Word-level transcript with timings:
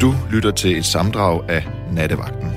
Du 0.00 0.14
lytter 0.32 0.50
til 0.50 0.78
et 0.78 0.84
samdrag 0.84 1.50
af 1.50 1.66
Nattevagten. 1.92 2.48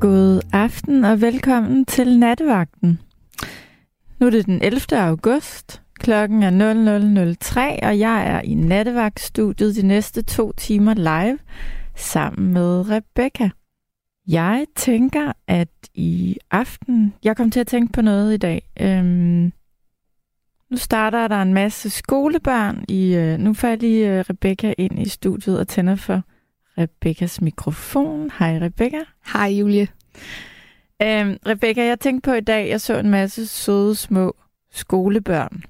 God 0.00 0.40
aften 0.52 1.04
og 1.04 1.20
velkommen 1.20 1.84
til 1.84 2.18
Nattevagten. 2.18 3.00
Nu 4.20 4.26
er 4.26 4.30
det 4.30 4.46
den 4.46 4.62
11. 4.62 4.80
august. 4.92 5.82
Klokken 5.94 6.42
er 6.42 6.50
00.03, 7.80 7.86
og 7.86 7.98
jeg 7.98 8.26
er 8.26 8.40
i 8.40 8.54
nattevagtstudiet 8.54 9.76
de 9.76 9.86
næste 9.86 10.22
to 10.22 10.52
timer 10.52 10.94
live 10.94 11.38
sammen 11.96 12.52
med 12.52 12.90
Rebecca. 12.90 13.50
Jeg 14.28 14.66
tænker, 14.76 15.32
at 15.48 15.68
i 15.94 16.36
aften... 16.50 17.14
Jeg 17.24 17.36
kom 17.36 17.50
til 17.50 17.60
at 17.60 17.66
tænke 17.66 17.92
på 17.92 18.02
noget 18.02 18.34
i 18.34 18.36
dag. 18.36 18.62
Øhm, 18.80 19.52
nu 20.72 20.78
starter 20.78 21.28
der 21.28 21.42
en 21.42 21.54
masse 21.54 21.90
skolebørn. 21.90 22.84
I, 22.88 23.14
øh, 23.14 23.38
nu 23.38 23.54
får 23.54 23.68
jeg 23.68 23.78
lige 23.78 24.18
øh, 24.18 24.24
Rebecca 24.30 24.74
ind 24.78 24.98
i 24.98 25.08
studiet 25.08 25.58
og 25.58 25.68
tænder 25.68 25.94
for 25.94 26.22
Rebeccas 26.78 27.40
mikrofon. 27.40 28.30
Hej 28.38 28.58
Rebecca. 28.62 29.00
Hej 29.32 29.48
Julie. 29.48 29.88
Øhm, 31.02 31.38
Rebecca, 31.46 31.84
jeg 31.84 32.00
tænkte 32.00 32.30
på 32.30 32.34
i 32.34 32.40
dag, 32.40 32.68
jeg 32.68 32.80
så 32.80 32.98
en 32.98 33.10
masse 33.10 33.46
søde 33.46 33.94
små 33.94 34.36
skolebørn. 34.70 35.62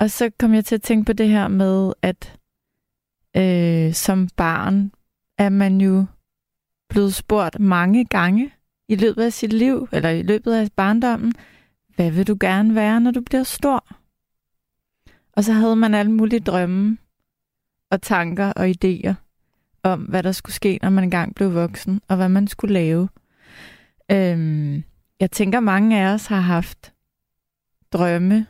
Og 0.00 0.10
så 0.10 0.30
kom 0.38 0.54
jeg 0.54 0.64
til 0.64 0.74
at 0.74 0.82
tænke 0.82 1.04
på 1.04 1.12
det 1.12 1.28
her 1.28 1.48
med, 1.48 1.92
at 2.02 2.38
øh, 3.36 3.92
som 3.92 4.28
barn 4.36 4.92
er 5.38 5.48
man 5.48 5.80
jo 5.80 6.04
blevet 6.88 7.14
spurgt 7.14 7.60
mange 7.60 8.04
gange 8.04 8.52
i 8.88 8.96
løbet 8.96 9.22
af 9.22 9.32
sit 9.32 9.52
liv, 9.52 9.88
eller 9.92 10.10
i 10.10 10.22
løbet 10.22 10.52
af 10.52 10.68
barndommen, 10.76 11.32
hvad 12.02 12.10
vil 12.10 12.26
du 12.26 12.36
gerne 12.40 12.74
være, 12.74 13.00
når 13.00 13.10
du 13.10 13.20
bliver 13.20 13.42
stor? 13.42 13.86
Og 15.32 15.44
så 15.44 15.52
havde 15.52 15.76
man 15.76 15.94
alle 15.94 16.12
mulige 16.12 16.40
drømme 16.40 16.98
og 17.90 18.02
tanker 18.02 18.52
og 18.52 18.68
idéer 18.68 19.14
om, 19.82 20.00
hvad 20.00 20.22
der 20.22 20.32
skulle 20.32 20.54
ske, 20.54 20.78
når 20.82 20.90
man 20.90 21.04
engang 21.04 21.34
blev 21.34 21.54
voksen, 21.54 22.00
og 22.08 22.16
hvad 22.16 22.28
man 22.28 22.46
skulle 22.46 22.74
lave. 22.74 23.08
Øhm, 24.10 24.82
jeg 25.20 25.30
tænker, 25.30 25.60
mange 25.60 26.00
af 26.00 26.14
os 26.14 26.26
har 26.26 26.40
haft 26.40 26.92
drømme 27.92 28.46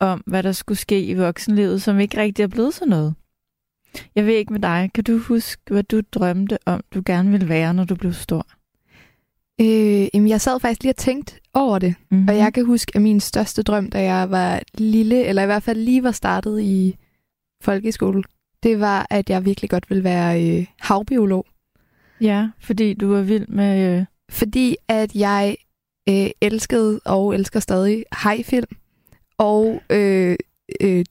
om, 0.00 0.22
hvad 0.26 0.42
der 0.42 0.52
skulle 0.52 0.78
ske 0.78 1.04
i 1.04 1.14
voksenlivet, 1.14 1.82
som 1.82 2.00
ikke 2.00 2.20
rigtig 2.20 2.42
er 2.42 2.48
blevet 2.48 2.74
sådan 2.74 2.88
noget. 2.88 3.14
Jeg 4.14 4.26
ved 4.26 4.34
ikke 4.34 4.52
med 4.52 4.60
dig. 4.60 4.90
Kan 4.94 5.04
du 5.04 5.18
huske, 5.18 5.62
hvad 5.70 5.82
du 5.82 6.00
drømte 6.12 6.58
om, 6.66 6.80
du 6.94 7.02
gerne 7.06 7.30
ville 7.30 7.48
være, 7.48 7.74
når 7.74 7.84
du 7.84 7.94
blev 7.94 8.12
stor? 8.12 8.46
Øh, 9.60 10.08
jamen, 10.14 10.28
jeg 10.28 10.40
sad 10.40 10.60
faktisk 10.60 10.82
lige 10.82 10.92
og 10.92 10.96
tænkte 10.96 11.34
over 11.54 11.78
det. 11.78 11.94
Mm-hmm. 12.10 12.28
Og 12.28 12.36
jeg 12.36 12.54
kan 12.54 12.64
huske, 12.66 12.92
at 12.94 13.02
min 13.02 13.20
største 13.20 13.62
drøm, 13.62 13.90
da 13.90 14.02
jeg 14.02 14.30
var 14.30 14.62
lille, 14.74 15.24
eller 15.24 15.42
i 15.42 15.46
hvert 15.46 15.62
fald 15.62 15.78
lige 15.78 16.02
var 16.02 16.12
startet 16.12 16.60
i 16.60 16.96
folkeskole, 17.62 18.22
det 18.62 18.80
var, 18.80 19.06
at 19.10 19.30
jeg 19.30 19.44
virkelig 19.44 19.70
godt 19.70 19.90
ville 19.90 20.04
være 20.04 20.58
øh, 20.58 20.66
havbiolog. 20.80 21.46
Ja, 22.20 22.48
fordi 22.60 22.94
du 22.94 23.14
var 23.14 23.22
vild 23.22 23.46
med... 23.48 23.98
Øh... 23.98 24.04
Fordi 24.30 24.76
at 24.88 25.14
jeg 25.14 25.56
øh, 26.08 26.30
elskede 26.40 27.00
og 27.04 27.34
elsker 27.34 27.60
stadig 27.60 28.04
hajfilm 28.12 28.76
og 29.38 29.82
øh, 29.90 30.36
øh, 30.80 31.04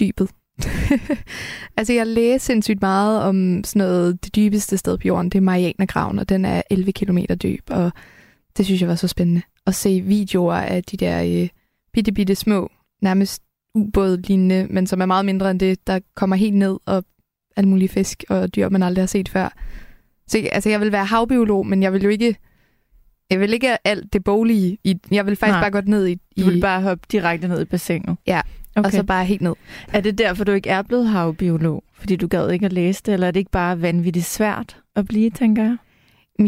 dybet. 0.00 0.30
altså, 1.76 1.92
jeg 1.92 2.06
læste 2.06 2.46
sindssygt 2.46 2.80
meget 2.80 3.22
om 3.22 3.64
sådan 3.64 3.80
noget, 3.88 4.24
det 4.24 4.36
dybeste 4.36 4.76
sted 4.76 4.98
på 4.98 5.08
jorden, 5.08 5.30
det 5.30 5.38
er 5.38 5.42
Marianergraven, 5.42 6.18
og 6.18 6.28
den 6.28 6.44
er 6.44 6.62
11 6.70 6.92
km 6.92 7.18
dyb, 7.42 7.64
og 7.70 7.92
det 8.56 8.64
synes 8.64 8.80
jeg 8.80 8.88
var 8.88 8.94
så 8.94 9.08
spændende. 9.08 9.42
At 9.66 9.74
se 9.74 10.00
videoer 10.00 10.54
af 10.54 10.84
de 10.84 10.96
der 10.96 11.42
øh, 11.42 11.48
bitte, 11.92 12.12
bitte 12.12 12.34
små, 12.34 12.70
nærmest 13.02 13.42
ubåd-lignende, 13.74 14.66
men 14.70 14.86
som 14.86 15.00
er 15.00 15.06
meget 15.06 15.24
mindre 15.24 15.50
end 15.50 15.60
det, 15.60 15.86
der 15.86 16.00
kommer 16.16 16.36
helt 16.36 16.56
ned 16.56 16.78
og 16.86 17.04
alle 17.56 17.68
mulige 17.68 17.88
fisk 17.88 18.24
og 18.28 18.54
dyr, 18.54 18.68
man 18.68 18.82
aldrig 18.82 19.02
har 19.02 19.06
set 19.06 19.28
før. 19.28 19.48
Så 20.26 20.48
altså, 20.52 20.70
jeg 20.70 20.80
vil 20.80 20.92
være 20.92 21.04
havbiolog, 21.04 21.66
men 21.66 21.82
jeg 21.82 21.92
vil 21.92 22.02
jo 22.02 22.08
ikke 22.08 22.36
jeg 23.30 23.40
vil 23.40 23.52
ikke 23.52 23.88
alt 23.88 24.12
det 24.12 24.24
boglige. 24.24 24.78
I, 24.84 24.96
jeg 25.10 25.26
vil 25.26 25.36
faktisk 25.36 25.54
Nej. 25.54 25.70
bare 25.70 25.82
gå 25.82 25.90
ned 25.90 26.06
i, 26.06 26.18
i... 26.36 26.40
Du 26.40 26.46
vil 26.46 26.60
bare 26.60 26.82
hoppe 26.82 27.06
direkte 27.12 27.48
ned 27.48 27.62
i 27.62 27.64
bassinet? 27.64 28.16
Ja, 28.26 28.40
okay. 28.76 28.86
og 28.86 28.92
så 28.92 29.02
bare 29.02 29.24
helt 29.24 29.40
ned. 29.40 29.54
Er 29.92 30.00
det 30.00 30.18
derfor, 30.18 30.44
du 30.44 30.52
ikke 30.52 30.70
er 30.70 30.82
blevet 30.82 31.08
havbiolog? 31.08 31.84
Fordi 31.94 32.16
du 32.16 32.26
gad 32.26 32.50
ikke 32.50 32.66
at 32.66 32.72
læse 32.72 33.02
det, 33.06 33.14
eller 33.14 33.26
er 33.26 33.30
det 33.30 33.40
ikke 33.40 33.50
bare 33.50 33.82
vanvittigt 33.82 34.26
svært 34.26 34.76
at 34.96 35.06
blive, 35.06 35.30
tænker 35.30 35.62
jeg? 35.62 35.76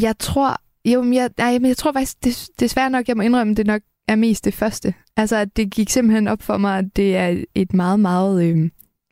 Jeg 0.01 0.19
tror, 0.19 0.61
jo, 0.85 1.03
men 1.03 1.15
jeg, 1.15 1.31
nej, 1.39 1.59
men 1.59 1.67
jeg 1.67 1.77
tror 1.77 1.93
faktisk, 1.93 2.25
det, 2.25 2.49
det 2.59 2.65
er 2.65 2.69
svært 2.69 2.93
nok, 2.93 3.09
jeg 3.09 3.17
må 3.17 3.23
indrømme, 3.23 3.55
det 3.55 3.67
nok 3.67 3.83
er 4.09 4.17
mest 4.17 4.45
det 4.45 4.55
første. 4.55 4.95
Altså, 5.17 5.37
at 5.37 5.57
det 5.57 5.71
gik 5.71 5.91
simpelthen 5.91 6.29
op 6.29 6.43
for 6.43 6.57
mig, 6.57 6.79
at 6.79 6.97
det 6.97 7.17
er 7.17 7.45
et 7.55 7.75
meget, 7.75 8.01
meget 8.01 8.45
øh, 8.45 8.71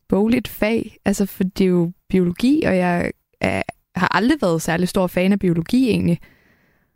bogligt 0.08 0.48
fag. 0.48 0.96
Altså, 1.04 1.26
for 1.26 1.44
det 1.44 1.64
er 1.64 1.68
jo 1.68 1.92
biologi, 2.08 2.62
og 2.66 2.76
jeg 2.76 3.12
er, 3.40 3.62
har 3.96 4.08
aldrig 4.16 4.38
været 4.42 4.62
særlig 4.62 4.88
stor 4.88 5.06
fan 5.06 5.32
af 5.32 5.38
biologi, 5.38 5.90
egentlig. 5.90 6.20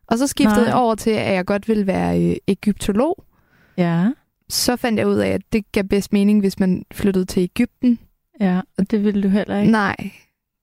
Og 0.06 0.18
så 0.18 0.26
skiftede 0.26 0.60
Nej. 0.60 0.66
jeg 0.66 0.74
over 0.74 0.94
til, 0.94 1.10
at 1.10 1.34
jeg 1.34 1.46
godt 1.46 1.68
ville 1.68 1.86
være 1.86 2.22
øh, 2.22 2.36
egyptolog. 2.46 3.24
Ja. 3.76 4.08
Så 4.48 4.76
fandt 4.76 4.98
jeg 4.98 5.08
ud 5.08 5.16
af, 5.16 5.28
at 5.28 5.40
det 5.52 5.72
gav 5.72 5.84
bedst 5.84 6.12
mening, 6.12 6.40
hvis 6.40 6.58
man 6.58 6.84
flyttede 6.92 7.24
til 7.24 7.42
Ægypten. 7.42 7.98
Ja, 8.40 8.60
og 8.78 8.90
det 8.90 9.04
ville 9.04 9.22
du 9.22 9.28
heller 9.28 9.58
ikke. 9.58 9.72
Nej. 9.72 10.10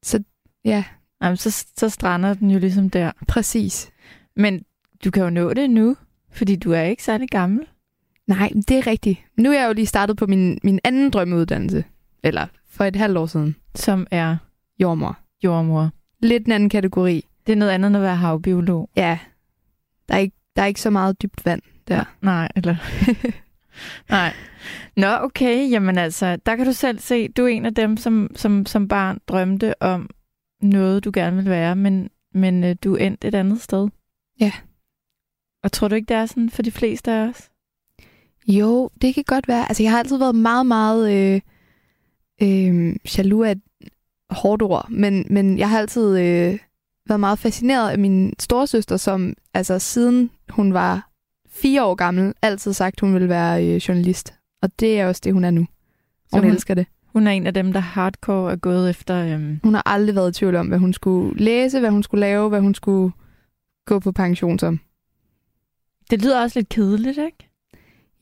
Så 0.03 0.23
ja. 0.66 0.84
Jamen, 1.22 1.38
så, 1.38 1.66
så 1.78 1.90
strander 1.90 2.34
den 2.34 2.51
jo 2.51 2.59
ligesom 2.59 2.90
der. 2.90 3.12
Præcis. 3.28 3.91
Men 4.35 4.63
du 5.06 5.12
kan 5.12 5.23
jo 5.23 5.29
nå 5.29 5.53
det 5.53 5.69
nu, 5.69 5.96
fordi 6.31 6.56
du 6.56 6.72
er 6.72 6.81
ikke 6.81 7.03
særlig 7.03 7.29
gammel. 7.29 7.68
Nej, 8.28 8.51
det 8.68 8.78
er 8.78 8.88
rigtigt. 8.88 9.19
Nu 9.38 9.51
er 9.51 9.59
jeg 9.59 9.68
jo 9.68 9.73
lige 9.73 9.85
startet 9.85 10.17
på 10.17 10.28
min, 10.28 10.59
min 10.63 10.79
anden 10.84 11.09
drømmeuddannelse. 11.09 11.84
Eller 12.23 12.47
for 12.69 12.84
et 12.84 12.96
halvt 12.96 13.17
år 13.17 13.25
siden. 13.25 13.56
Som 13.75 14.07
er? 14.12 14.38
Jordmor. 14.79 15.17
Jordmor. 15.44 15.90
Lidt 16.19 16.46
en 16.46 16.52
anden 16.52 16.69
kategori. 16.69 17.25
Det 17.47 17.53
er 17.53 17.57
noget 17.57 17.72
andet 17.72 17.88
end 17.88 17.97
at 17.97 18.02
være 18.03 18.16
havbiolog. 18.16 18.90
Ja, 18.96 19.19
der 20.09 20.16
er 20.16 20.19
ikke, 20.19 20.38
der 20.56 20.62
er 20.62 20.66
ikke 20.66 20.81
så 20.81 20.90
meget 20.90 21.22
dybt 21.22 21.46
vand 21.46 21.62
der. 21.88 22.03
Nej, 22.22 22.50
eller... 22.56 22.75
Nej. 24.09 24.33
Nå, 24.97 25.07
okay. 25.07 25.71
Jamen 25.71 25.97
altså, 25.97 26.35
der 26.45 26.55
kan 26.55 26.65
du 26.65 26.73
selv 26.73 26.99
se, 26.99 27.27
du 27.27 27.43
er 27.43 27.47
en 27.47 27.65
af 27.65 27.75
dem, 27.75 27.97
som, 27.97 28.31
som, 28.35 28.65
som 28.65 28.87
barn 28.87 29.19
drømte 29.27 29.81
om 29.81 30.09
noget, 30.61 31.03
du 31.03 31.11
gerne 31.13 31.35
vil 31.35 31.49
være, 31.49 31.75
men, 31.75 32.09
men 32.33 32.63
øh, 32.63 32.75
du 32.83 32.95
endte 32.95 33.27
et 33.27 33.35
andet 33.35 33.61
sted. 33.61 33.89
Ja. 34.39 34.51
Og 35.63 35.71
tror 35.71 35.87
du 35.87 35.95
ikke, 35.95 36.07
det 36.07 36.17
er 36.17 36.25
sådan 36.25 36.49
for 36.49 36.61
de 36.61 36.71
fleste 36.71 37.11
af 37.11 37.27
os? 37.27 37.49
Jo, 38.47 38.89
det 39.01 39.15
kan 39.15 39.23
godt 39.27 39.47
være. 39.47 39.67
Altså, 39.69 39.83
jeg 39.83 39.91
har 39.91 39.99
altid 39.99 40.17
været 40.17 40.35
meget, 40.35 40.65
meget 40.65 41.13
øh, 41.13 41.41
øh, 42.41 42.95
jaloux 43.17 43.47
af 43.47 43.55
hårdt 44.29 44.61
ord, 44.61 44.89
men, 44.89 45.25
men 45.29 45.57
jeg 45.57 45.69
har 45.69 45.79
altid 45.79 46.19
øh, 46.19 46.59
været 47.07 47.19
meget 47.19 47.39
fascineret 47.39 47.89
af 47.91 47.99
min 47.99 48.33
storesøster, 48.39 48.97
som 48.97 49.33
altså 49.53 49.79
siden 49.79 50.31
hun 50.49 50.73
var 50.73 51.09
fire 51.55 51.85
år 51.85 51.95
gammel, 51.95 52.33
altid 52.41 52.73
sagt, 52.73 52.99
hun 52.99 53.13
ville 53.13 53.29
være 53.29 53.67
øh, 53.67 53.75
journalist. 53.75 54.33
Og 54.61 54.79
det 54.79 54.99
er 54.99 55.07
også 55.07 55.21
det, 55.23 55.33
hun 55.33 55.43
er 55.43 55.51
nu. 55.51 55.67
Hun, 56.33 56.43
hun 56.43 56.51
elsker 56.51 56.73
det. 56.73 56.85
Hun 57.05 57.27
er 57.27 57.31
en 57.31 57.47
af 57.47 57.53
dem, 57.53 57.73
der 57.73 57.79
hardcore 57.79 58.51
er 58.51 58.55
gået 58.55 58.89
efter... 58.89 59.16
Øhm... 59.16 59.59
Hun 59.63 59.73
har 59.73 59.83
aldrig 59.85 60.16
været 60.16 60.29
i 60.29 60.39
tvivl 60.39 60.55
om, 60.55 60.67
hvad 60.67 60.77
hun 60.77 60.93
skulle 60.93 61.43
læse, 61.43 61.79
hvad 61.79 61.89
hun 61.89 62.03
skulle 62.03 62.21
lave, 62.21 62.49
hvad 62.49 62.61
hun 62.61 62.75
skulle 62.75 63.11
gå 63.85 63.99
på 63.99 64.11
pension 64.11 64.59
som. 64.59 64.79
Det 66.09 66.21
lyder 66.21 66.41
også 66.41 66.59
lidt 66.59 66.69
kedeligt, 66.69 67.17
ikke? 67.17 67.49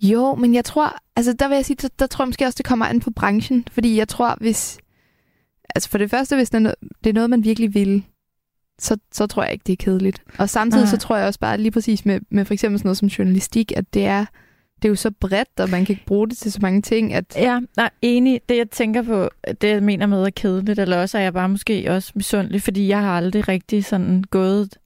Jo, 0.01 0.35
men 0.35 0.53
jeg 0.53 0.65
tror, 0.65 0.95
altså 1.15 1.33
der 1.33 1.47
vil 1.47 1.55
jeg 1.55 1.65
sige, 1.65 1.77
der, 1.81 1.87
der 1.99 2.07
tror 2.07 2.23
jeg 2.23 2.27
måske 2.27 2.45
også, 2.45 2.57
det 2.57 2.65
kommer 2.65 2.85
an 2.85 2.99
på 2.99 3.11
branchen. 3.11 3.67
Fordi 3.71 3.97
jeg 3.97 4.07
tror, 4.07 4.37
hvis... 4.39 4.79
Altså 5.75 5.89
for 5.89 5.97
det 5.97 6.09
første, 6.09 6.35
hvis 6.35 6.49
det 6.49 6.77
er 7.05 7.13
noget 7.13 7.29
man 7.29 7.43
virkelig 7.43 7.73
vil, 7.73 8.03
så, 8.79 8.97
så 9.11 9.27
tror 9.27 9.43
jeg 9.43 9.51
ikke, 9.51 9.63
det 9.67 9.73
er 9.73 9.83
kedeligt. 9.83 10.23
Og 10.37 10.49
samtidig 10.49 10.87
så 10.87 10.97
tror 10.97 11.17
jeg 11.17 11.27
også 11.27 11.39
bare 11.39 11.57
lige 11.57 11.71
præcis 11.71 12.05
med, 12.05 12.19
med 12.29 12.45
for 12.45 12.53
eksempel 12.53 12.79
sådan 12.79 12.87
noget 12.87 12.97
som 12.97 13.07
journalistik, 13.07 13.71
at 13.75 13.93
det 13.93 14.05
er, 14.05 14.25
det 14.75 14.85
er 14.85 14.89
jo 14.89 14.95
så 14.95 15.11
bredt, 15.11 15.59
og 15.59 15.69
man 15.69 15.85
kan 15.85 15.93
ikke 15.93 16.05
bruge 16.05 16.29
det 16.29 16.37
til 16.37 16.51
så 16.51 16.59
mange 16.61 16.81
ting. 16.81 17.13
At... 17.13 17.35
Ja, 17.35 17.59
nej, 17.77 17.89
enig. 18.01 18.41
Det 18.49 18.57
jeg 18.57 18.69
tænker 18.69 19.01
på, 19.01 19.29
det 19.61 19.69
jeg 19.69 19.83
mener 19.83 20.05
med 20.05 20.23
er 20.23 20.29
kedeligt, 20.29 20.79
eller 20.79 21.01
også 21.01 21.17
er 21.17 21.21
jeg 21.21 21.33
bare 21.33 21.49
måske 21.49 21.91
også 21.91 22.11
misundelig, 22.15 22.61
fordi 22.61 22.87
jeg 22.87 23.01
har 23.01 23.17
aldrig 23.17 23.47
rigtig 23.47 23.85
sådan 23.85 24.23
gået... 24.23 24.77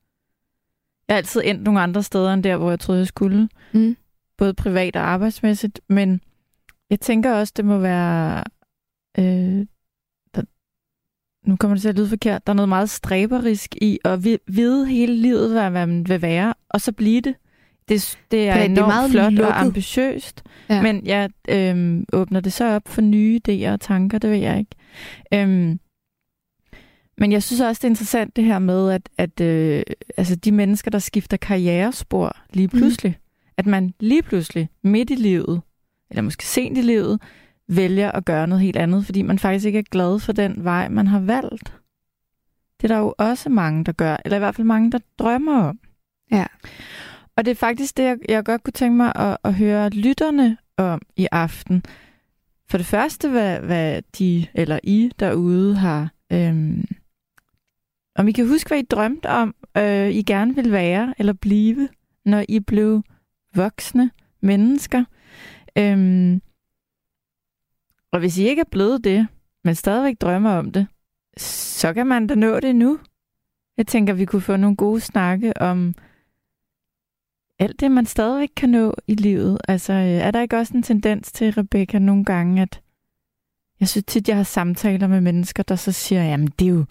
Jeg 1.08 1.14
har 1.14 1.18
altid 1.18 1.42
endt 1.46 1.64
nogle 1.64 1.82
andre 1.82 2.04
steder 2.04 2.34
end 2.34 2.44
der, 2.44 2.58
hvor 2.58 2.70
jeg 2.70 2.80
troede, 2.80 3.00
jeg 3.00 3.08
skulle. 3.08 3.50
Mm. 3.72 3.98
Både 4.38 4.54
privat 4.54 4.96
og 4.96 5.02
arbejdsmæssigt. 5.02 5.82
Men 5.90 6.22
jeg 6.90 7.00
tænker 7.00 7.34
også, 7.34 7.54
det 7.58 7.66
må 7.66 7.78
være... 7.78 8.44
Øh, 9.20 9.66
nu 11.48 11.56
kommer 11.56 11.76
det 11.76 11.82
til 11.82 11.90
at 11.90 11.96
lyde 11.96 12.10
forkert, 12.10 12.48
der 12.48 12.54
er 12.54 12.56
noget 12.56 12.70
meget 12.70 12.90
stræberisk 12.90 13.76
i 13.82 14.00
at 14.06 14.24
vide 14.48 14.88
hele 14.88 15.16
livet, 15.16 15.52
hvad 15.52 15.70
man 15.70 16.10
vil 16.10 16.22
være, 16.22 16.54
og 16.70 16.82
så 16.82 16.92
blive 16.92 17.22
det. 17.22 17.36
Det, 17.90 18.20
det 18.32 18.50
er 18.50 18.58
ja, 18.58 18.66
enormt 18.66 18.76
det 18.76 18.84
er 18.84 18.88
meget 18.88 19.12
flot 19.12 19.34
lukket. 19.34 19.46
og 19.46 19.62
ambitiøst, 19.62 20.44
ja. 20.70 20.82
men 20.82 21.06
jeg 21.06 21.30
øhm, 21.50 22.06
åbner 22.14 22.40
det 22.40 22.54
så 22.54 22.66
op 22.66 22.88
for 22.88 23.02
nye 23.02 23.40
idéer 23.48 23.70
og 23.72 23.80
tanker, 23.80 24.18
det 24.18 24.30
ved 24.30 24.38
jeg 24.38 24.60
ikke. 24.60 24.72
Øhm, 25.34 25.80
men 27.18 27.32
jeg 27.32 27.44
synes 27.44 27.62
også, 27.62 27.80
det 27.80 27.84
er 27.84 27.90
interessant 27.90 28.36
det 28.36 28.44
her 28.44 28.60
med, 28.60 28.92
at, 28.92 29.10
at 29.18 29.42
øh, 29.42 29.84
altså 30.18 30.36
de 30.36 30.52
mennesker, 30.52 30.92
der 30.92 31.00
skifter 31.00 31.38
karrierespor 31.38 32.38
lige 32.54 32.68
mhm. 32.68 32.78
pludselig, 32.78 33.12
mm. 33.12 33.54
at 33.58 33.66
man 33.66 33.94
lige 34.00 34.24
pludselig 34.24 34.70
midt 34.84 35.10
i 35.10 35.16
livet, 35.16 35.62
eller 36.10 36.22
måske 36.22 36.46
sent 36.46 36.78
i 36.78 36.82
livet, 36.82 37.20
vælger 37.68 38.12
at 38.12 38.26
gøre 38.26 38.48
noget 38.48 38.64
helt 38.64 38.78
andet, 38.78 39.06
fordi 39.06 39.22
man 39.22 39.40
faktisk 39.40 39.66
ikke 39.66 39.80
er 39.80 39.84
glad 39.92 40.20
for 40.20 40.34
den 40.34 40.64
vej, 40.64 40.90
man 40.90 41.08
har 41.08 41.20
valgt. 41.20 41.74
Det 42.82 42.92
er 42.92 42.96
der 42.96 42.98
jo 42.98 43.14
også 43.18 43.50
mange, 43.50 43.84
der 43.84 43.92
gør, 43.92 44.18
eller 44.26 44.36
i 44.36 44.40
hvert 44.40 44.56
fald 44.56 44.68
mange, 44.68 44.92
der 44.92 45.00
drømmer 45.20 45.64
om. 45.64 45.80
Ja. 46.32 46.46
Og 47.36 47.46
det 47.46 47.52
er 47.52 47.56
faktisk 47.56 47.98
det, 47.98 48.04
jeg, 48.04 48.18
jeg 48.30 48.46
godt 48.46 48.64
kunne 48.64 48.72
tænke 48.72 48.98
mig 48.98 49.16
at, 49.16 49.38
at 49.44 49.54
høre 49.54 49.90
lytterne 49.90 50.58
om 50.78 51.02
i 51.16 51.28
aften. 51.32 51.84
For 52.70 52.78
det 52.78 52.88
første, 52.88 53.30
hvad, 53.30 53.60
hvad 53.60 54.02
de 54.20 54.48
eller 54.54 54.80
I 54.84 55.12
derude 55.20 55.76
har... 55.76 56.12
Øhm, 56.32 56.86
om 58.16 58.28
I 58.28 58.32
kan 58.32 58.48
huske, 58.48 58.68
hvad 58.68 58.80
I 58.80 58.82
drømte 58.82 59.30
om, 59.30 59.56
øh, 59.78 60.10
I 60.10 60.22
gerne 60.22 60.56
vil 60.56 60.72
være 60.72 61.14
eller 61.18 61.34
blive, 61.34 61.90
når 62.26 62.46
I 62.50 62.60
blev 62.60 63.04
voksne 63.56 64.12
mennesker. 64.42 65.04
Øhm, 65.78 66.42
og 68.12 68.20
hvis 68.20 68.38
I 68.38 68.48
ikke 68.48 68.60
er 68.60 68.70
blevet 68.72 69.04
det, 69.04 69.28
men 69.64 69.76
stadigvæk 69.76 70.16
drømmer 70.22 70.52
om 70.52 70.72
det, 70.72 70.88
så 71.38 71.94
kan 71.94 72.08
man 72.08 72.28
da 72.28 72.36
nå 72.36 72.60
det 72.60 72.76
nu. 72.76 73.00
Jeg 73.78 73.88
tænker, 73.88 74.14
vi 74.14 74.26
kunne 74.26 74.42
få 74.42 74.58
nogle 74.58 74.76
gode 74.76 75.02
snakke 75.02 75.62
om 75.62 75.96
alt 77.60 77.80
det, 77.80 77.92
man 77.92 78.06
stadigvæk 78.06 78.50
kan 78.56 78.70
nå 78.70 78.96
i 79.08 79.16
livet. 79.16 79.58
Altså, 79.68 79.94
øh, 79.94 80.00
er 80.00 80.32
der 80.32 80.42
ikke 80.42 80.58
også 80.58 80.74
en 80.74 80.84
tendens 80.84 81.32
til, 81.32 81.54
Rebecca, 81.54 82.00
nogle 82.00 82.26
gange, 82.26 82.62
at 82.62 82.82
jeg 83.80 83.88
synes 83.88 84.06
tit, 84.08 84.28
jeg 84.28 84.36
har 84.36 84.44
samtaler 84.44 85.08
med 85.08 85.22
mennesker, 85.22 85.64
der 85.64 85.76
så 85.76 85.92
siger, 85.92 86.24
jamen, 86.24 86.48
det 86.60 86.66
er 86.66 86.72
jo, 86.72 86.86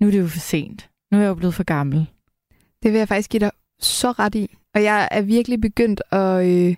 nu 0.00 0.06
er 0.06 0.10
det 0.10 0.18
jo 0.18 0.26
for 0.26 0.38
sent. 0.38 0.90
Nu 1.10 1.18
er 1.18 1.22
jeg 1.22 1.28
jo 1.28 1.34
blevet 1.34 1.54
for 1.54 1.64
gammel. 1.64 2.10
Det 2.82 2.92
vil 2.92 2.98
jeg 2.98 3.08
faktisk 3.08 3.30
give 3.30 3.40
dig 3.40 3.50
så 3.80 4.10
ret 4.10 4.34
i. 4.34 4.56
Og 4.74 4.82
jeg 4.82 5.08
er 5.10 5.22
virkelig 5.22 5.60
begyndt 5.60 6.02
at... 6.10 6.46
Øh, 6.46 6.76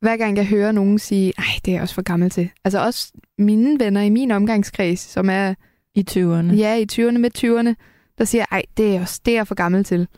hver 0.00 0.16
gang 0.16 0.36
jeg 0.36 0.46
hører 0.46 0.72
nogen 0.72 0.98
sige, 0.98 1.32
nej, 1.38 1.46
det 1.64 1.70
er 1.70 1.74
jeg 1.74 1.82
også 1.82 1.94
for 1.94 2.02
gammel 2.02 2.30
til. 2.30 2.50
Altså 2.64 2.84
også 2.84 3.12
mine 3.38 3.80
venner 3.80 4.00
i 4.00 4.10
min 4.10 4.30
omgangskreds, 4.30 5.00
som 5.00 5.30
er... 5.30 5.54
I 5.94 6.04
20'erne? 6.10 6.54
Ja, 6.54 6.74
i 6.74 6.86
20'erne 6.92 7.18
med 7.18 7.30
20'erne, 7.38 7.74
der 8.18 8.24
siger, 8.24 8.44
ej, 8.50 8.62
det 8.76 8.96
er, 8.96 9.00
også, 9.00 9.20
det 9.24 9.32
er 9.32 9.36
jeg 9.36 9.46
for 9.46 9.54
gammel 9.54 9.84
til. 9.84 10.08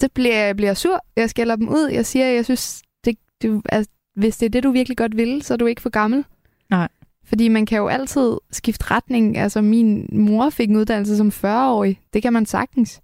Så 0.00 0.08
bliver 0.14 0.36
jeg 0.36 0.56
bliver 0.56 0.74
sur. 0.74 1.04
Jeg 1.16 1.30
skælder 1.30 1.56
dem 1.56 1.68
ud. 1.68 1.90
Jeg 1.92 2.06
siger, 2.06 2.26
jeg 2.26 2.44
synes, 2.44 2.82
det, 3.04 3.18
det, 3.42 3.62
altså, 3.68 3.90
hvis 4.16 4.36
det 4.36 4.46
er 4.46 4.50
det, 4.50 4.62
du 4.62 4.70
virkelig 4.70 4.96
godt 4.96 5.16
vil, 5.16 5.42
så 5.42 5.54
er 5.54 5.58
du 5.58 5.66
ikke 5.66 5.82
for 5.82 5.90
gammel. 5.90 6.24
Nej. 6.70 6.88
Fordi 7.24 7.48
man 7.48 7.66
kan 7.66 7.78
jo 7.78 7.88
altid 7.88 8.36
skifte 8.50 8.84
retning. 8.90 9.36
Altså, 9.38 9.60
min 9.60 10.08
mor 10.12 10.50
fik 10.50 10.70
en 10.70 10.76
uddannelse 10.76 11.16
som 11.16 11.28
40-årig. 11.28 12.00
Det 12.12 12.22
kan 12.22 12.32
man 12.32 12.46
sagtens. 12.46 13.00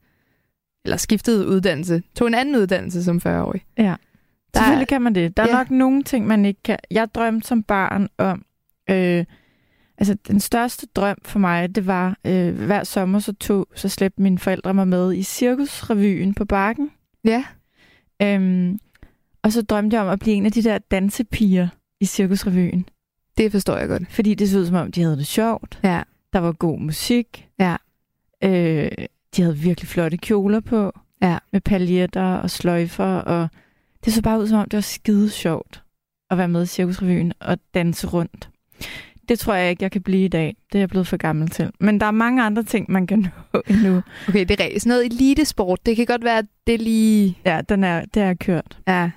Eller 0.84 0.96
skiftede 0.96 1.48
uddannelse. 1.48 2.02
Tog 2.16 2.28
en 2.28 2.34
anden 2.34 2.56
uddannelse 2.56 3.04
som 3.04 3.20
40-årig. 3.26 3.64
Ja. 3.78 3.94
Der 4.54 4.60
Selvfølgelig 4.60 4.88
kan 4.88 5.02
man 5.02 5.14
det. 5.14 5.36
Der 5.36 5.42
er 5.42 5.46
Ja. 5.48 5.52
nok 5.54 5.70
nogle 5.70 6.02
ting, 6.02 6.26
man 6.26 6.44
ikke 6.44 6.62
kan. 6.62 6.78
Jeg 6.90 7.08
drømte 7.14 7.48
som 7.48 7.62
barn 7.62 8.08
om... 8.18 8.44
Øh, 8.90 9.24
altså, 9.98 10.16
den 10.28 10.40
største 10.40 10.86
drøm 10.94 11.16
for 11.24 11.38
mig, 11.38 11.74
det 11.74 11.86
var 11.86 12.16
øh, 12.26 12.64
hver 12.66 12.84
sommer, 12.84 13.18
så, 13.18 13.32
tog, 13.32 13.66
så 13.74 13.88
slæbte 13.88 14.22
mine 14.22 14.38
forældre 14.38 14.74
mig 14.74 14.88
med 14.88 15.12
i 15.14 15.22
cirkusrevyen 15.22 16.34
på 16.34 16.44
Bakken. 16.44 16.90
Ja. 17.24 17.44
Øhm, 18.22 18.78
og 19.42 19.52
så 19.52 19.62
drømte 19.62 19.94
jeg 19.96 20.02
om 20.04 20.10
at 20.10 20.18
blive 20.18 20.36
en 20.36 20.46
af 20.46 20.52
de 20.52 20.62
der 20.62 20.78
dansepiger 20.78 21.68
i 22.00 22.04
cirkusrevyen. 22.04 22.84
Det 23.38 23.52
forstår 23.52 23.76
jeg 23.76 23.88
godt. 23.88 24.12
Fordi 24.12 24.34
det 24.34 24.50
så 24.50 24.58
ud 24.58 24.66
som 24.66 24.76
om, 24.76 24.92
de 24.92 25.02
havde 25.02 25.16
det 25.16 25.26
sjovt. 25.26 25.78
Ja. 25.84 26.02
Der 26.32 26.38
var 26.38 26.52
god 26.52 26.78
musik. 26.78 27.48
Ja. 27.58 27.76
Øh, 28.44 28.90
de 29.36 29.42
havde 29.42 29.56
virkelig 29.58 29.88
flotte 29.88 30.16
kjoler 30.16 30.60
på. 30.60 30.92
Ja. 31.22 31.38
Med 31.52 31.60
paljetter 31.60 32.34
og 32.34 32.50
sløjfer. 32.50 33.04
Og 33.14 33.48
det 34.04 34.12
så 34.12 34.22
bare 34.22 34.40
ud 34.40 34.46
som 34.46 34.58
om, 34.58 34.68
det 34.68 34.76
var 34.76 34.80
skide 34.80 35.30
sjovt 35.30 35.82
at 36.30 36.38
være 36.38 36.48
med 36.48 36.62
i 36.62 36.66
Cirkusrevyen 36.66 37.32
og 37.40 37.58
danse 37.74 38.06
rundt. 38.06 38.50
Det 39.28 39.38
tror 39.38 39.54
jeg 39.54 39.70
ikke, 39.70 39.82
jeg 39.82 39.90
kan 39.92 40.02
blive 40.02 40.24
i 40.24 40.28
dag. 40.28 40.56
Det 40.72 40.78
er 40.78 40.80
jeg 40.82 40.88
blevet 40.88 41.06
for 41.06 41.16
gammel 41.16 41.48
til. 41.48 41.70
Men 41.80 42.00
der 42.00 42.06
er 42.06 42.10
mange 42.10 42.42
andre 42.42 42.62
ting, 42.62 42.90
man 42.90 43.06
kan 43.06 43.18
nå 43.52 43.62
endnu. 43.68 44.02
Okay, 44.28 44.40
det 44.40 44.50
er 44.50 44.64
rigtigt. 44.64 44.82
Sådan 44.82 44.90
noget 44.90 45.06
elitesport, 45.06 45.86
det 45.86 45.96
kan 45.96 46.06
godt 46.06 46.24
være, 46.24 46.38
at 46.38 46.46
det 46.66 46.82
lige... 46.82 47.38
Ja, 47.44 47.60
den 47.68 47.84
er, 47.84 48.04
det 48.04 48.22
er 48.22 48.34
kørt. 48.34 48.78
Ja. 48.88 49.10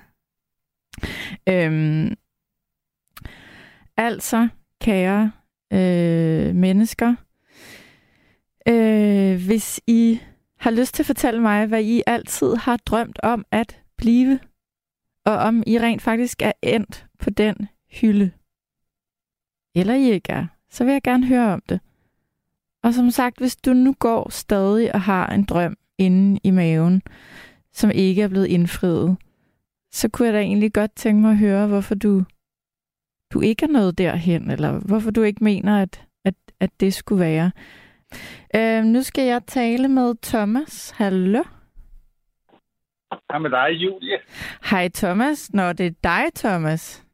Øhm, 1.48 2.14
altså, 3.96 4.48
kære 4.80 5.32
øh, 5.72 6.54
mennesker, 6.54 7.14
øh, 8.68 9.44
hvis 9.46 9.80
I 9.86 10.20
har 10.58 10.70
lyst 10.70 10.94
til 10.94 11.02
at 11.02 11.06
fortælle 11.06 11.40
mig, 11.40 11.66
hvad 11.66 11.82
I 11.82 12.02
altid 12.06 12.56
har 12.56 12.76
drømt 12.76 13.18
om 13.22 13.44
at 13.50 13.80
blive, 13.98 14.38
og 15.24 15.36
om 15.36 15.62
I 15.66 15.78
rent 15.78 16.02
faktisk 16.02 16.42
er 16.42 16.52
endt 16.62 17.06
på 17.18 17.30
den 17.30 17.68
hylde, 18.00 18.30
eller 19.74 19.94
I 19.94 20.10
ikke 20.10 20.32
er, 20.32 20.46
så 20.70 20.84
vil 20.84 20.92
jeg 20.92 21.02
gerne 21.02 21.26
høre 21.26 21.52
om 21.52 21.62
det. 21.68 21.80
Og 22.82 22.94
som 22.94 23.10
sagt, 23.10 23.38
hvis 23.38 23.56
du 23.56 23.72
nu 23.72 23.94
går 23.98 24.30
stadig 24.30 24.94
og 24.94 25.00
har 25.00 25.26
en 25.26 25.44
drøm 25.44 25.76
inde 25.98 26.40
i 26.44 26.50
maven, 26.50 27.02
som 27.72 27.90
ikke 27.90 28.22
er 28.22 28.28
blevet 28.28 28.46
indfriet, 28.46 29.16
så 29.92 30.08
kunne 30.08 30.26
jeg 30.26 30.34
da 30.34 30.40
egentlig 30.40 30.72
godt 30.72 30.96
tænke 30.96 31.22
mig 31.22 31.30
at 31.30 31.38
høre, 31.38 31.66
hvorfor 31.66 31.94
du, 31.94 32.24
du 33.32 33.40
ikke 33.40 33.64
er 33.64 33.70
nået 33.70 33.98
derhen, 33.98 34.50
eller 34.50 34.78
hvorfor 34.78 35.10
du 35.10 35.22
ikke 35.22 35.44
mener, 35.44 35.82
at, 35.82 36.06
at, 36.24 36.34
at 36.60 36.70
det 36.80 36.94
skulle 36.94 37.20
være. 37.20 37.50
Øh, 38.56 38.84
nu 38.84 39.02
skal 39.02 39.24
jeg 39.24 39.42
tale 39.46 39.88
med 39.88 40.14
Thomas. 40.22 40.90
Hallo? 40.90 41.42
Hej 43.30 43.38
med 43.38 43.50
dig, 43.50 43.68
Julie. 43.72 44.18
Hej 44.70 44.88
Thomas. 44.94 45.54
Nå, 45.54 45.72
det 45.72 45.86
er 45.86 45.90
dig, 46.02 46.24
Thomas. 46.34 47.04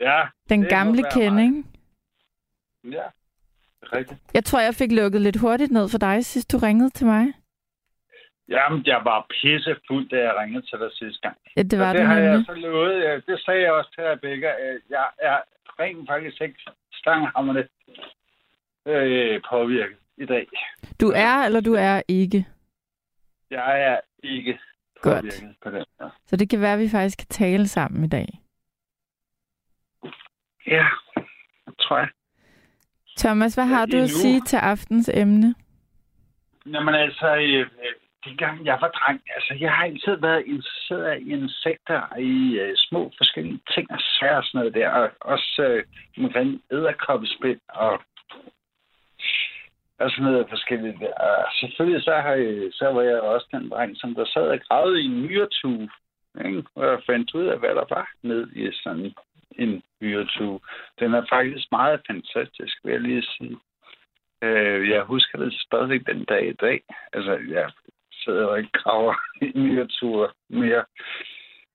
Ja, 0.00 0.22
Den 0.48 0.62
gamle 0.64 1.02
kending. 1.12 1.66
ja. 2.84 3.04
Det 3.80 3.88
er 3.92 3.96
rigtigt. 3.96 4.20
Jeg 4.34 4.44
tror, 4.44 4.60
jeg 4.60 4.74
fik 4.74 4.92
lukket 4.92 5.20
lidt 5.20 5.36
hurtigt 5.36 5.70
ned 5.72 5.88
for 5.88 5.98
dig, 5.98 6.24
sidst 6.24 6.52
du 6.52 6.58
ringede 6.58 6.90
til 6.90 7.06
mig. 7.06 7.26
Jamen, 8.48 8.82
jeg 8.86 9.00
var 9.04 9.26
pissefuld, 9.30 10.08
da 10.08 10.16
jeg 10.16 10.34
ringede 10.40 10.66
til 10.66 10.78
dig 10.78 10.88
sidste 10.92 11.20
gang. 11.22 11.36
Ja, 11.56 11.62
det 11.62 11.78
var 11.78 11.88
og 11.88 11.94
det, 11.94 11.98
det 12.00 12.06
har 12.08 12.18
jeg 12.18 12.30
nemlig. 12.30 12.46
så 12.46 12.52
lovet. 12.54 13.02
Ja, 13.04 13.14
Det 13.14 13.40
sagde 13.44 13.60
jeg 13.62 13.72
også 13.72 13.90
til 13.94 14.04
Rebecca. 14.04 14.50
Jeg 14.90 15.06
er 15.18 15.38
rent 15.80 16.08
faktisk 16.08 16.40
ikke 16.40 16.58
stanghammerende 16.92 17.68
øh, 18.86 19.40
påvirket 19.50 19.96
i 20.16 20.26
dag. 20.26 20.46
Du 21.00 21.12
er, 21.16 21.44
eller 21.46 21.60
du 21.60 21.72
er 21.74 22.02
ikke. 22.08 22.46
Jeg 23.50 23.80
er 23.82 24.00
ikke 24.22 24.58
Godt. 25.02 25.24
på 25.62 25.70
den. 25.70 25.84
Ja. 26.00 26.08
Så 26.26 26.36
det 26.36 26.50
kan 26.50 26.60
være, 26.60 26.72
at 26.72 26.78
vi 26.78 26.88
faktisk 26.88 27.18
kan 27.18 27.26
tale 27.28 27.68
sammen 27.68 28.04
i 28.04 28.08
dag. 28.08 28.26
ja, 30.66 30.86
tror 31.80 31.98
jeg. 31.98 32.08
Thomas, 33.18 33.54
hvad 33.54 33.64
Ja, 33.64 33.74
har 33.74 33.86
du 33.86 33.96
at 33.96 34.02
endnu. 34.02 34.08
sige 34.18 34.40
til 34.40 34.56
aftens 34.56 35.10
emne? 35.14 35.54
Jamen 36.66 36.94
altså, 36.94 37.36
øh, 37.36 37.60
øh, 37.60 37.94
de 38.24 38.36
gange 38.36 38.64
jeg 38.64 38.78
var 38.80 38.88
dreng, 38.88 39.20
altså 39.36 39.54
jeg 39.60 39.72
har 39.72 39.84
altid 39.84 40.16
været 40.16 40.42
interesseret 40.46 41.22
i 41.22 41.30
insekter, 41.32 42.16
i 42.18 42.58
øh, 42.58 42.72
små 42.76 43.12
forskellige 43.16 43.60
ting 43.74 43.90
og 43.90 43.98
sager 44.00 44.36
og 44.36 44.44
sådan 44.44 44.58
noget 44.58 44.74
der, 44.74 44.88
og 44.90 45.10
også 45.20 45.62
øh, 45.62 45.84
omkring 46.24 46.62
æderkoppespind 46.72 47.60
og, 47.68 48.02
og 49.98 50.10
sådan 50.10 50.24
noget 50.24 50.46
forskelligt. 50.48 51.02
Og 51.02 51.36
selvfølgelig 51.60 52.02
så, 52.04 52.14
har 52.14 52.34
jeg, 52.34 52.68
så 52.72 52.86
var 52.92 53.02
jeg 53.02 53.20
også 53.20 53.46
den 53.52 53.70
dreng, 53.70 53.96
som 53.96 54.14
der 54.14 54.24
sad 54.24 54.48
og 54.48 54.60
gravede 54.60 55.02
i 55.02 55.04
en 55.04 55.22
myretue, 55.22 55.88
ikke? 56.44 56.62
og 56.74 56.86
jeg 56.86 57.02
fandt 57.06 57.34
ud 57.34 57.46
af, 57.46 57.58
hvad 57.58 57.74
der 57.74 57.84
var 57.90 58.10
ned 58.22 58.52
i 58.52 58.72
sådan 58.72 59.14
en 59.58 59.82
myretue. 60.00 60.60
Den 60.98 61.14
er 61.14 61.24
faktisk 61.28 61.66
meget 61.72 62.00
fantastisk, 62.06 62.74
vil 62.84 62.92
jeg 62.92 63.00
lige 63.00 63.22
sige. 63.22 63.56
Øh, 64.42 64.88
jeg 64.88 65.02
husker 65.02 65.38
det 65.38 65.52
stadigvæk 65.54 66.06
den 66.06 66.24
dag 66.24 66.48
i 66.48 66.52
dag. 66.52 66.80
Altså, 67.12 67.38
jeg 67.48 67.70
sidder 68.12 68.46
og 68.46 68.58
ikke 68.58 68.72
graver 68.72 69.14
i 69.42 69.58
myreture 69.58 70.28
mere. 70.48 70.84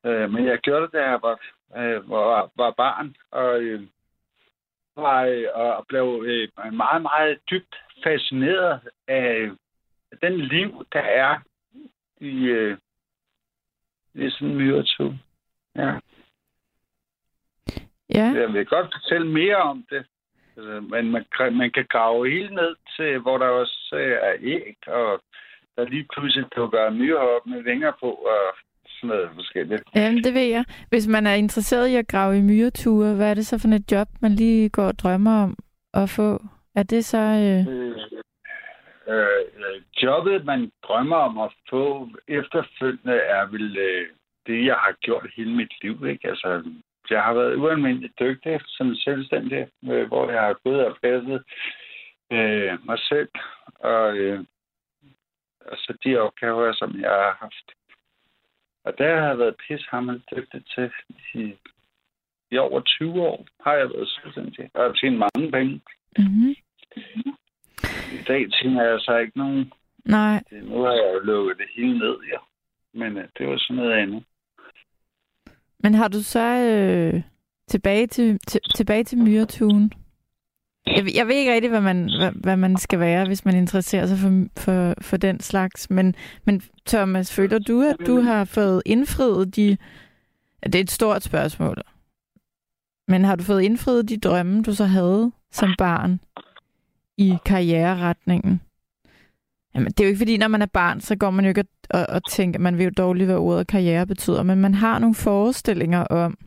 Øh, 0.06 0.32
men 0.32 0.46
jeg 0.46 0.58
gjorde 0.58 0.82
det, 0.82 0.94
da 0.94 1.02
jeg 1.04 1.20
var, 1.22 1.40
øh, 1.78 2.10
var, 2.10 2.52
var 2.56 2.72
barn, 2.72 3.16
og, 3.32 3.62
øh, 3.62 3.82
var, 4.96 5.24
øh, 5.24 5.46
og 5.54 5.86
blev 5.88 6.24
øh, 6.28 6.74
meget, 6.74 7.02
meget 7.02 7.40
dybt 7.52 7.76
fascineret 8.04 8.80
af 9.08 9.50
den 10.22 10.40
liv, 10.42 10.86
der 10.94 11.00
er 11.00 11.40
i, 12.22 12.46
øh, 12.46 12.78
i 14.14 14.30
sådan 14.30 14.48
en 14.48 14.56
myretue. 14.58 15.20
Ja. 15.76 15.94
Ja, 18.16 18.26
Jeg 18.26 18.54
vil 18.54 18.66
godt 18.66 18.94
fortælle 18.94 19.28
mere 19.28 19.56
om 19.56 19.86
det. 19.90 20.06
Altså, 20.58 20.82
Men 20.82 21.12
man, 21.12 21.26
kan- 21.38 21.58
man 21.58 21.72
kan 21.72 21.86
grave 21.90 22.30
helt 22.30 22.54
ned 22.54 22.76
til, 22.96 23.20
hvor 23.20 23.38
der 23.38 23.46
også 23.48 23.90
øh, 23.94 24.18
er 24.22 24.36
æg, 24.40 24.78
og 24.88 25.22
der 25.76 25.90
lige 25.90 26.08
pludselig 26.14 26.46
dukker 26.56 26.90
myrehop 26.90 27.46
med 27.46 27.62
vinger 27.64 27.92
på, 28.00 28.12
og 28.12 28.58
sådan 29.04 29.18
noget 29.18 29.30
forskelligt. 29.36 29.84
Jamen, 29.96 30.24
det 30.24 30.34
ved 30.34 30.48
jeg. 30.58 30.66
Hvis 30.90 31.08
man 31.08 31.28
er 31.28 31.34
interesseret 31.34 31.88
i 31.88 31.96
at 31.96 32.08
grave 32.08 32.38
i 32.38 32.42
myreture, 32.42 33.16
hvad 33.16 33.30
er 33.30 33.34
det 33.34 33.46
så 33.46 33.60
for 33.60 33.68
et 33.68 33.92
job, 33.92 34.08
man 34.22 34.32
lige 34.32 34.70
går 34.70 34.88
og 34.88 35.00
drømmer 35.00 35.44
om 35.44 35.58
at 35.94 36.10
få? 36.10 36.30
Er 36.76 36.84
det 36.84 37.06
så... 37.06 37.18
Øh... 37.18 37.62
Øh, 39.08 39.44
øh, 39.64 39.82
jobbet, 40.04 40.46
man 40.46 40.72
drømmer 40.84 41.16
om 41.16 41.38
at 41.38 41.52
få 41.70 42.10
efterfølgende, 42.28 43.18
er 43.38 43.46
vel 43.46 43.78
øh, 43.78 44.08
det, 44.48 44.66
jeg 44.66 44.76
har 44.76 44.96
gjort 45.02 45.32
hele 45.36 45.56
mit 45.56 45.74
liv. 45.84 46.06
Ikke? 46.06 46.30
Altså, 46.30 46.64
jeg 47.10 47.22
har 47.24 47.34
været 47.34 47.56
ualmindeligt 47.56 48.20
dygtig 48.20 48.60
som 48.68 48.96
selvstændig, 48.96 49.68
øh, 49.92 50.08
hvor 50.08 50.32
jeg 50.32 50.42
har 50.42 50.58
gået 50.64 50.86
og 50.86 50.98
passet 51.04 51.44
øh, 52.32 52.86
mig 52.86 53.00
selv 53.00 53.30
og, 53.76 54.18
øh, 54.18 54.40
og 55.66 55.78
så 55.78 55.98
de 56.04 56.18
opgaver, 56.18 56.74
som 56.74 57.00
jeg 57.02 57.10
har 57.10 57.38
haft. 57.40 57.68
Og 58.86 58.94
der 58.98 59.20
har 59.20 59.28
jeg 59.28 59.38
været 59.38 59.56
pishammerligt 59.68 60.30
dygtig 60.36 60.62
til 60.76 60.92
i, 61.34 61.54
i 62.52 62.58
over 62.58 62.82
20 62.82 63.22
år 63.22 63.46
har 63.64 63.74
jeg 63.74 63.90
været 63.90 64.10
selvstændig. 64.10 64.70
Jeg 64.74 64.82
har 64.84 64.94
tjent 64.94 65.18
mange 65.18 65.52
penge. 65.52 65.82
Mm-hmm. 66.18 66.56
I 68.18 68.24
dag 68.28 68.52
tjener 68.52 68.84
jeg 68.84 69.00
så 69.00 69.18
ikke 69.18 69.38
nogen. 69.38 69.72
Nej. 70.06 70.44
Nu 70.52 70.82
har 70.82 70.92
jeg 70.92 71.12
jo 71.14 71.20
lukket 71.20 71.58
det 71.58 71.66
hele 71.76 72.00
ned, 72.00 72.16
ja. 72.32 72.40
Men 72.94 73.18
øh, 73.18 73.28
det 73.38 73.48
var 73.48 73.58
sådan 73.58 73.76
noget 73.76 73.94
andet. 73.94 74.24
Men 75.80 75.94
har 75.94 76.08
du 76.08 76.24
så 76.24 76.48
øh, 76.70 77.22
tilbage 77.68 78.08
til, 78.08 78.40
til, 78.48 78.62
tilbage 78.76 79.04
til 79.04 79.18
myretuen? 79.18 79.92
Jeg, 80.88 81.16
jeg 81.16 81.28
ved 81.28 81.36
ikke 81.36 81.54
rigtig, 81.54 81.70
hvad 81.70 81.82
man, 81.82 82.10
hvad, 82.18 82.32
hvad 82.32 82.58
man 82.58 82.78
skal 82.78 83.00
være, 83.00 83.26
hvis 83.26 83.46
man 83.46 83.56
interesserer 83.56 84.08
sig 84.08 84.18
for, 84.18 84.46
for, 84.58 84.94
for 85.02 85.18
den 85.18 85.40
slags. 85.40 85.90
Men, 85.90 86.16
men 86.46 86.62
Thomas, 86.88 87.34
føler 87.34 87.60
du, 87.60 87.82
at 87.82 87.96
du 88.08 88.22
har 88.22 88.46
fået 88.46 88.82
indfriet 88.86 89.56
de... 89.56 89.78
Det 90.64 90.76
er 90.76 90.80
et 90.80 90.92
stort 90.92 91.24
spørgsmål. 91.24 91.82
Men 93.08 93.26
har 93.26 93.36
du 93.36 93.44
fået 93.44 93.62
indfriet 93.62 94.10
de 94.10 94.18
drømme, 94.18 94.64
du 94.64 94.76
så 94.76 94.86
havde 94.86 95.32
som 95.52 95.76
barn 95.78 96.20
i 97.18 97.38
karriereretningen? 97.46 98.62
Jamen, 99.76 99.92
det 99.92 100.00
er 100.00 100.04
jo 100.04 100.08
ikke 100.08 100.18
fordi, 100.18 100.38
når 100.38 100.48
man 100.48 100.62
er 100.62 100.66
barn, 100.66 101.02
så 101.02 101.16
går 101.16 101.30
man 101.30 101.46
jo 101.46 101.50
ikke 101.50 101.66
og, 101.90 102.06
og, 102.10 102.22
tænker, 102.30 102.60
man 102.60 102.78
vil 102.78 102.84
jo 102.84 102.92
dårligt, 102.98 103.28
hvad 103.28 103.38
ordet 103.38 103.68
karriere 103.68 104.08
betyder, 104.08 104.44
men 104.44 104.62
man 104.62 104.74
har 104.74 105.00
nogle 105.00 105.16
forestillinger 105.16 106.04
om, 106.04 106.38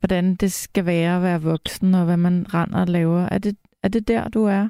hvordan 0.00 0.34
det 0.34 0.52
skal 0.52 0.86
være 0.86 1.16
at 1.16 1.22
være 1.22 1.42
voksen, 1.52 1.94
og 1.94 2.04
hvad 2.04 2.16
man 2.16 2.54
render 2.54 2.80
og 2.80 2.86
laver. 2.86 3.28
Er 3.32 3.38
det, 3.38 3.56
er 3.82 3.88
det 3.88 4.08
der, 4.08 4.28
du 4.28 4.44
er? 4.44 4.68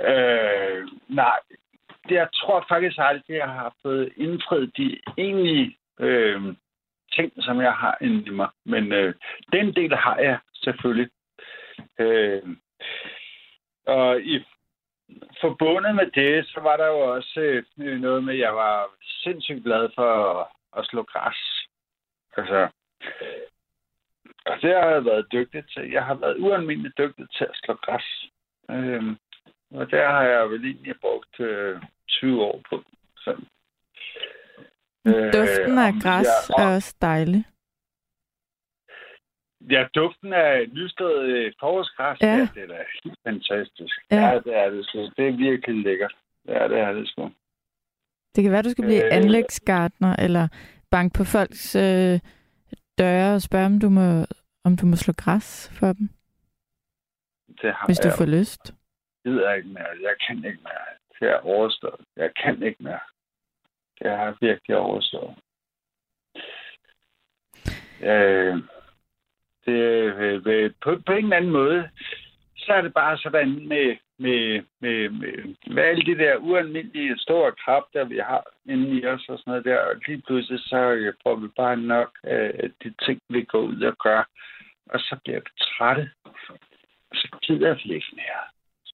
Øh, 0.00 0.88
nej, 1.08 1.38
jeg 2.10 2.28
tror 2.34 2.64
faktisk 2.68 2.96
aldrig, 2.98 3.36
jeg 3.36 3.48
har 3.48 3.74
fået 3.82 4.12
indfriet 4.16 4.76
de 4.76 4.98
egentlige 5.18 5.76
øh, 6.00 6.42
ting, 7.12 7.32
som 7.38 7.60
jeg 7.60 7.72
har 7.72 7.98
inde 8.00 8.26
i 8.26 8.30
mig. 8.30 8.48
Men 8.64 8.92
øh, 8.92 9.14
den 9.52 9.74
del 9.74 9.94
har 9.94 10.18
jeg 10.18 10.38
selvfølgelig. 10.54 11.10
Øh, 11.98 12.42
og 13.86 14.20
i 14.20 14.44
forbundet 15.40 15.94
med 15.94 16.06
det, 16.06 16.46
så 16.46 16.60
var 16.60 16.76
der 16.76 16.86
jo 16.86 16.98
også 16.98 17.62
øh, 17.78 18.00
noget 18.00 18.24
med, 18.24 18.34
at 18.34 18.40
jeg 18.40 18.54
var 18.54 18.90
sindssygt 19.22 19.64
glad 19.64 19.88
for 19.94 20.40
at, 20.40 20.46
at 20.78 20.86
slå 20.86 21.02
græs. 21.02 21.68
Altså, 22.36 22.68
og 24.46 24.56
det 24.62 24.70
har 24.74 24.88
jeg 24.90 25.04
været 25.04 25.26
dygtig 25.32 25.64
til. 25.68 25.90
Jeg 25.90 26.04
har 26.04 26.14
været 26.14 26.36
ualmindeligt 26.38 26.98
dygtig 26.98 27.26
til 27.30 27.44
at 27.44 27.56
slå 27.62 27.74
græs. 27.74 28.30
Øh, 28.70 29.16
og 29.70 29.90
der 29.90 30.08
har 30.08 30.22
jeg 30.22 30.50
vel 30.50 30.64
egentlig 30.64 30.94
brugt 31.00 31.40
øh, 31.40 31.82
20 32.08 32.42
år 32.42 32.60
på. 32.70 32.82
Så, 33.16 33.30
øh, 35.06 35.32
Duften 35.32 35.78
af 35.78 35.92
græs 36.02 36.26
ja, 36.26 36.54
og, 36.54 36.62
er 36.62 36.74
også 36.74 36.96
dejlig. 37.00 37.44
Ja, 39.70 39.86
duften 39.94 40.32
af 40.32 40.68
nystået 40.72 41.54
forårsgræs, 41.60 42.20
ja. 42.20 42.26
ja, 42.26 42.48
det 42.54 42.62
er 42.62 42.66
da 42.66 42.84
helt 43.04 43.18
fantastisk. 43.26 43.94
Ja. 44.10 44.16
ja, 44.16 44.40
det 44.44 44.56
er 44.56 44.70
det 44.70 44.86
sgu. 44.86 44.98
Det 45.16 45.28
er 45.28 45.36
virkelig 45.36 45.84
lækkert. 45.84 46.14
Ja, 46.48 46.68
det 46.68 46.78
er 46.78 46.92
det 46.92 47.08
sgu. 47.08 47.30
Det 48.34 48.42
kan 48.42 48.52
være, 48.52 48.62
du 48.62 48.70
skal 48.70 48.84
blive 48.84 49.04
øh, 49.04 49.16
anlægsgartner, 49.16 50.16
eller 50.16 50.48
banke 50.90 51.18
på 51.18 51.24
folks 51.24 51.76
øh, 51.76 52.20
døre 52.98 53.34
og 53.34 53.42
spørge, 53.42 53.66
om 53.66 53.80
du 53.80 53.88
må, 53.88 54.24
om 54.64 54.76
du 54.76 54.86
må 54.86 54.96
slå 54.96 55.12
græs 55.12 55.70
for 55.78 55.92
dem. 55.92 56.08
Det 57.62 57.74
har 57.74 57.86
hvis 57.86 57.98
du 57.98 58.08
jeg 58.08 58.16
får 58.18 58.26
lyst. 58.26 58.74
Det 59.24 59.42
jeg 59.42 59.56
ikke 59.56 59.68
mere. 59.68 59.92
Jeg 60.02 60.16
kan 60.26 60.36
ikke 60.36 60.62
mere. 60.62 60.84
Det 61.20 61.28
er 61.28 61.38
overstået. 61.38 62.00
Jeg 62.16 62.30
kan 62.42 62.62
ikke 62.62 62.82
mere. 62.82 63.00
Det 63.98 64.06
er 64.06 64.36
virkelig 64.40 64.76
overstået. 64.76 65.34
Øh, 68.00 68.56
det, 69.66 69.78
øh, 70.46 70.72
på, 70.82 70.96
på 71.06 71.12
en 71.12 71.24
eller 71.24 71.36
anden 71.36 71.50
måde, 71.50 71.90
så 72.56 72.72
er 72.72 72.80
det 72.82 72.94
bare 72.94 73.18
sådan 73.18 73.68
med, 73.68 73.96
med, 74.18 74.62
med, 74.80 75.08
med, 75.08 75.54
med 75.66 75.82
alle 75.82 76.02
de 76.06 76.18
der 76.18 76.36
ualmindelige 76.36 77.18
store 77.18 77.52
kræfter, 77.52 78.04
vi 78.04 78.18
har 78.18 78.44
inde 78.68 79.00
i 79.00 79.06
os 79.06 79.28
og 79.28 79.38
sådan 79.38 79.50
noget 79.50 79.64
der. 79.64 79.78
Og 79.78 79.94
lige 80.06 80.22
pludselig, 80.26 80.60
så 80.60 81.12
får 81.22 81.34
vi 81.36 81.48
bare 81.48 81.76
nok 81.76 82.18
af 82.22 82.70
de 82.82 82.94
ting, 83.04 83.20
vi 83.28 83.44
går 83.44 83.60
ud 83.60 83.82
og 83.82 83.96
gør. 83.98 84.28
Og 84.86 85.00
så 85.00 85.16
bliver 85.24 85.40
vi 85.40 85.50
trætte. 85.60 86.10
Og 87.10 87.16
så 87.16 87.38
gider 87.42 87.74
vi 87.74 87.94
ikke 87.94 88.12
mere. 88.12 88.42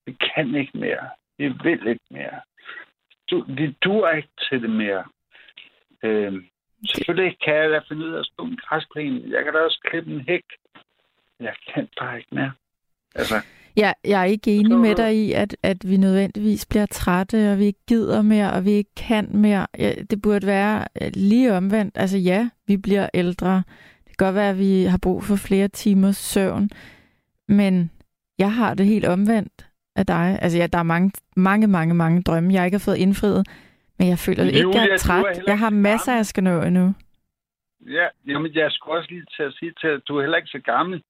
Vi 0.07 0.17
kan 0.35 0.55
ikke 0.55 0.79
mere. 0.79 1.09
Vi 1.39 1.49
vil 1.49 1.87
ikke 1.87 2.09
mere. 2.11 2.41
Du, 3.31 3.45
vi 3.49 3.77
duer 3.85 4.11
ikke 4.11 4.29
til 4.49 4.63
det 4.63 4.71
mere. 4.71 5.05
Øh, 6.03 6.33
selvfølgelig 6.95 7.39
kan 7.45 7.55
jeg 7.55 7.71
da 7.71 7.81
finde 7.89 8.07
ud 8.07 8.13
af 8.13 8.19
at 8.19 8.27
stå 8.27 8.45
en 8.45 8.57
græsplæne. 8.57 9.23
Jeg 9.31 9.45
kan 9.45 9.53
da 9.53 9.59
også 9.59 9.81
klippe 9.85 10.11
en 10.11 10.21
hæk. 10.21 10.45
Jeg 11.41 11.55
kan 11.75 11.89
bare 12.01 12.17
ikke 12.19 12.35
mere. 12.35 12.53
Altså, 13.15 13.35
Ja, 13.77 13.93
jeg 14.05 14.21
er 14.21 14.25
ikke 14.25 14.57
enig 14.57 14.79
med 14.79 14.95
dig 14.95 15.17
i, 15.17 15.33
at, 15.33 15.57
at 15.63 15.91
vi 15.91 15.97
nødvendigvis 15.97 16.67
bliver 16.67 16.87
trætte, 16.87 17.53
og 17.53 17.59
vi 17.59 17.65
ikke 17.65 17.87
gider 17.89 18.23
mere, 18.23 18.53
og 18.53 18.65
vi 18.65 18.71
ikke 18.71 18.95
kan 18.97 19.29
mere. 19.35 19.67
Ja, 19.79 19.93
det 20.11 20.23
burde 20.23 20.47
være 20.47 20.85
lige 21.15 21.55
omvendt. 21.55 21.99
Altså 21.99 22.19
ja, 22.19 22.49
vi 22.67 22.77
bliver 22.77 23.09
ældre. 23.15 23.63
Det 24.09 24.17
kan 24.19 24.27
godt 24.27 24.35
være, 24.35 24.51
at 24.51 24.59
vi 24.59 24.85
har 24.85 24.99
brug 25.03 25.25
for 25.25 25.37
flere 25.37 25.69
timers 25.69 26.17
søvn, 26.17 26.71
men 27.49 27.91
jeg 28.39 28.53
har 28.53 28.75
det 28.75 28.87
helt 28.87 29.05
omvendt 29.05 29.67
af 29.97 30.07
dig. 30.07 30.39
Altså 30.43 30.59
ja, 30.59 30.67
der 30.67 30.79
er 30.79 30.83
mange, 30.83 31.13
mange, 31.37 31.67
mange, 31.67 31.95
mange 31.95 32.23
drømme, 32.23 32.53
jeg 32.53 32.65
ikke 32.65 32.75
har 32.75 32.85
fået 32.85 32.97
indfriet, 32.97 33.47
men 33.99 34.09
jeg 34.09 34.19
føler 34.19 34.45
Julia, 34.45 34.59
ikke, 34.59 34.79
jeg 34.79 34.89
er 34.89 34.97
træt. 34.97 35.43
Jeg 35.47 35.59
har 35.59 35.71
masser, 35.71 36.15
jeg 36.15 36.27
skal 36.27 36.43
nå 36.43 36.63
endnu. 36.63 36.95
Ja, 37.87 38.07
jamen 38.27 38.55
jeg 38.55 38.71
skulle 38.71 38.99
også 38.99 39.11
lige 39.11 39.25
til 39.37 39.43
at 39.43 39.53
sige 39.59 39.73
til 39.81 39.89
at 39.89 40.01
du 40.09 40.17
er 40.17 40.21
heller 40.23 40.37
ikke 40.37 40.49
så 40.49 40.61
gammel. 40.65 41.03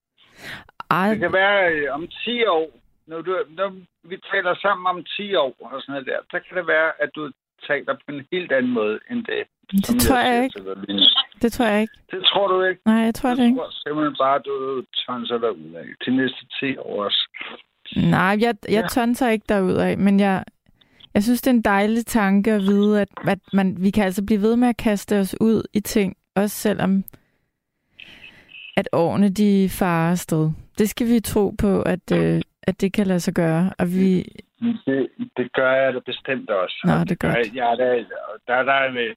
Ej. 0.90 1.10
Det 1.10 1.18
kan 1.18 1.32
være 1.32 1.72
øh, 1.72 1.94
om 1.94 2.08
10 2.08 2.44
år, 2.44 2.70
når, 3.06 3.20
du, 3.22 3.32
når 3.48 3.68
vi 4.10 4.16
taler 4.32 4.54
sammen 4.54 4.86
om 4.86 5.04
10 5.16 5.34
år 5.34 5.54
og 5.60 5.80
sådan 5.82 5.92
noget 5.92 6.06
der, 6.06 6.18
så 6.30 6.40
kan 6.44 6.56
det 6.58 6.66
være, 6.66 6.90
at 7.02 7.10
du 7.16 7.30
taler 7.68 7.92
på 7.94 8.06
en 8.14 8.26
helt 8.32 8.52
anden 8.52 8.72
måde 8.72 8.98
end 9.10 9.24
det. 9.24 9.42
Det 9.70 10.00
tror 10.00 10.16
jeg, 10.16 10.34
jeg 10.34 10.44
ikke. 10.44 10.60
Det 11.42 11.52
tror 11.52 11.66
jeg 11.66 11.80
ikke. 11.80 11.94
Det 12.10 12.22
tror 12.24 12.46
du 12.48 12.62
ikke? 12.62 12.80
Nej, 12.86 13.02
jeg 13.08 13.14
tror 13.14 13.30
det 13.30 13.44
ikke. 13.44 13.56
Jeg 13.56 13.56
tror 13.56 13.70
simpelthen 13.82 14.16
bare, 14.18 14.36
at 14.36 14.42
du 14.44 14.82
tønser 15.06 15.38
dig 15.38 15.52
ud 15.52 15.72
af 15.74 15.84
de 16.06 16.16
næste 16.16 16.42
10 16.60 16.76
år 16.76 17.04
også. 17.04 17.28
Nej, 17.96 18.36
jeg, 18.40 18.54
jeg 18.68 18.82
ja. 18.82 18.86
tønser 18.86 19.28
ikke 19.28 19.44
derud 19.48 19.74
af, 19.74 19.98
men 19.98 20.20
jeg, 20.20 20.44
jeg 21.14 21.22
synes, 21.22 21.42
det 21.42 21.50
er 21.50 21.54
en 21.54 21.62
dejlig 21.62 22.06
tanke 22.06 22.52
at 22.52 22.62
vide, 22.62 23.00
at, 23.00 23.08
at 23.26 23.38
man, 23.52 23.76
vi 23.80 23.90
kan 23.90 24.04
altså 24.04 24.24
blive 24.26 24.42
ved 24.42 24.56
med 24.56 24.68
at 24.68 24.76
kaste 24.76 25.18
os 25.18 25.34
ud 25.40 25.62
i 25.72 25.80
ting, 25.80 26.16
også 26.36 26.56
selvom 26.56 27.04
at 28.76 28.88
årene 28.92 29.28
de 29.28 29.68
farer 29.78 30.10
afsted. 30.10 30.50
Det 30.80 30.90
skal 30.90 31.06
vi 31.06 31.20
tro 31.20 31.50
på, 31.50 31.82
at, 31.82 32.06
øh, 32.20 32.40
at 32.62 32.80
det 32.80 32.92
kan 32.92 33.06
lade 33.06 33.20
sig 33.20 33.34
gøre. 33.34 33.72
Og 33.78 33.86
vi... 33.86 34.22
det, 34.86 35.08
det 35.36 35.52
gør 35.52 35.72
jeg 35.72 35.94
da 35.94 35.98
bestemt 35.98 36.50
også. 36.50 36.76
Nå, 36.84 36.92
det 36.92 37.10
er 37.10 37.26
godt. 37.26 37.56
Ja, 37.56 37.70
der, 37.80 38.04
der, 38.46 38.62
der, 38.62 38.62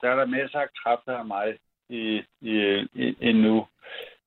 der 0.01 0.09
er 0.09 0.15
der 0.15 0.25
masser 0.25 0.59
af 0.59 0.67
kræfter 0.83 1.17
af 1.17 1.25
mig 1.25 1.57
i, 1.89 2.23
i, 2.41 2.55
i, 2.93 3.15
endnu. 3.21 3.67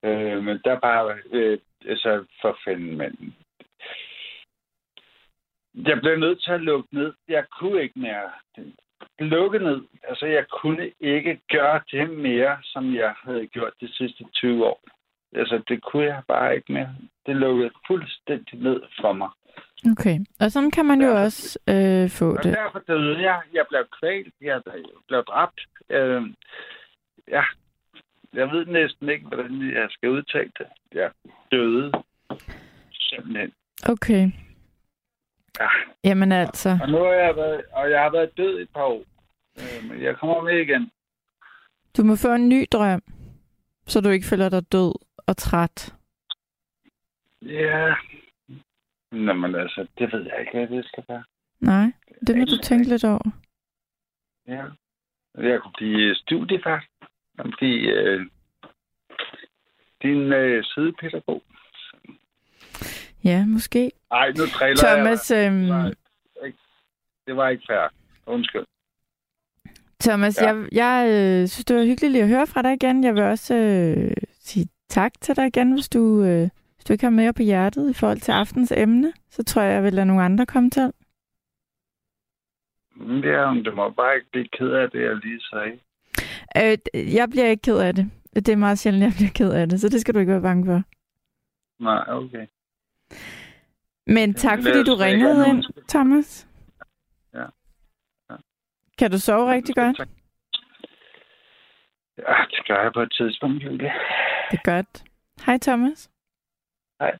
Øh, 0.05 0.45
men 0.45 0.61
der 0.65 0.73
er 0.73 0.81
bare... 0.81 1.19
Øh, 1.33 1.59
altså, 1.89 2.25
for 2.41 2.59
fanden, 2.65 2.97
men... 2.99 3.35
Jeg 5.75 6.01
blev 6.01 6.19
nødt 6.19 6.43
til 6.43 6.53
at 6.53 6.61
lukke 6.61 6.89
ned. 6.95 7.13
Jeg 7.29 7.45
kunne 7.59 7.83
ikke 7.83 7.99
mere 7.99 8.31
lukke 9.19 9.59
ned. 9.59 9.81
Altså, 10.09 10.27
jeg 10.27 10.45
kunne 10.61 10.91
ikke 11.01 11.41
gøre 11.51 11.81
det 11.91 12.11
mere, 12.11 12.59
som 12.63 12.95
jeg 12.95 13.15
havde 13.25 13.47
gjort 13.47 13.73
de 13.81 13.93
sidste 13.93 14.25
20 14.35 14.67
år. 14.67 14.81
Altså, 15.37 15.63
det 15.69 15.83
kunne 15.83 16.05
jeg 16.05 16.23
bare 16.29 16.57
ikke 16.57 16.73
mere. 16.73 16.89
Det 17.27 17.37
lukkede 17.37 17.71
fuldstændig 17.87 18.59
ned 18.59 18.81
for 19.01 19.13
mig. 19.13 19.29
Okay, 19.93 20.19
og 20.41 20.53
sådan 20.53 20.71
kan 20.71 20.87
man 20.87 21.01
jo 21.01 21.07
derfor, 21.09 21.25
også 21.25 21.59
øh, 21.69 22.11
få 22.11 22.37
og 22.37 22.43
det. 22.45 22.55
derfor 22.55 22.79
døde 22.79 23.23
jeg. 23.23 23.41
Jeg 23.53 23.65
blev 23.69 23.85
kvalt. 24.01 24.35
Jeg 24.41 24.63
blev 25.09 25.25
dræbt. 25.25 25.61
Øh, 25.91 26.23
ja, 27.29 27.45
jeg 28.35 28.51
ved 28.51 28.67
næsten 28.67 29.09
ikke, 29.09 29.27
hvordan 29.27 29.75
jeg 29.75 29.87
skal 29.91 30.09
udtale 30.11 30.51
det. 30.59 30.67
Jeg 30.95 31.11
døde. 31.53 31.93
Simpelthen. 32.93 33.53
Okay. 33.89 34.31
Ja. 35.61 35.69
Jamen 36.05 36.33
altså. 36.33 36.79
Og 36.83 36.89
nu 36.89 36.99
har 36.99 37.13
jeg 37.13 37.37
været, 37.37 37.63
og 37.73 37.91
jeg 37.91 38.01
har 38.01 38.11
været 38.11 38.37
død 38.37 38.61
et 38.61 38.69
par 38.75 38.85
år. 38.85 39.05
Øh, 39.59 39.91
men 39.91 40.03
jeg 40.03 40.17
kommer 40.17 40.43
med 40.43 40.59
igen. 40.61 40.91
Du 41.97 42.05
må 42.05 42.17
få 42.17 42.35
en 42.35 42.49
ny 42.49 42.67
drøm, 42.73 43.03
så 43.87 44.01
du 44.01 44.09
ikke 44.09 44.27
føler 44.27 44.49
dig 44.49 44.73
død 44.73 45.06
og 45.27 45.37
træt? 45.37 45.95
Ja. 47.43 47.95
Nå, 49.13 49.33
men 49.33 49.55
altså, 49.55 49.87
det 49.99 50.13
ved 50.13 50.23
jeg 50.23 50.41
ikke, 50.41 50.53
hvad 50.67 50.77
det 50.79 50.87
skal 50.87 51.05
være. 51.09 51.25
Nej, 51.61 51.93
det 52.27 52.39
må 52.39 52.45
du 52.45 52.57
tænke 52.63 52.89
lidt 52.89 53.05
over. 53.05 53.31
Ja. 54.49 54.65
Jeg 55.39 55.61
kunne 55.63 55.73
blive 55.77 56.15
studiefart. 56.15 56.83
Jeg 57.37 57.45
kunne 57.45 57.55
blive 57.59 57.93
øh, 57.93 58.27
din 60.03 60.33
øh, 60.33 60.65
sidepædagog. 60.65 61.43
Ja, 63.25 63.47
måske. 63.47 63.93
Nej, 64.11 64.29
nu 64.29 64.45
driller 64.59 64.85
Thomas, 64.95 65.31
jeg. 65.31 65.47
øhm, 65.47 65.55
Nej, 65.55 65.93
det 67.27 67.37
var 67.37 67.49
ikke 67.49 67.65
fair. 67.69 67.89
Undskyld. 68.27 68.65
Thomas, 70.01 70.41
Ja. 70.43 70.47
jeg, 70.47 70.69
jeg 70.73 71.07
øh, 71.11 71.49
synes, 71.49 71.65
det 71.65 71.77
var 71.77 71.85
hyggeligt 71.85 72.13
lige 72.13 72.23
at 72.23 72.29
høre 72.29 72.47
fra 72.47 72.63
dig 72.63 72.73
igen. 72.73 73.05
Jeg 73.05 73.15
vil 73.15 73.23
også 73.23 73.55
øh, 73.55 74.11
sige 74.41 74.69
tak 74.89 75.13
til 75.21 75.37
dig 75.37 75.47
igen, 75.47 75.73
hvis 75.73 75.89
du, 75.89 76.23
øh, 76.23 76.49
hvis 76.75 76.85
du 76.85 76.93
ikke 76.93 77.05
har 77.05 77.11
mere 77.11 77.33
på 77.33 77.43
hjertet 77.43 77.91
i 77.91 77.95
forhold 77.95 78.21
til 78.21 78.33
aftens 78.33 78.73
emne. 78.77 79.13
Så 79.31 79.43
tror 79.45 79.63
jeg, 79.63 79.75
jeg 79.75 79.83
vil 79.83 79.93
lade 79.95 80.07
nogle 80.07 80.23
andre 80.23 80.47
komme 80.47 80.71
til. 80.71 80.93
Men 82.97 83.23
Det, 83.23 83.31
er, 83.31 83.51
det 83.51 83.75
må 83.75 83.91
bare 83.91 84.15
ikke 84.17 84.31
blive 84.31 84.49
ked 84.49 84.71
af 84.71 84.91
det, 84.91 85.03
jeg 85.03 85.17
lige 85.17 85.41
sagde. 85.41 85.79
Øh, 86.57 87.15
jeg 87.15 87.29
bliver 87.31 87.47
ikke 87.47 87.63
ked 87.63 87.79
af 87.79 87.95
det. 87.95 88.11
Det 88.35 88.49
er 88.49 88.57
meget 88.57 88.79
sjældent, 88.79 89.05
jeg 89.05 89.13
bliver 89.17 89.31
ked 89.35 89.53
af 89.53 89.69
det, 89.69 89.81
så 89.81 89.89
det 89.89 90.01
skal 90.01 90.15
du 90.15 90.19
ikke 90.19 90.33
være 90.33 90.43
bange 90.43 90.67
for. 90.67 90.83
Nej, 91.83 92.05
okay. 92.09 92.47
Men 94.07 94.35
tak, 94.35 94.59
fordi 94.59 94.83
du 94.85 94.93
altså 94.93 95.05
ringede 95.05 95.49
ind, 95.49 95.65
Thomas. 95.89 96.49
Ja. 97.35 97.45
Ja. 98.31 98.37
Kan 98.99 99.11
du 99.11 99.19
sove 99.19 99.53
rigtig 99.53 99.75
godt? 99.75 99.97
Tak. 99.97 100.09
Ja, 102.19 102.35
det 102.51 102.67
gør 102.69 102.83
jeg 102.83 102.93
på 102.95 103.01
et 103.03 103.13
tidspunkt, 103.13 103.65
Julie. 103.65 103.93
Det 104.51 104.59
er 104.59 104.63
godt. 104.65 105.05
Hej, 105.47 105.59
Thomas. 105.63 106.11
Hej. 107.01 107.19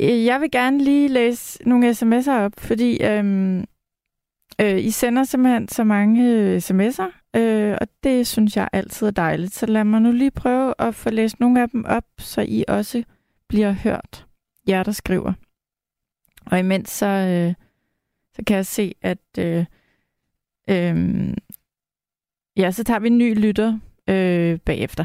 Øh, 0.00 0.24
Jeg 0.24 0.40
vil 0.40 0.50
gerne 0.50 0.78
lige 0.84 1.08
læse 1.08 1.68
nogle 1.68 1.90
sms'er 1.90 2.32
op, 2.32 2.52
fordi 2.58 3.04
øhm, 3.04 3.64
øh, 4.60 4.78
I 4.78 4.90
sender 4.90 5.24
simpelthen 5.24 5.68
så 5.68 5.84
mange 5.84 6.30
øh, 6.32 6.56
sms'er, 6.56 7.38
øh, 7.40 7.76
og 7.80 7.88
det 8.04 8.26
synes 8.26 8.56
jeg 8.56 8.68
altid 8.72 9.06
er 9.06 9.10
dejligt. 9.10 9.54
Så 9.54 9.66
lad 9.66 9.84
mig 9.84 10.00
nu 10.00 10.12
lige 10.12 10.30
prøve 10.30 10.74
at 10.78 10.94
få 10.94 11.10
læst 11.10 11.40
nogle 11.40 11.62
af 11.62 11.68
dem 11.70 11.84
op, 11.84 12.04
så 12.18 12.44
I 12.48 12.64
også 12.68 13.04
bliver 13.48 13.72
hørt, 13.72 14.26
jer 14.68 14.82
der 14.82 14.92
skriver. 14.92 15.32
Og 16.46 16.58
imens 16.58 16.90
så, 16.90 17.06
øh, 17.06 17.54
så 18.34 18.42
kan 18.46 18.56
jeg 18.56 18.66
se, 18.66 18.94
at 19.02 19.18
øh, 19.38 19.64
øh, 20.70 20.96
ja, 22.58 22.70
så 22.70 22.84
tager 22.84 23.00
vi 23.00 23.06
en 23.06 23.18
ny 23.18 23.40
lytter 23.40 23.78
øh, 24.08 24.58
bagefter. 24.58 25.04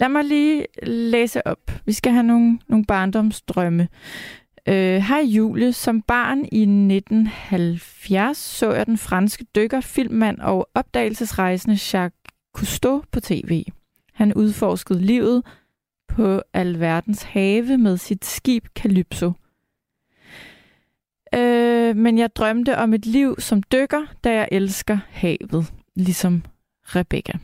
Lad 0.00 0.08
mig 0.08 0.24
lige 0.24 0.66
læse 0.82 1.46
op. 1.46 1.70
Vi 1.86 1.92
skal 1.92 2.12
have 2.12 2.22
nogle, 2.22 2.58
nogle 2.68 2.84
barndomsdrømme. 2.84 3.88
Øh, 4.68 4.96
Hej 4.96 5.20
Julie. 5.20 5.72
Som 5.72 6.02
barn 6.02 6.38
i 6.52 6.62
1970 6.62 8.36
så 8.36 8.72
jeg 8.72 8.86
den 8.86 8.98
franske 8.98 9.44
dykker, 9.56 9.80
filmmand 9.80 10.38
og 10.40 10.68
opdagelsesrejsende 10.74 11.78
Jacques 11.92 12.34
Cousteau 12.54 13.02
på 13.12 13.20
tv. 13.20 13.64
Han 14.14 14.34
udforskede 14.34 15.00
livet 15.00 15.42
på 16.08 16.42
alverdens 16.52 17.22
have 17.22 17.78
med 17.78 17.96
sit 17.96 18.24
skib 18.24 18.66
Calypso. 18.76 19.32
Øh, 21.34 21.96
men 21.96 22.18
jeg 22.18 22.36
drømte 22.36 22.78
om 22.78 22.94
et 22.94 23.06
liv 23.06 23.36
som 23.38 23.62
dykker, 23.62 24.06
da 24.24 24.34
jeg 24.34 24.48
elsker 24.52 24.98
havet, 25.10 25.72
ligesom 25.96 26.42
Rebecca. 26.84 27.38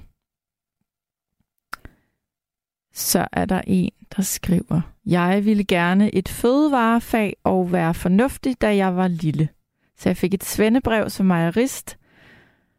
Så 2.92 3.26
er 3.32 3.44
der 3.44 3.60
en, 3.66 3.92
der 4.16 4.22
skriver, 4.22 4.80
jeg 5.06 5.44
ville 5.44 5.64
gerne 5.64 6.14
et 6.14 6.28
fødevarefag 6.28 7.36
og 7.44 7.72
være 7.72 7.94
fornuftig, 7.94 8.60
da 8.60 8.76
jeg 8.76 8.96
var 8.96 9.08
lille. 9.08 9.48
Så 9.96 10.08
jeg 10.08 10.16
fik 10.16 10.34
et 10.34 10.44
svendebrev 10.44 11.10
som 11.10 11.26
mejerist, 11.26 11.98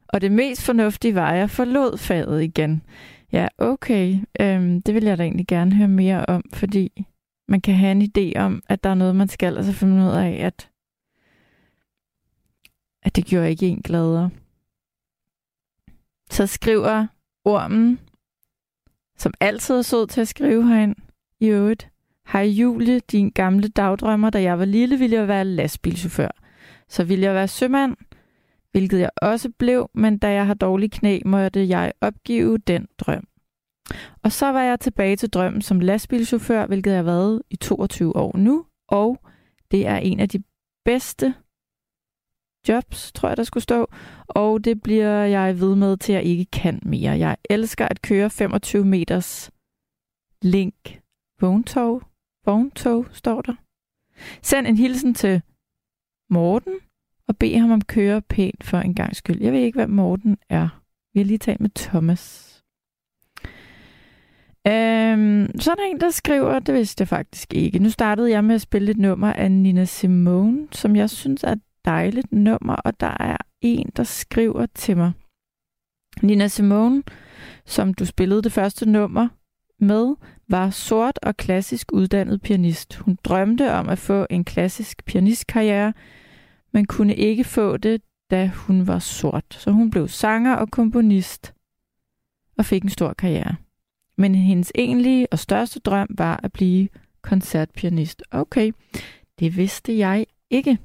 og 0.08 0.22
det 0.22 0.32
mest 0.32 0.62
fornuftige 0.62 1.16
var, 1.16 1.32
at 1.32 1.40
jeg 1.40 1.50
forlod 1.50 1.98
faget 1.98 2.44
igen. 2.44 2.82
Ja, 3.32 3.48
okay. 3.58 4.20
Øhm, 4.40 4.82
det 4.82 4.96
vil 4.96 5.04
jeg 5.04 5.18
da 5.18 5.24
egentlig 5.24 5.48
gerne 5.48 5.76
høre 5.76 5.88
mere 5.88 6.26
om, 6.26 6.44
fordi 6.54 7.06
man 7.48 7.62
kan 7.62 7.76
have 7.76 7.92
en 7.92 8.02
idé 8.02 8.40
om, 8.40 8.64
at 8.70 8.84
der 8.84 8.90
er 8.90 8.94
noget, 8.94 9.16
man 9.16 9.28
skal, 9.28 9.58
og 9.58 9.64
så 9.64 9.74
finde 9.74 10.04
ud 10.04 10.12
af, 10.12 10.32
at, 10.32 10.70
at 13.04 13.16
det 13.16 13.26
gjorde 13.26 13.50
ikke 13.50 13.68
en 13.68 13.82
gladere. 13.82 14.30
Så 16.32 16.48
skriver 16.48 17.08
ormen, 17.46 18.00
som 19.18 19.34
altid 19.40 19.76
er 19.76 19.82
sød 19.82 20.08
til 20.08 20.22
at 20.22 20.28
skrive 20.28 20.68
herind 20.68 20.96
i 21.40 21.48
øvrigt. 21.48 21.90
Hej 22.28 22.42
Julie, 22.42 23.00
din 23.00 23.30
gamle 23.30 23.68
dagdrømmer, 23.68 24.30
da 24.30 24.42
jeg 24.42 24.60
var 24.60 24.66
lille, 24.66 25.00
ville 25.00 25.16
jeg 25.16 25.28
være 25.28 25.46
lastbilchauffør. 25.46 26.30
Så 26.90 27.04
ville 27.04 27.26
jeg 27.26 27.34
være 27.34 27.48
sømand, 27.48 27.96
hvilket 28.72 29.00
jeg 29.00 29.10
også 29.22 29.50
blev, 29.60 29.90
men 29.94 30.18
da 30.18 30.32
jeg 30.32 30.46
har 30.46 30.54
dårlige 30.54 30.90
knæ, 30.90 31.20
måtte 31.26 31.68
jeg 31.68 31.94
opgive 32.02 32.58
den 32.58 32.88
drøm. 32.98 33.28
Og 34.24 34.32
så 34.32 34.52
var 34.52 34.62
jeg 34.62 34.80
tilbage 34.80 35.16
til 35.16 35.30
drømmen 35.30 35.62
som 35.62 35.80
lastbilchauffør, 35.80 36.66
hvilket 36.66 36.92
jeg 36.92 36.98
har 36.98 37.04
været 37.04 37.42
i 37.50 37.56
22 37.56 38.16
år 38.16 38.38
nu, 38.38 38.66
og 38.88 39.18
det 39.72 39.88
er 39.88 39.98
en 39.98 40.20
af 40.20 40.30
de 40.30 40.44
bedste 40.86 41.34
jobs, 42.68 43.12
tror 43.12 43.30
jeg, 43.30 43.38
der 43.38 43.44
skulle 43.44 43.64
stå, 43.64 43.88
og 44.28 44.66
det 44.66 44.82
bliver 44.82 45.26
jeg 45.26 45.60
ved 45.60 45.76
med 45.76 45.98
til, 45.98 46.14
at 46.14 46.18
jeg 46.18 46.26
ikke 46.26 46.46
kan 46.46 46.80
mere. 46.86 47.12
Jeg 47.12 47.38
elsker 47.50 47.88
at 47.88 48.02
køre 48.02 48.30
25 48.30 48.86
meters 48.86 49.52
link 50.42 51.00
vogntog. 51.42 52.04
Vogntog, 52.46 53.06
står 53.12 53.42
der. 53.42 53.56
Send 54.42 54.68
en 54.68 54.78
hilsen 54.78 55.14
til 55.14 55.42
Morten, 56.30 56.80
og 57.28 57.38
bed 57.38 57.60
ham 57.60 57.72
om 57.72 57.80
at 57.80 57.88
køre 57.88 58.22
pænt 58.22 58.64
for 58.64 58.78
en 58.78 58.96
gang 58.96 59.16
skyld. 59.16 59.42
Jeg 59.42 59.54
ved 59.54 59.60
ikke, 59.60 59.78
hvad 59.78 59.88
Morten 59.88 60.38
er. 60.50 60.82
Vi 61.14 61.20
har 61.20 61.26
lige 61.26 61.38
talt 61.38 61.60
med 61.60 61.70
Thomas. 61.70 62.48
Øhm, 64.68 65.60
så 65.60 65.72
er 65.72 65.76
der 65.76 65.84
en, 65.84 66.00
der 66.00 66.10
skriver, 66.10 66.60
det 66.60 66.76
vidste 66.76 67.02
jeg 67.02 67.08
faktisk 67.08 67.54
ikke. 67.54 67.80
Nu 67.80 67.90
startede 67.90 68.32
jeg 68.32 68.44
med 68.44 68.56
at 68.56 68.62
spille 68.62 68.92
et 68.92 68.98
nummer 68.98 69.34
af 69.34 69.52
Nina 69.52 69.86
Simone, 69.86 70.68
som 70.72 70.96
jeg 70.96 71.10
synes 71.10 71.44
er 71.44 71.56
dejligt 71.86 72.32
nummer, 72.32 72.76
og 72.76 73.00
der 73.00 73.18
er 73.20 73.38
en, 73.62 73.92
der 73.96 74.04
skriver 74.04 74.66
til 74.76 74.98
mig. 74.98 75.12
Nina 76.22 76.48
Simone, 76.48 77.04
som 77.66 77.94
du 77.94 78.06
spillede 78.06 78.42
det 78.42 78.52
første 78.52 78.90
nummer 78.90 79.28
med, 79.80 80.16
var 80.50 80.70
sort 80.70 81.20
og 81.22 81.38
klassisk 81.38 81.92
uddannet 81.94 82.42
pianist. 82.42 82.96
Hun 82.96 83.18
drømte 83.24 83.74
om 83.74 83.90
at 83.90 84.00
få 84.00 84.28
en 84.30 84.44
klassisk 84.44 85.06
pianistkarriere, 85.06 85.94
men 86.74 86.86
kunne 86.86 87.16
ikke 87.16 87.44
få 87.44 87.78
det, 87.78 88.02
da 88.32 88.52
hun 88.56 88.88
var 88.88 89.00
sort. 89.00 89.46
Så 89.50 89.72
hun 89.72 89.92
blev 89.92 90.08
sanger 90.08 90.56
og 90.56 90.72
komponist 90.72 91.54
og 92.58 92.66
fik 92.66 92.84
en 92.84 92.90
stor 92.90 93.14
karriere. 93.14 93.56
Men 94.18 94.36
hendes 94.36 94.72
egentlige 94.76 95.28
og 95.32 95.40
største 95.40 95.80
drøm 95.80 96.08
var 96.18 96.40
at 96.44 96.52
blive 96.52 96.90
koncertpianist. 97.22 98.24
Okay, 98.32 98.72
det 99.40 99.58
vidste 99.58 99.98
jeg 99.98 100.26
ikke. 100.50 100.78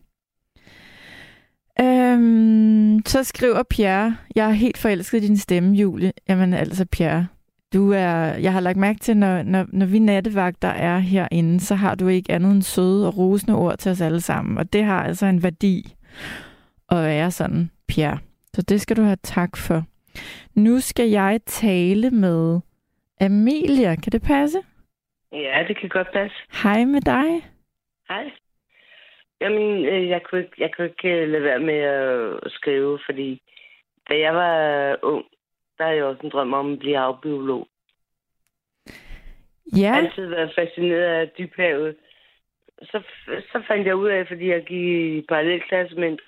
Øhm, 1.80 3.00
så 3.06 3.24
skriver 3.24 3.62
Pierre, 3.70 4.16
jeg 4.36 4.46
er 4.46 4.52
helt 4.52 4.78
forelsket 4.78 5.24
i 5.24 5.26
din 5.26 5.36
stemme, 5.36 5.76
Julie. 5.76 6.12
Jamen 6.28 6.54
altså, 6.54 6.86
Pierre, 6.86 7.26
du 7.72 7.92
er, 7.92 8.16
jeg 8.34 8.52
har 8.52 8.60
lagt 8.60 8.76
mærke 8.76 8.98
til, 8.98 9.16
når, 9.16 9.42
når, 9.42 9.66
når 9.72 9.86
vi 9.86 9.98
nattevagter 9.98 10.68
er 10.68 10.98
herinde, 10.98 11.60
så 11.60 11.74
har 11.74 11.94
du 11.94 12.08
ikke 12.08 12.32
andet 12.32 12.52
end 12.52 12.62
søde 12.62 13.06
og 13.06 13.16
rosende 13.18 13.56
ord 13.56 13.78
til 13.78 13.90
os 13.92 14.00
alle 14.00 14.20
sammen. 14.20 14.58
Og 14.58 14.72
det 14.72 14.84
har 14.84 15.04
altså 15.04 15.26
en 15.26 15.42
værdi 15.42 15.94
at 16.90 17.02
være 17.02 17.30
sådan, 17.30 17.70
Pierre. 17.88 18.18
Så 18.54 18.62
det 18.62 18.80
skal 18.80 18.96
du 18.96 19.02
have 19.02 19.16
tak 19.22 19.56
for. 19.56 19.84
Nu 20.54 20.80
skal 20.80 21.08
jeg 21.08 21.40
tale 21.46 22.10
med 22.10 22.60
Amelia. 23.20 23.94
Kan 23.94 24.12
det 24.12 24.22
passe? 24.22 24.58
Ja, 25.32 25.64
det 25.68 25.80
kan 25.80 25.88
godt 25.88 26.08
passe. 26.12 26.36
Hej 26.62 26.84
med 26.84 27.00
dig. 27.00 27.50
Hej. 28.08 28.24
Jamen, 29.40 29.84
øh, 29.86 30.08
jeg 30.08 30.22
kunne 30.22 30.40
ikke, 30.40 30.54
jeg 30.58 30.70
kunne 30.76 30.86
ikke 30.88 31.08
øh, 31.22 31.28
lade 31.28 31.42
være 31.42 31.58
med 31.60 31.78
at 32.44 32.52
skrive, 32.52 32.98
fordi 33.06 33.42
da 34.08 34.18
jeg 34.18 34.34
var 34.34 34.98
ung, 35.02 35.24
der 35.78 35.84
havde 35.84 35.96
jeg 35.96 36.04
også 36.04 36.20
en 36.24 36.30
drøm 36.30 36.52
om 36.52 36.72
at 36.72 36.78
blive 36.78 36.96
havbiolog. 36.96 37.68
Jeg 38.86 39.80
Ja, 39.80 39.88
har 39.92 39.96
altid 40.00 40.26
været 40.26 40.52
fascineret 40.54 41.02
af 41.02 41.28
dybhavet. 41.38 41.96
Så, 42.82 43.02
så 43.52 43.62
fandt 43.68 43.86
jeg 43.86 43.96
ud 43.96 44.08
af, 44.08 44.26
fordi 44.28 44.48
jeg 44.48 44.62
gik 44.64 44.80
i 44.80 45.24
parallelklasse 45.28 45.96
med 45.96 46.08
en- 46.08 46.18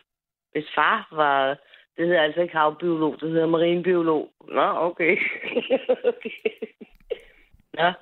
hvis 0.52 0.66
far 0.74 1.08
var... 1.12 1.56
Det 1.96 2.06
hedder 2.06 2.22
altså 2.22 2.40
ikke 2.40 2.56
havbiolog, 2.56 3.20
det 3.20 3.30
hedder 3.30 3.46
marinbiolog. 3.46 4.30
Nå, 4.48 4.62
okay. 4.62 5.16
okay. 6.10 6.50
Nå. 7.74 7.92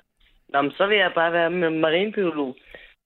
Nå, 0.49 0.61
men 0.61 0.71
så 0.71 0.87
vil 0.87 0.97
jeg 0.97 1.11
bare 1.15 1.33
være 1.33 1.49
med 1.49 1.69
marinbiolog. 1.69 2.57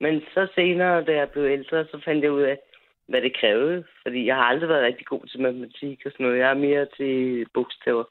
Men 0.03 0.21
så 0.33 0.47
senere, 0.55 1.03
da 1.03 1.11
jeg 1.15 1.29
blev 1.29 1.43
ældre, 1.57 1.85
så 1.91 2.01
fandt 2.05 2.23
jeg 2.23 2.31
ud 2.31 2.41
af, 2.41 2.57
hvad 3.09 3.21
det 3.21 3.37
krævede. 3.39 3.83
Fordi 4.03 4.25
jeg 4.25 4.35
har 4.35 4.43
aldrig 4.43 4.69
været 4.69 4.83
rigtig 4.89 5.05
god 5.05 5.23
til 5.27 5.41
matematik 5.41 5.99
og 6.05 6.11
sådan 6.11 6.25
noget. 6.25 6.39
Jeg 6.39 6.49
er 6.49 6.53
mere 6.67 6.85
til 6.97 7.45
bogstaver. 7.53 8.03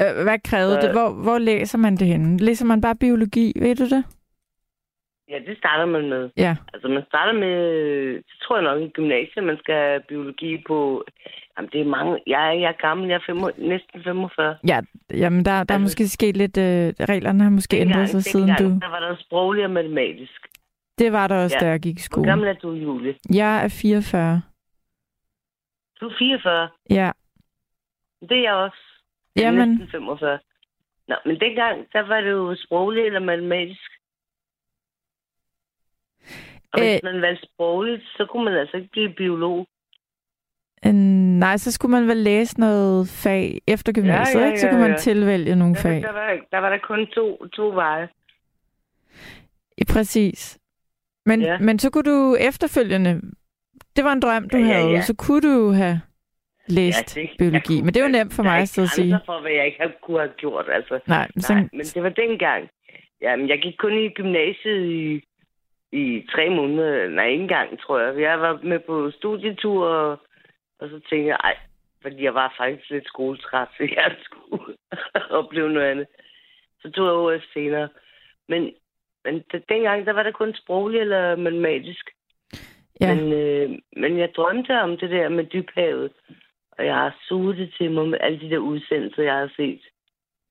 øh, 0.00 0.22
hvad 0.24 0.38
krævede 0.50 0.74
Så- 0.80 0.86
det? 0.86 0.90
Hvor, 0.96 1.10
hvor 1.22 1.38
læser 1.38 1.78
man 1.78 1.96
det 1.96 2.06
henne? 2.06 2.38
Læser 2.38 2.66
man 2.66 2.80
bare 2.80 2.96
biologi? 2.96 3.52
Ved 3.60 3.74
du 3.76 3.84
det? 3.84 4.04
Ja, 5.28 5.38
det 5.46 5.58
starter 5.58 5.86
man 5.86 6.08
med. 6.08 6.30
Ja. 6.36 6.56
Altså, 6.74 6.88
man 6.88 7.02
starter 7.08 7.32
med, 7.32 7.56
det 8.14 8.36
tror 8.42 8.56
jeg 8.56 8.64
nok 8.64 8.80
i 8.82 8.88
gymnasiet, 8.88 9.44
man 9.44 9.58
skal 9.58 9.74
have 9.74 10.00
biologi 10.08 10.62
på 10.66 11.04
Jamen, 11.58 11.70
det 11.72 11.80
er 11.80 11.84
mange. 11.84 12.18
Jeg 12.26 12.48
er, 12.48 12.52
jeg 12.52 12.68
er 12.68 12.80
gammel. 12.86 13.08
Jeg 13.08 13.14
er 13.14 13.20
fem, 13.26 13.36
næsten 13.58 14.02
45. 14.04 14.56
Ja, 14.68 14.80
jamen 15.10 15.44
der, 15.44 15.50
der 15.50 15.56
er 15.58 15.60
Altså- 15.60 15.78
måske 15.78 16.08
sket 16.08 16.36
lidt... 16.36 16.58
Øh, 16.58 16.92
reglerne 17.12 17.42
har 17.42 17.50
måske 17.50 17.76
ændret 17.80 18.08
sig 18.08 18.22
siden 18.22 18.48
dengang, 18.48 18.74
du... 18.74 18.86
Der 18.86 18.90
var 18.90 19.00
der 19.00 19.16
sproglig 19.20 19.64
og 19.64 19.70
matematisk. 19.70 20.40
Det 20.98 21.12
var 21.12 21.26
der 21.28 21.42
også, 21.44 21.56
Ja. 21.60 21.66
da 21.66 21.70
jeg 21.70 21.80
gik 21.80 21.96
i 21.96 22.00
Hvor 22.00 22.04
skole. 22.04 22.28
gammel 22.28 22.48
er 22.48 22.52
du, 22.52 22.72
Julie? 22.72 23.14
Jeg 23.34 23.64
er 23.64 23.68
44. 23.68 24.42
Du 26.00 26.06
er 26.08 26.14
44. 26.18 26.68
Ja. 26.90 27.10
Det 28.20 28.38
er 28.38 28.42
jeg 28.42 28.54
også. 28.54 28.78
Jeg 29.36 29.42
er 29.42 29.46
Jamen, 29.46 29.68
næsten 29.68 29.88
45. 29.90 30.38
Nå, 31.08 31.14
men 31.24 31.40
dengang, 31.40 31.86
der 31.92 32.00
var 32.00 32.20
det 32.20 32.30
jo 32.30 32.56
sprogligt 32.64 33.06
eller 33.06 33.20
matematisk. 33.20 33.90
Og 36.72 36.80
hvis 36.80 36.94
Øh. 36.94 37.00
man 37.12 37.22
valgte 37.22 37.46
sprogligt, 37.46 38.02
så 38.16 38.26
kunne 38.30 38.44
man 38.44 38.54
altså 38.54 38.76
ikke 38.76 38.88
blive 38.90 39.12
biolog. 39.14 39.66
øh, 40.86 40.92
nej, 41.44 41.56
så 41.56 41.72
skulle 41.72 41.90
man 41.92 42.08
vel 42.08 42.16
læse 42.16 42.60
noget 42.60 43.08
fag 43.08 43.60
efter 43.66 43.92
gymnasiet, 43.92 44.40
Ja, 44.40 44.44
ja, 44.44 44.46
ikke? 44.50 44.60
Så 44.60 44.66
ja, 44.66 44.72
kunne 44.72 44.82
man 44.82 44.90
ja. 44.90 44.96
tilvælge 44.96 45.56
nogle 45.56 45.74
Der, 45.74 45.80
fag. 45.80 46.02
der, 46.02 46.12
var, 46.12 46.38
der 46.50 46.58
var 46.58 46.70
der 46.70 46.78
kun 46.78 47.06
to, 47.06 47.46
to 47.46 47.68
veje. 47.68 48.08
Præcis. 49.92 50.58
Men, 51.26 51.40
Ja. 51.40 51.58
men 51.58 51.78
så 51.78 51.90
kunne 51.90 52.10
du 52.14 52.36
efterfølgende... 52.40 53.20
Det 53.96 54.04
var 54.04 54.12
en 54.12 54.20
drøm, 54.20 54.48
du 54.48 54.56
Ja, 54.58 54.64
ja, 54.66 54.72
havde. 54.74 54.90
ja. 54.90 55.00
Så 55.00 55.14
kunne 55.16 55.40
du 55.40 55.70
have 55.70 56.00
læst 56.68 57.14
det- 57.14 57.20
jeg 57.20 57.28
biologi. 57.38 57.66
kunne- 57.76 57.84
Men 57.84 57.94
det 57.94 58.00
jo 58.02 58.08
nemt 58.08 58.32
for 58.34 58.42
der 58.42 58.50
mig 58.50 58.56
at 58.56 58.62
ikke 58.78 58.90
sige. 58.92 59.10
grænser 59.10 59.26
for, 59.26 59.40
hvad 59.40 59.50
jeg 59.52 59.66
ikke 59.66 59.78
har, 59.80 59.90
kunne 60.02 60.18
have 60.18 60.32
gjort. 60.36 60.66
Altså. 60.72 61.00
Nej, 61.06 61.28
så, 61.38 61.52
Nej, 61.54 61.62
men 61.72 61.80
det 61.94 62.02
var 62.02 62.08
dengang. 62.08 62.68
Jamen, 63.20 63.48
jeg 63.48 63.58
gik 63.62 63.76
kun 63.78 63.98
i 63.98 64.08
gymnasiet 64.08 64.84
i, 64.90 65.22
i 65.92 66.26
tre 66.32 66.50
måneder. 66.50 67.08
Nej, 67.08 67.26
ikke 67.28 67.42
engang, 67.42 67.80
tror 67.80 67.98
jeg. 68.00 68.20
Jeg 68.20 68.40
var 68.40 68.60
med 68.62 68.78
på 68.78 69.10
studietur, 69.10 69.86
og, 69.86 70.10
og 70.80 70.88
så 70.88 71.00
tænkte 71.10 71.26
jeg, 71.28 71.38
ej, 71.44 71.56
fordi 72.02 72.22
jeg 72.24 72.34
var 72.34 72.54
faktisk 72.58 72.90
lidt 72.90 73.06
skoletræt, 73.06 73.68
så 73.76 73.82
jeg 73.96 74.16
skulle 74.24 74.64
opleve 75.40 75.72
noget 75.72 75.90
andet. 75.90 76.06
Så 76.82 76.90
tog 76.90 77.04
jeg 77.06 77.12
over 77.14 77.38
senere. 77.54 77.88
Men, 78.48 78.70
men 79.24 79.44
dengang, 79.68 80.06
der 80.06 80.12
var 80.12 80.22
det 80.22 80.34
kun 80.34 80.54
sprogligt 80.54 81.00
eller 81.00 81.36
matematisk. 81.36 82.10
ja. 83.00 83.14
Men, 83.14 83.32
øh, 83.32 83.78
men 83.96 84.18
jeg 84.18 84.34
drømte 84.36 84.80
om 84.80 84.96
det 84.96 85.10
der 85.10 85.28
med 85.28 85.44
dybhavet. 85.44 86.12
Og 86.78 86.86
jeg 86.86 86.94
har 86.94 87.16
suget 87.28 87.56
det 87.56 87.74
til 87.78 87.90
mig 87.90 88.08
med 88.08 88.18
alle 88.20 88.40
de 88.40 88.50
der 88.50 88.58
udsendelser, 88.58 89.22
jeg 89.22 89.34
har 89.34 89.52
set. 89.56 89.80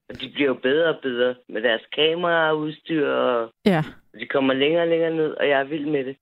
Og 0.10 0.22
de 0.22 0.30
bliver 0.34 0.48
jo 0.48 0.54
bedre 0.54 0.90
og 0.90 1.00
bedre 1.02 1.36
med 1.50 1.62
deres 1.62 1.82
kamera 1.96 2.50
og 2.50 2.60
udstyr, 2.60 3.08
og 3.08 3.54
ja. 3.66 3.84
de 4.20 4.28
kommer 4.28 4.54
længere 4.54 4.82
og 4.82 4.88
længere 4.88 5.16
ned, 5.16 5.32
og 5.32 5.50
jeg 5.50 5.60
er 5.60 5.64
vild 5.64 5.86
med 5.86 6.06
det. 6.06 6.18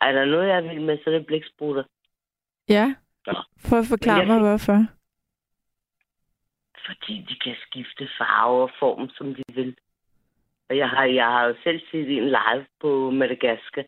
Er 0.00 0.12
der 0.12 0.24
noget, 0.24 0.48
jeg 0.48 0.56
er 0.56 0.68
vild 0.72 0.84
med, 0.84 0.98
så 0.98 1.10
er 1.10 1.14
det 1.14 1.26
blæksprutter. 1.26 1.84
Ja. 2.68 2.94
Nå. 3.26 3.34
Prøv 3.68 3.78
at 3.78 3.86
forklare 3.88 4.18
jeg 4.18 4.26
mig, 4.26 4.38
hvorfor. 4.38 4.86
Fordi 6.86 7.26
de 7.28 7.38
kan 7.44 7.56
skifte 7.66 8.08
farve 8.18 8.62
og 8.62 8.70
form, 8.78 9.08
som 9.08 9.34
de 9.34 9.42
vil. 9.54 9.76
Og 10.68 10.76
jeg 10.76 10.88
har, 10.88 11.04
jeg 11.04 11.26
har 11.26 11.44
jo 11.46 11.54
selv 11.64 11.80
set 11.90 12.10
en 12.18 12.28
live 12.28 12.66
på 12.80 13.10
Madagaskar. 13.10 13.84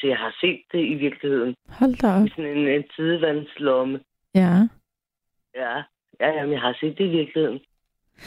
Så 0.00 0.06
jeg 0.06 0.16
har 0.16 0.36
set 0.40 0.62
det 0.72 0.78
i 0.78 0.94
virkeligheden. 0.94 1.54
Hold 1.68 1.94
da 2.02 2.06
op. 2.16 2.26
I 2.26 2.30
sådan 2.30 2.58
en, 2.58 2.68
en 2.68 2.84
tidevandslomme. 2.96 4.00
Ja. 4.34 4.54
Ja, 5.54 5.82
ja 6.20 6.28
jamen, 6.36 6.52
jeg 6.52 6.60
har 6.60 6.76
set 6.80 6.98
det 6.98 7.04
i 7.04 7.16
virkeligheden. 7.20 7.60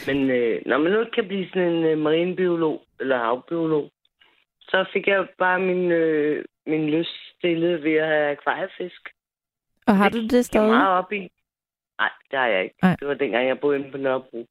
Men 0.07 0.29
øh, 0.29 0.61
når 0.65 0.77
man 0.77 0.91
nu 0.91 0.99
ikke 0.99 1.11
kan 1.11 1.27
blive 1.27 1.49
sådan 1.49 1.71
en 1.71 1.83
øh, 1.83 1.97
marinbiolog 1.97 2.81
eller 2.99 3.17
havbiolog, 3.17 3.91
så 4.61 4.85
fik 4.93 5.07
jeg 5.07 5.27
bare 5.37 5.59
min, 5.59 5.91
øh, 5.91 6.45
min 6.65 6.89
lyst 6.89 7.37
stillet 7.37 7.83
ved 7.83 7.93
at 7.93 8.07
have 8.07 8.31
akvariefisk. 8.31 9.09
Og 9.87 9.97
har 9.97 10.09
du 10.09 10.23
det 10.23 10.39
er 10.39 10.41
stadig? 10.41 10.69
meget 10.69 10.97
op 10.97 11.11
i. 11.11 11.31
Nej, 11.99 12.11
det 12.31 12.39
har 12.39 12.47
jeg 12.47 12.63
ikke. 12.63 12.75
Nej. 12.81 12.95
Det 12.99 13.07
var 13.07 13.13
dengang, 13.13 13.47
jeg 13.47 13.59
boede 13.59 13.79
inde 13.79 13.91
på 13.91 13.97
Nørrebro. 13.97 14.47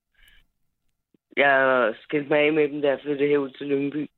Jeg 1.37 1.95
skilte 2.03 2.29
mig 2.29 2.39
af 2.39 2.53
med 2.53 2.69
dem, 2.69 2.83
da 2.83 2.89
jeg 2.89 3.01
flyttede 3.03 3.29
herud 3.29 3.51
til 3.51 3.67
Lyngby. 3.67 4.11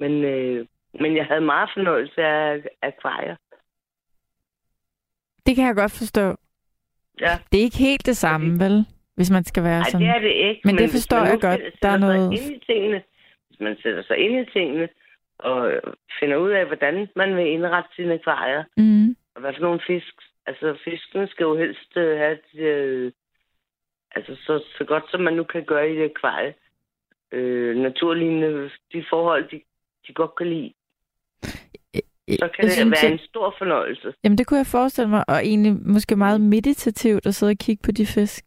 Men, 0.00 0.24
øh, 0.24 0.66
men 1.00 1.16
jeg 1.16 1.26
havde 1.26 1.40
meget 1.40 1.70
fornøjelse 1.74 2.22
af 2.22 2.62
akvarier. 2.82 3.36
Det 5.46 5.56
kan 5.56 5.66
jeg 5.66 5.74
godt 5.74 5.92
forstå. 5.92 6.36
Ja. 7.20 7.38
Det 7.52 7.58
er 7.60 7.64
ikke 7.64 7.78
helt 7.78 8.06
det 8.06 8.16
samme, 8.16 8.64
vel? 8.64 8.86
Hvis 9.14 9.30
man 9.30 9.44
skal 9.44 9.62
være 9.62 9.80
Nej, 9.80 9.90
sådan. 9.90 10.06
det 10.06 10.16
er 10.16 10.18
det 10.20 10.32
ikke. 10.48 10.60
Men 10.64 10.74
det 10.74 10.84
hvis 10.84 10.92
forstår 10.92 11.24
jeg 11.24 11.38
godt. 11.40 11.60
Der 11.82 11.88
er 11.88 11.98
noget- 11.98 12.32
Ind 12.32 12.56
i 12.56 12.62
tingene, 12.66 13.02
hvis 13.48 13.60
man 13.60 13.76
sætter 13.82 14.02
sig 14.02 14.16
ind 14.18 14.34
i 14.48 14.50
tingene, 14.52 14.88
og 15.38 15.72
finder 16.20 16.36
ud 16.36 16.50
af, 16.50 16.66
hvordan 16.66 17.08
man 17.16 17.36
vil 17.36 17.46
indrette 17.46 17.90
sine 17.96 18.14
akvarier, 18.14 18.64
Mm. 18.76 19.16
og 19.34 19.40
hvad 19.40 19.52
for 19.54 19.60
nogle 19.62 19.80
fisk. 19.86 20.14
Altså, 20.46 20.78
fiskene 20.84 21.28
skal 21.28 21.44
jo 21.44 21.56
helst 21.56 21.96
øh, 21.96 22.18
have 22.18 22.38
det, 22.52 22.60
øh, 22.60 23.12
altså, 24.14 24.36
så, 24.46 24.64
så 24.78 24.84
godt 24.84 25.04
som 25.10 25.20
man 25.20 25.34
nu 25.34 25.44
kan 25.44 25.64
gøre 25.64 25.90
i 25.90 25.98
et 25.98 26.04
akvarie. 26.10 26.54
Øh, 27.32 27.76
naturlignende, 27.76 28.70
de 28.92 29.04
forhold, 29.10 29.48
de, 29.50 29.62
de 30.06 30.12
godt 30.14 30.34
kan 30.36 30.46
lide. 30.46 30.72
Så 32.38 32.48
kan 32.48 32.58
jeg 32.58 32.64
det 32.64 32.72
synes, 32.72 32.90
være 32.90 32.98
jeg- 33.02 33.12
en 33.12 33.18
stor 33.18 33.54
fornøjelse. 33.58 34.14
Jamen, 34.24 34.38
det 34.38 34.46
kunne 34.46 34.58
jeg 34.58 34.66
forestille 34.66 35.10
mig. 35.10 35.24
Og 35.28 35.36
egentlig 35.36 35.72
måske 35.86 36.16
meget 36.16 36.40
meditativt 36.40 37.26
at 37.26 37.34
sidde 37.34 37.50
og 37.50 37.56
kigge 37.58 37.82
på 37.84 37.92
de 37.92 38.06
fisk. 38.06 38.44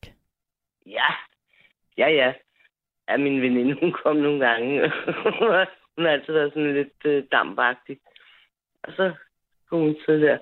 Ja, 0.86 1.10
ja, 1.98 2.08
ja. 2.10 2.34
Ja, 3.10 3.18
min 3.18 3.42
veninde, 3.42 3.80
hun 3.80 3.92
kom 3.92 4.16
nogle 4.16 4.48
gange. 4.48 4.82
hun 5.96 6.06
har 6.06 6.10
altid 6.12 6.34
været 6.34 6.54
sådan 6.54 6.74
lidt 6.74 7.06
øh, 7.06 7.24
dampagtig. 7.32 7.98
Og 8.84 8.94
så 8.94 9.14
kunne 9.70 9.82
hun 9.86 9.96
sidde 10.06 10.22
der. 10.22 10.38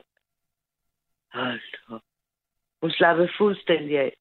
Hold 1.34 1.60
op. 1.90 2.02
Hun 2.82 2.92
slappede 2.92 3.30
fuldstændig 3.38 4.00
af. 4.00 4.14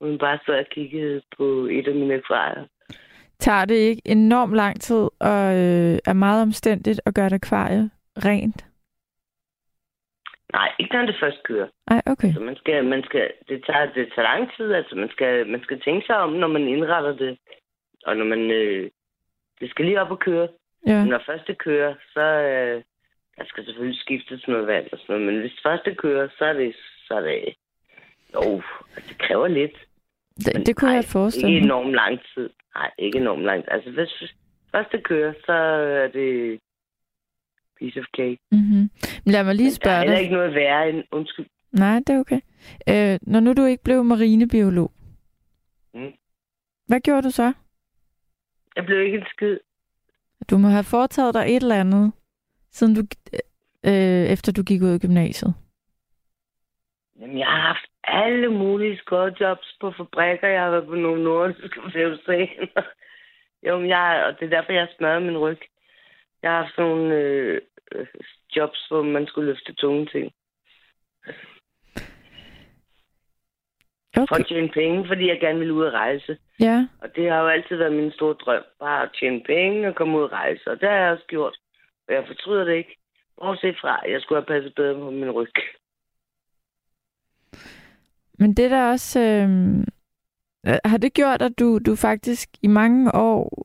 Hun 0.00 0.18
bare 0.18 0.38
stod 0.42 0.54
og 0.54 0.66
kiggede 0.70 1.22
på 1.36 1.44
et 1.70 1.88
af 1.88 1.94
mine 1.94 2.14
akvarier. 2.14 2.64
Tager 3.38 3.64
det 3.64 3.74
ikke 3.74 4.02
enormt 4.04 4.54
lang 4.54 4.80
tid 4.80 5.08
og 5.20 5.42
øh, 5.62 5.98
er 6.06 6.12
meget 6.12 6.42
omstændigt 6.42 7.00
at 7.06 7.14
gøre 7.14 7.26
et 7.26 7.32
akvarie 7.32 7.90
rent? 8.16 8.66
Nej, 10.52 10.72
ikke 10.78 10.94
når 10.94 11.06
det 11.06 11.16
først 11.20 11.42
kører. 11.42 11.68
Nej, 11.90 12.02
okay. 12.06 12.32
Så 12.32 12.40
man 12.40 12.56
skal, 12.56 12.84
man 12.84 13.02
skal, 13.02 13.32
det, 13.48 13.64
tager, 13.66 13.86
det 13.92 14.08
tager 14.14 14.28
lang 14.32 14.50
tid. 14.56 14.72
Altså, 14.72 14.96
man 14.96 15.10
skal, 15.10 15.46
man 15.46 15.62
skal 15.62 15.80
tænke 15.80 16.06
sig 16.06 16.16
om, 16.16 16.32
når 16.32 16.48
man 16.48 16.68
indretter 16.68 17.16
det. 17.16 17.38
Og 18.06 18.16
når 18.16 18.24
man... 18.24 18.50
Øh, 18.50 18.90
det 19.60 19.70
skal 19.70 19.84
lige 19.84 20.00
op 20.00 20.10
og 20.10 20.18
køre. 20.18 20.48
Ja. 20.86 21.04
Når 21.04 21.22
første 21.26 21.54
kører, 21.54 21.94
så 22.14 22.20
øh, 22.20 22.82
der 23.38 23.44
skal 23.46 23.64
selvfølgelig 23.64 24.00
skiftes 24.00 24.48
noget 24.48 24.66
vand 24.66 24.86
og 24.92 24.98
sådan 24.98 25.14
noget, 25.20 25.26
men 25.26 25.40
hvis 25.40 25.60
første 25.62 25.94
kører, 25.94 26.28
så 26.38 26.44
er 26.44 26.52
det, 26.52 26.76
så 27.06 27.14
er 27.14 27.20
det, 27.20 27.54
jo, 28.34 28.62
altså, 28.96 29.08
det 29.08 29.18
kræver 29.18 29.48
lidt. 29.48 29.87
Det, 30.44 30.66
det 30.66 30.76
kunne 30.76 30.88
nej, 30.90 30.96
jeg 30.96 31.04
forestille 31.04 31.48
Ikke 31.48 31.60
mig. 31.60 31.66
enormt 31.66 31.92
lang 31.94 32.18
tid. 32.34 32.50
Nej, 32.74 32.90
ikke 32.98 33.18
enormt 33.18 33.42
lang 33.42 33.62
tid. 33.64 33.72
Altså, 33.72 33.90
hvis 33.90 34.32
første 34.72 35.00
kører, 35.00 35.32
så 35.46 35.52
er 36.02 36.08
det 36.08 36.60
piece 37.78 38.00
of 38.00 38.06
cake. 38.16 38.38
Mm-hmm. 38.52 38.90
Lad 39.26 39.44
mig 39.44 39.54
lige 39.54 39.66
Der 39.66 39.70
er 39.70 39.74
spørge 39.74 39.98
heller 39.98 40.14
dig. 40.16 40.22
ikke 40.22 40.34
noget 40.34 40.54
værre 40.54 40.88
end, 40.90 41.04
undskyld, 41.12 41.46
Nej, 41.72 41.98
det 42.06 42.10
er 42.14 42.18
okay. 42.18 42.40
Øh, 42.88 43.18
når 43.22 43.40
nu 43.40 43.52
du 43.52 43.64
ikke 43.64 43.82
blev 43.82 44.04
marinebiolog, 44.04 44.92
Mm. 45.94 46.12
hvad 46.86 47.00
gjorde 47.00 47.22
du 47.22 47.30
så? 47.30 47.52
jeg 48.76 48.84
blev 48.86 49.02
ikke 49.06 49.18
en 49.18 49.24
skid. 49.36 49.56
Du 50.50 50.58
må 50.58 50.68
have 50.68 50.84
foretaget 50.84 51.34
dig 51.34 51.42
et 51.48 51.62
eller 51.62 51.80
andet, 51.80 52.12
siden 52.70 52.94
du, 52.94 53.02
øh, 53.86 54.24
efter 54.34 54.52
du 54.52 54.62
gik 54.62 54.82
ud 54.82 54.88
af 54.88 55.00
gymnasiet. 55.00 55.54
Jamen, 57.20 57.38
jeg 57.38 57.46
har 57.46 57.60
haft 57.60 57.86
alle 58.04 58.48
mulige 58.48 59.00
jobs 59.40 59.76
på 59.80 59.90
fabrikker. 59.90 60.48
Jeg 60.48 60.62
har 60.62 60.70
været 60.70 60.86
på 60.86 60.94
nogle 60.94 61.24
nordiske 61.24 61.80
fævsager. 61.92 62.66
jo, 63.66 63.78
men 63.78 63.88
jeg, 63.88 64.24
og 64.26 64.40
det 64.40 64.46
er 64.46 64.56
derfor, 64.56 64.72
jeg 64.72 64.82
har 64.82 64.90
smadret 64.96 65.22
min 65.22 65.38
ryg. 65.38 65.58
Jeg 66.42 66.50
har 66.50 66.62
haft 66.62 66.74
sådan 66.74 66.90
nogle 66.90 67.14
øh, 67.14 67.60
jobs, 68.56 68.86
hvor 68.88 69.02
man 69.02 69.26
skulle 69.26 69.50
løfte 69.50 69.72
tunge 69.74 70.06
ting. 70.06 70.32
For 74.14 74.22
Okay. 74.34 74.40
at 74.40 74.46
tjene 74.46 74.68
penge, 74.68 75.06
fordi 75.06 75.28
jeg 75.28 75.40
gerne 75.40 75.58
ville 75.58 75.74
ud 75.74 75.86
at 75.86 75.92
rejse. 75.92 76.38
Ja, 76.60 76.86
Og 77.02 77.16
det 77.16 77.30
har 77.30 77.40
jo 77.40 77.48
altid 77.48 77.76
været 77.76 77.92
min 77.92 78.12
store 78.12 78.34
drøm. 78.34 78.62
Bare 78.80 79.02
at 79.02 79.10
tjene 79.20 79.42
penge 79.46 79.88
og 79.88 79.94
komme 79.94 80.18
ud 80.18 80.24
at 80.24 80.32
rejse. 80.32 80.70
Og 80.70 80.80
det 80.80 80.88
har 80.88 80.96
jeg 80.96 81.12
også 81.12 81.24
gjort. 81.28 81.56
Og 82.08 82.14
jeg 82.14 82.24
fortryder 82.26 82.64
det 82.64 82.74
ikke. 82.74 82.96
Bortset 83.40 83.76
fra, 83.80 84.00
at 84.04 84.12
jeg 84.12 84.20
skulle 84.20 84.40
have 84.40 84.46
passet 84.46 84.74
bedre 84.74 84.94
på 84.94 85.10
min 85.10 85.30
ryg. 85.30 85.52
Men 88.38 88.54
det 88.54 88.70
der 88.70 88.90
også... 88.90 89.20
Øh, 89.20 89.48
øh, 90.66 90.78
har 90.84 90.98
det 90.98 91.14
gjort, 91.14 91.42
at 91.42 91.58
du, 91.58 91.78
du 91.86 91.96
faktisk 91.96 92.48
i 92.62 92.66
mange 92.66 93.14
år 93.14 93.64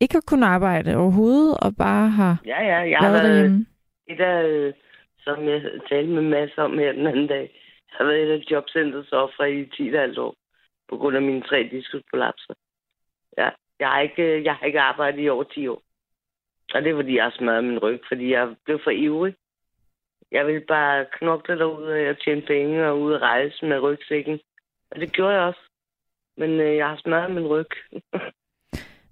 ikke 0.00 0.14
har 0.14 0.24
kunnet 0.26 0.46
arbejde 0.46 0.96
overhovedet, 0.96 1.56
og 1.62 1.76
bare 1.78 2.08
har 2.08 2.42
Ja, 2.46 2.62
ja, 2.64 2.78
jeg 2.90 2.98
har 2.98 3.10
været 3.10 3.24
derhjemme? 3.24 3.66
et 4.08 4.20
af, 4.20 4.42
øh, 4.44 4.72
som 5.24 5.44
jeg 5.48 5.62
talte 5.88 6.12
med 6.12 6.22
Mads 6.22 6.58
om 6.58 6.78
her 6.78 6.92
den 6.92 7.06
anden 7.06 7.26
dag, 7.26 7.40
jeg 7.90 7.96
har 7.98 8.04
været 8.04 8.22
et 8.22 8.32
af 8.32 8.44
jobcentrets 8.50 9.12
ofre 9.12 9.52
i 9.52 9.64
10,5 9.64 10.20
år, 10.20 10.34
på 10.88 10.96
grund 10.96 11.16
af 11.16 11.22
mine 11.22 11.42
tre 11.42 11.68
diskusprolapser. 11.70 12.54
Ja, 13.38 13.48
jeg 13.80 13.88
har, 13.88 14.00
ikke, 14.00 14.44
jeg 14.44 14.54
har 14.54 14.66
ikke 14.66 14.80
arbejdet 14.80 15.24
i 15.24 15.28
over 15.28 15.44
10 15.44 15.66
år. 15.68 15.82
Og 16.74 16.82
det 16.82 16.90
er, 16.90 16.96
fordi 16.96 17.16
jeg 17.16 17.24
har 17.24 17.34
smadret 17.38 17.64
min 17.64 17.78
ryg, 17.78 18.00
fordi 18.08 18.32
jeg 18.32 18.54
blev 18.64 18.80
for 18.84 18.90
ivrig. 18.90 19.34
Jeg 20.32 20.46
ville 20.46 20.60
bare 20.68 21.06
knokle 21.18 21.58
derude 21.58 22.08
og 22.10 22.18
tjene 22.24 22.42
penge 22.42 22.86
og 22.88 23.00
ud 23.00 23.12
og 23.12 23.20
rejse 23.22 23.64
med 23.66 23.78
rygsækken. 23.80 24.40
Og 24.90 25.00
det 25.00 25.12
gjorde 25.12 25.34
jeg 25.34 25.42
også. 25.42 25.60
Men 26.36 26.50
øh, 26.50 26.76
jeg 26.76 26.86
har 26.88 26.96
smadret 27.02 27.30
min 27.30 27.46
ryg. 27.46 27.66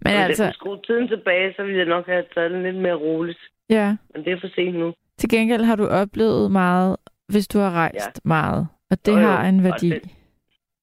Men 0.02 0.12
Og 0.14 0.20
altså, 0.22 0.26
Hvis 0.26 0.40
jeg 0.40 0.54
skulle 0.54 0.82
tiden 0.82 1.08
tilbage, 1.08 1.54
så 1.56 1.62
ville 1.62 1.78
jeg 1.78 1.86
nok 1.86 2.06
have 2.06 2.24
taget 2.34 2.50
det 2.50 2.62
lidt 2.62 2.76
mere 2.76 2.94
roligt. 2.94 3.38
ja. 3.70 3.96
Men 4.14 4.24
det 4.24 4.32
er 4.32 4.40
for 4.40 4.48
sent 4.54 4.74
nu. 4.78 4.94
Til 5.18 5.28
gengæld 5.30 5.62
har 5.62 5.76
du 5.76 5.86
oplevet 5.86 6.50
meget, 6.52 6.96
hvis 7.28 7.48
du 7.48 7.58
har 7.58 7.70
rejst 7.70 8.06
ja. 8.16 8.20
meget. 8.28 8.68
Og 8.90 9.06
det 9.06 9.12
jo. 9.12 9.18
har 9.18 9.48
en 9.48 9.58
Og 9.58 9.64
værdi. 9.64 9.90
det- 9.90 10.10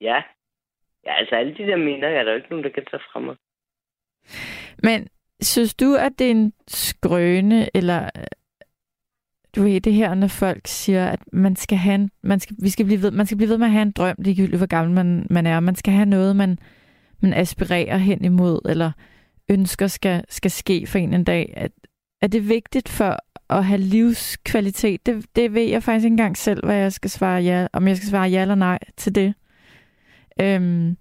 Ja. 0.02 0.24
Ja, 1.06 1.14
altså 1.14 1.36
alle 1.36 1.54
de 1.58 1.64
der 1.64 1.78
minder, 1.78 2.08
er 2.08 2.24
der 2.24 2.32
jo 2.32 2.36
ikke 2.38 2.50
nogen, 2.50 2.64
der 2.64 2.70
kan 2.72 2.86
tage 2.92 3.04
fra 3.12 3.20
mig. 3.20 3.36
Men 4.84 5.08
synes 5.42 5.76
du, 5.76 5.96
at 6.00 6.12
det 6.20 6.28
er 6.28 6.32
en 6.32 6.54
skrøne, 6.68 7.70
eller 7.78 8.10
du 9.56 9.64
ved 9.64 9.82
det 9.82 9.94
her, 9.94 10.16
når 10.16 10.28
folk 10.28 10.68
siger, 10.68 11.08
at 11.08 11.20
man 11.34 11.56
skal 11.56 11.78
have 11.78 11.96
en, 11.96 12.12
man 12.24 12.40
skal, 12.40 12.56
vi 12.60 12.70
skal 12.70 12.86
blive 12.86 13.02
ved, 13.02 13.12
man 13.12 13.26
skal 13.26 13.38
blive 13.38 13.50
ved 13.50 13.58
med 13.58 13.68
at 13.68 13.72
have 13.72 13.82
en 13.82 13.92
drøm, 13.92 14.16
ligegyldigt 14.20 14.58
hvor 14.58 14.68
gammel 14.68 14.96
man, 14.96 15.28
man 15.30 15.46
er. 15.46 15.60
Man 15.60 15.76
skal 15.76 15.94
have 15.94 16.06
noget, 16.06 16.36
man, 16.36 16.60
man 17.20 17.34
aspirerer 17.34 17.98
hen 17.98 18.26
imod, 18.26 18.60
eller 18.70 18.92
ønsker 19.50 19.88
skal, 19.88 20.24
skal 20.30 20.52
ske 20.52 20.88
for 20.88 20.98
en 20.98 21.14
en 21.14 21.24
dag. 21.24 21.54
At, 21.58 21.72
er 22.22 22.28
det 22.28 22.50
vigtigt 22.50 22.90
for 22.90 23.18
at 23.50 23.66
have 23.66 23.80
livskvalitet? 23.80 25.06
Det, 25.06 25.26
det 25.36 25.54
ved 25.54 25.62
jeg 25.70 25.84
faktisk 25.84 26.06
ikke 26.06 26.14
engang 26.14 26.38
selv, 26.38 26.66
hvad 26.66 26.76
jeg 26.76 26.94
skal 26.94 27.10
svare 27.10 27.42
ja, 27.42 27.68
om 27.74 27.88
jeg 27.88 27.98
skal 27.98 28.10
svare 28.10 28.30
ja 28.30 28.42
eller 28.42 28.56
nej 28.56 28.80
til 28.98 29.16
det. 29.16 29.34
Øhm, 30.42 30.98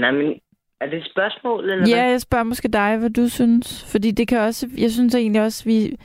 Nej, 0.00 0.10
men 0.10 0.40
er 0.80 0.86
det 0.86 0.98
et 0.98 1.08
spørgsmål, 1.10 1.70
eller 1.70 1.88
Ja, 1.88 1.94
hvad? 2.02 2.10
jeg 2.10 2.20
spørger 2.20 2.44
måske 2.44 2.68
dig, 2.68 2.96
hvad 2.96 3.10
du 3.10 3.28
synes. 3.28 3.84
Fordi 3.92 4.10
det 4.10 4.28
kan 4.28 4.38
også, 4.38 4.68
jeg 4.78 4.90
synes 4.90 5.14
egentlig 5.14 5.42
også, 5.42 5.64
vi 5.64 5.96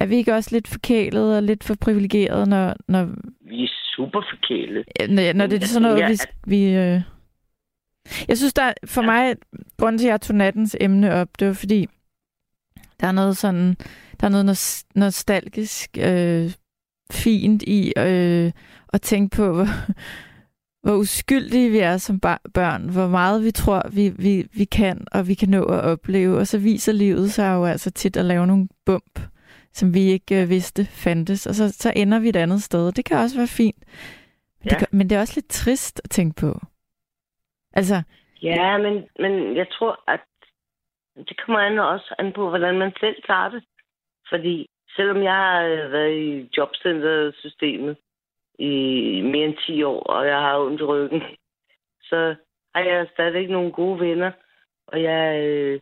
er 0.00 0.06
vi 0.06 0.16
ikke 0.16 0.34
også 0.34 0.50
lidt 0.52 0.68
forkælet 0.68 1.36
og 1.36 1.42
lidt 1.42 1.64
for 1.64 1.74
privilegeret, 1.80 2.48
når, 2.48 2.76
når, 2.88 3.08
Vi 3.48 3.62
er 3.64 3.68
super 3.96 4.20
forkælet. 4.30 4.84
når, 5.10 5.32
når 5.32 5.46
det 5.46 5.62
er 5.62 5.66
sådan 5.66 5.82
noget, 5.82 5.98
Ja, 6.00 6.08
vi, 6.08 6.16
vi 6.46 6.64
øh... 6.76 7.00
Jeg 8.28 8.38
synes, 8.38 8.52
der 8.54 8.72
for 8.86 9.02
Ja. 9.02 9.06
mig, 9.06 9.34
grunden 9.78 9.98
til, 9.98 10.06
at 10.06 10.10
jeg 10.10 10.20
tog 10.20 10.36
nattens 10.36 10.76
emne 10.80 11.14
op, 11.14 11.28
det 11.38 11.46
var 11.48 11.54
fordi, 11.54 11.86
der 13.00 13.06
er 13.06 13.12
noget 13.12 13.36
sådan, 13.36 13.74
der 14.20 14.26
er 14.26 14.28
noget 14.28 14.44
nos- 14.46 14.84
nostalgisk 14.94 15.90
øh, 15.98 16.50
fint 17.12 17.62
i 17.62 17.92
øh, 17.98 18.52
at 18.92 19.02
tænke 19.02 19.36
på, 19.36 19.52
hvor, 19.52 19.66
hvor 20.84 20.94
uskyldige 21.04 21.70
vi 21.70 21.78
er 21.78 21.96
som 21.96 22.20
børn, 22.54 22.82
hvor 22.96 23.08
meget 23.08 23.44
vi 23.44 23.50
tror, 23.50 23.82
vi, 23.96 24.04
vi, 24.24 24.32
vi 24.58 24.64
kan, 24.64 24.96
og 25.12 25.28
vi 25.28 25.34
kan 25.34 25.48
nå 25.48 25.62
at 25.64 25.80
opleve. 25.92 26.38
Og 26.38 26.46
så 26.46 26.58
viser 26.58 26.92
livet 26.92 27.30
sig 27.30 27.54
jo 27.54 27.64
altså 27.64 27.90
tit 27.90 28.16
at 28.16 28.24
lave 28.24 28.46
nogle 28.46 28.68
bump, 28.86 29.14
som 29.72 29.94
vi 29.94 30.00
ikke 30.00 30.42
øh, 30.42 30.48
vidste 30.48 30.82
fandtes. 31.04 31.46
Og 31.46 31.54
så, 31.54 31.72
så 31.72 31.92
ender 31.96 32.18
vi 32.20 32.28
et 32.28 32.36
andet 32.36 32.62
sted. 32.62 32.92
Det 32.92 33.04
kan 33.04 33.16
også 33.16 33.36
være 33.36 33.56
fint. 33.62 33.82
Men, 34.60 34.68
Ja. 34.70 34.76
det, 34.78 34.92
men 34.92 35.10
det 35.10 35.16
er 35.16 35.20
også 35.20 35.36
lidt 35.36 35.48
trist 35.50 36.00
at 36.04 36.10
tænke 36.10 36.40
på. 36.40 36.60
Altså, 37.72 38.02
Ja, 38.42 38.78
men, 38.78 38.94
men 39.18 39.56
jeg 39.56 39.66
tror, 39.78 39.92
at 40.08 40.20
det 41.28 41.36
kommer 41.40 41.60
an 41.60 41.78
også 41.78 42.14
an 42.18 42.32
på, 42.32 42.48
hvordan 42.48 42.78
man 42.78 42.92
selv 43.00 43.16
tager 43.26 43.48
det. 43.48 43.64
Fordi 44.30 44.66
selvom 44.96 45.22
jeg 45.22 45.32
har 45.34 45.62
øh, 45.62 45.92
været 45.92 46.14
i 46.18 46.48
jobcentersystemet 46.56 47.96
i 48.58 49.20
mere 49.24 49.44
end 49.44 49.56
10 49.66 49.82
år, 49.82 50.00
og 50.02 50.26
jeg 50.26 50.36
har 50.40 50.58
ondt 50.58 50.80
i 50.80 50.84
ryggen, 50.84 51.22
så 52.02 52.34
har 52.74 52.82
jeg 52.82 53.06
stadigvæk 53.12 53.48
nogle 53.50 53.72
gode 53.72 54.00
venner. 54.00 54.30
Og 54.86 55.02
jeg, 55.02 55.40
øh, 55.44 55.80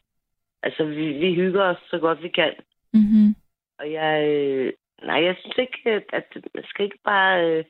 altså, 0.63 0.85
vi, 0.85 1.13
vi 1.13 1.35
hygger 1.35 1.63
os 1.63 1.77
så 1.91 1.99
godt 1.99 2.23
vi 2.23 2.29
kan. 2.29 2.53
mm-hmm. 2.93 3.35
Og 3.79 3.93
jeg, 3.93 4.29
øh, 4.29 4.73
nej, 5.03 5.25
jeg 5.25 5.37
synes 5.41 5.59
ikke, 5.59 5.79
at, 5.91 6.05
at 6.13 6.37
man 6.55 6.65
skal 6.65 6.85
ikke 6.85 6.99
bare, 7.05 7.47
øh, 7.51 7.65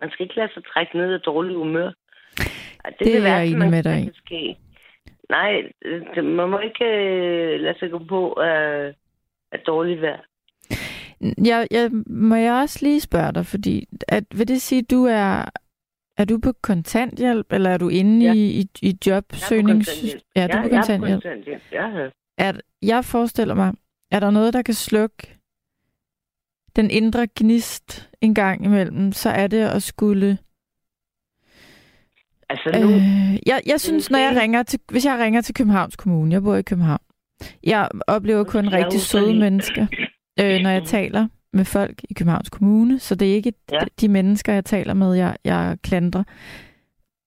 man 0.00 0.10
skal 0.10 0.24
ikke 0.24 0.36
lade 0.36 0.52
sig 0.54 0.64
trække 0.64 0.96
ned 0.96 1.12
af 1.14 1.20
dårlig 1.20 1.56
humør. 1.56 1.90
Det, 2.86 2.94
Det 2.98 3.08
er 3.08 3.14
jeg 3.14 3.22
værste, 3.22 3.46
enig 3.46 3.58
man- 3.58 3.70
med 3.70 3.82
dig 3.82 4.00
i. 4.00 4.10
ske. 4.14 4.56
Nej, 5.28 5.62
det, 6.14 6.24
man 6.24 6.48
må 6.48 6.58
ikke 6.58 6.84
øh, 6.84 7.60
lade 7.60 7.78
sig 7.78 7.90
gå 7.90 7.98
på 7.98 8.32
af, 8.32 8.94
af 9.52 9.60
dårligt 9.60 10.00
vejr. 10.02 10.20
Jeg, 11.44 11.68
jeg, 11.70 11.90
må 12.06 12.34
jeg 12.34 12.52
også 12.54 12.78
lige 12.82 13.00
spørge 13.00 13.32
dig, 13.32 13.46
fordi 13.46 13.86
at, 14.08 14.24
vil 14.34 14.48
det 14.48 14.62
sige, 14.62 14.78
at 14.78 14.90
du 14.90 15.04
er, 15.04 15.44
er 16.16 16.24
du 16.24 16.38
på 16.38 16.52
kontanthjælp, 16.62 17.52
eller 17.52 17.70
er 17.70 17.78
du 17.78 17.88
inde 17.88 18.26
Ja. 18.26 18.32
i, 18.32 18.60
i, 18.60 18.68
i 18.82 18.98
jobsøgnings... 19.06 19.88
kontanthjælp. 19.88 20.22
Ja, 20.36 20.46
du 20.46 20.56
er 20.58 20.62
på 20.62 20.68
jeg 20.68 20.76
er 20.76 20.80
kontanthjælp. 20.80 21.22
på 21.22 21.28
kontanthjælp. 21.28 21.62
Ja, 21.72 21.88
ja. 21.88 22.08
at 22.38 22.60
jeg 22.82 23.04
forestiller 23.04 23.54
mig, 23.54 23.72
er 24.10 24.20
der 24.20 24.30
noget, 24.30 24.54
der 24.54 24.62
kan 24.62 24.74
slukke 24.74 25.38
den 26.76 26.90
indre 26.90 27.26
gnist 27.36 28.10
en 28.20 28.34
gang 28.34 28.64
imellem, 28.64 29.12
så 29.12 29.30
er 29.30 29.46
det 29.46 29.64
at 29.68 29.82
skulle... 29.82 30.38
Altså 32.48 32.80
nu, 32.80 32.90
Øh, 32.90 33.02
jeg, 33.46 33.60
jeg 33.66 33.80
synes, 33.80 34.10
når 34.10 34.18
jeg 34.18 34.36
ringer 34.42 34.62
til, 34.62 34.80
hvis 34.90 35.04
jeg 35.04 35.18
ringer 35.18 35.40
til 35.40 35.54
Københavns 35.54 35.96
Kommune, 35.96 36.32
jeg 36.32 36.42
bor 36.42 36.56
i 36.56 36.62
København, 36.62 37.00
jeg 37.62 37.88
oplever 38.06 38.44
kun 38.44 38.64
Jeg 38.64 38.72
rigtig 38.72 39.00
søde 39.00 39.34
mennesker, 39.34 39.86
øh, 40.40 40.60
når 40.60 40.70
jeg 40.70 40.84
taler 40.84 41.28
med 41.52 41.64
folk 41.64 42.00
i 42.10 42.14
Københavns 42.14 42.50
Kommune, 42.50 42.98
så 42.98 43.14
det 43.14 43.30
er 43.30 43.34
ikke 43.34 43.52
Ja. 43.72 43.78
de, 44.00 44.08
mennesker, 44.08 44.52
jeg 44.52 44.64
taler 44.64 44.94
med, 44.94 45.14
jeg, 45.14 45.36
jeg 45.44 45.76
klandrer. 45.82 46.22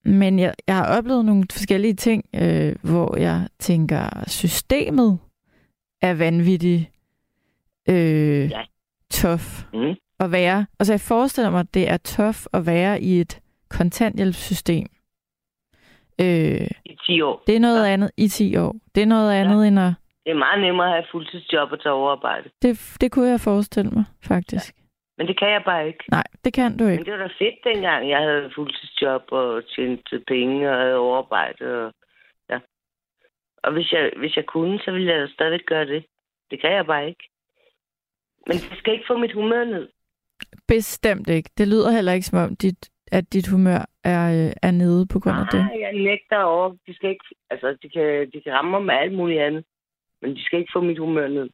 Men 0.06 0.40
jeg, 0.40 0.54
jeg 0.68 0.76
har 0.76 0.98
oplevet 0.98 1.26
nogle 1.26 1.46
forskellige 1.52 1.94
ting, 1.94 2.26
øh, 2.36 2.76
hvor 2.82 3.18
jeg 3.18 3.48
tænker, 3.60 4.24
systemet 4.28 5.20
er 6.02 6.14
vanvittigt 6.14 6.86
øh, 7.90 8.52
Ja. 8.52 8.62
tof 9.12 9.64
mm, 9.74 9.94
at 10.20 10.32
være. 10.32 10.66
Altså 10.80 10.94
jeg 10.94 11.02
forestiller 11.02 11.50
mig, 11.50 11.60
at 11.60 11.74
det 11.74 11.90
er 11.90 11.98
tof 11.98 12.46
at 12.54 12.66
være 12.66 13.02
i 13.02 13.22
et 13.22 13.40
kontanthjælpssystem. 13.70 14.88
Øh, 16.22 16.68
i 16.86 16.96
10 17.08 17.22
år. 17.22 17.44
det 17.48 17.56
er 17.56 17.60
noget 17.60 17.88
ja. 17.88 17.94
andet 17.94 18.12
i 18.18 18.28
10 18.28 18.56
år. 18.58 18.76
Det 18.96 19.02
er 19.04 19.08
noget 19.08 19.34
andet 19.34 19.62
ja. 19.64 19.68
end 19.68 19.80
at... 19.80 19.94
Det 20.28 20.34
er 20.34 20.46
meget 20.48 20.62
nemmere 20.62 20.88
at 20.88 20.94
have 20.94 21.12
fuldtidsjob 21.12 21.72
og 21.72 21.80
tage 21.82 21.94
overarbejde. 21.94 22.50
Det, 22.62 22.98
det 23.02 23.12
kunne 23.12 23.30
jeg 23.30 23.40
forestille 23.40 23.92
mig, 23.92 24.06
faktisk. 24.24 24.74
Ja. 24.78 24.84
Men 25.18 25.28
det 25.28 25.40
kan 25.40 25.50
jeg 25.50 25.64
bare 25.66 25.88
ikke. 25.88 26.04
Nej, 26.12 26.24
det 26.44 26.54
kan 26.54 26.78
du 26.78 26.84
Men 26.84 26.94
ikke. 26.94 27.04
det 27.04 27.14
var 27.14 27.28
da 27.28 27.30
fedt 27.44 27.60
dengang, 27.64 28.10
jeg 28.10 28.20
havde 28.20 28.52
fuldtidsjob 28.56 29.24
og 29.32 29.64
tjente 29.76 30.24
penge 30.28 30.72
og 30.72 30.78
havde 30.78 30.96
overarbejde. 30.96 31.66
Og, 31.86 31.94
ja. 32.50 32.60
og 33.64 33.74
hvis, 33.74 33.92
jeg, 33.92 34.12
hvis 34.18 34.36
jeg 34.36 34.46
kunne, 34.46 34.80
så 34.80 34.92
ville 34.92 35.14
jeg 35.14 35.22
da 35.22 35.28
stadig 35.28 35.60
gøre 35.66 35.86
det. 35.86 36.06
Det 36.52 36.62
kan 36.62 36.72
jeg 36.72 36.86
bare 36.86 37.08
ikke. 37.08 37.30
Men 38.48 38.58
det 38.58 38.78
skal 38.78 38.94
ikke 38.94 39.08
få 39.08 39.18
mit 39.18 39.34
humør 39.34 39.64
ned. 39.64 39.88
Bestemt 40.68 41.30
ikke. 41.30 41.50
Det 41.58 41.68
lyder 41.68 41.92
heller 41.92 42.14
ikke 42.14 42.26
som 42.28 42.40
om, 42.40 42.56
dit, 42.56 42.90
at 43.12 43.34
dit 43.34 43.48
humør 43.48 43.82
er, 44.04 44.24
øh, 44.38 44.54
er 44.62 44.72
nede 44.72 45.08
på 45.14 45.20
grund 45.20 45.38
af 45.40 45.48
det. 45.52 45.60
Nej, 45.60 45.80
jeg 45.80 45.94
nægter 45.94 46.38
over. 46.38 46.76
De 46.88 46.96
skal 46.96 47.10
ikke, 47.10 47.26
altså, 47.50 47.78
de 47.82 47.90
kan, 47.90 48.32
de 48.34 48.42
kan 48.42 48.54
ramme 48.54 48.72
mig 48.72 48.84
med 48.84 48.96
alt 48.96 49.14
muligt 49.14 49.42
andet. 49.42 49.64
Men 50.22 50.36
de 50.36 50.44
skal 50.44 50.60
ikke 50.60 50.76
få 50.76 50.82
mit 50.82 51.00
humør 51.00 51.28
ned. 51.28 51.50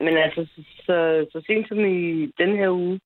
Men 0.00 0.16
altså, 0.16 0.46
så, 0.54 0.62
så, 0.86 1.26
så 1.32 1.42
sent 1.46 1.68
som 1.68 1.78
i 1.78 2.26
den 2.26 2.56
her 2.56 2.70
uge, 2.70 3.00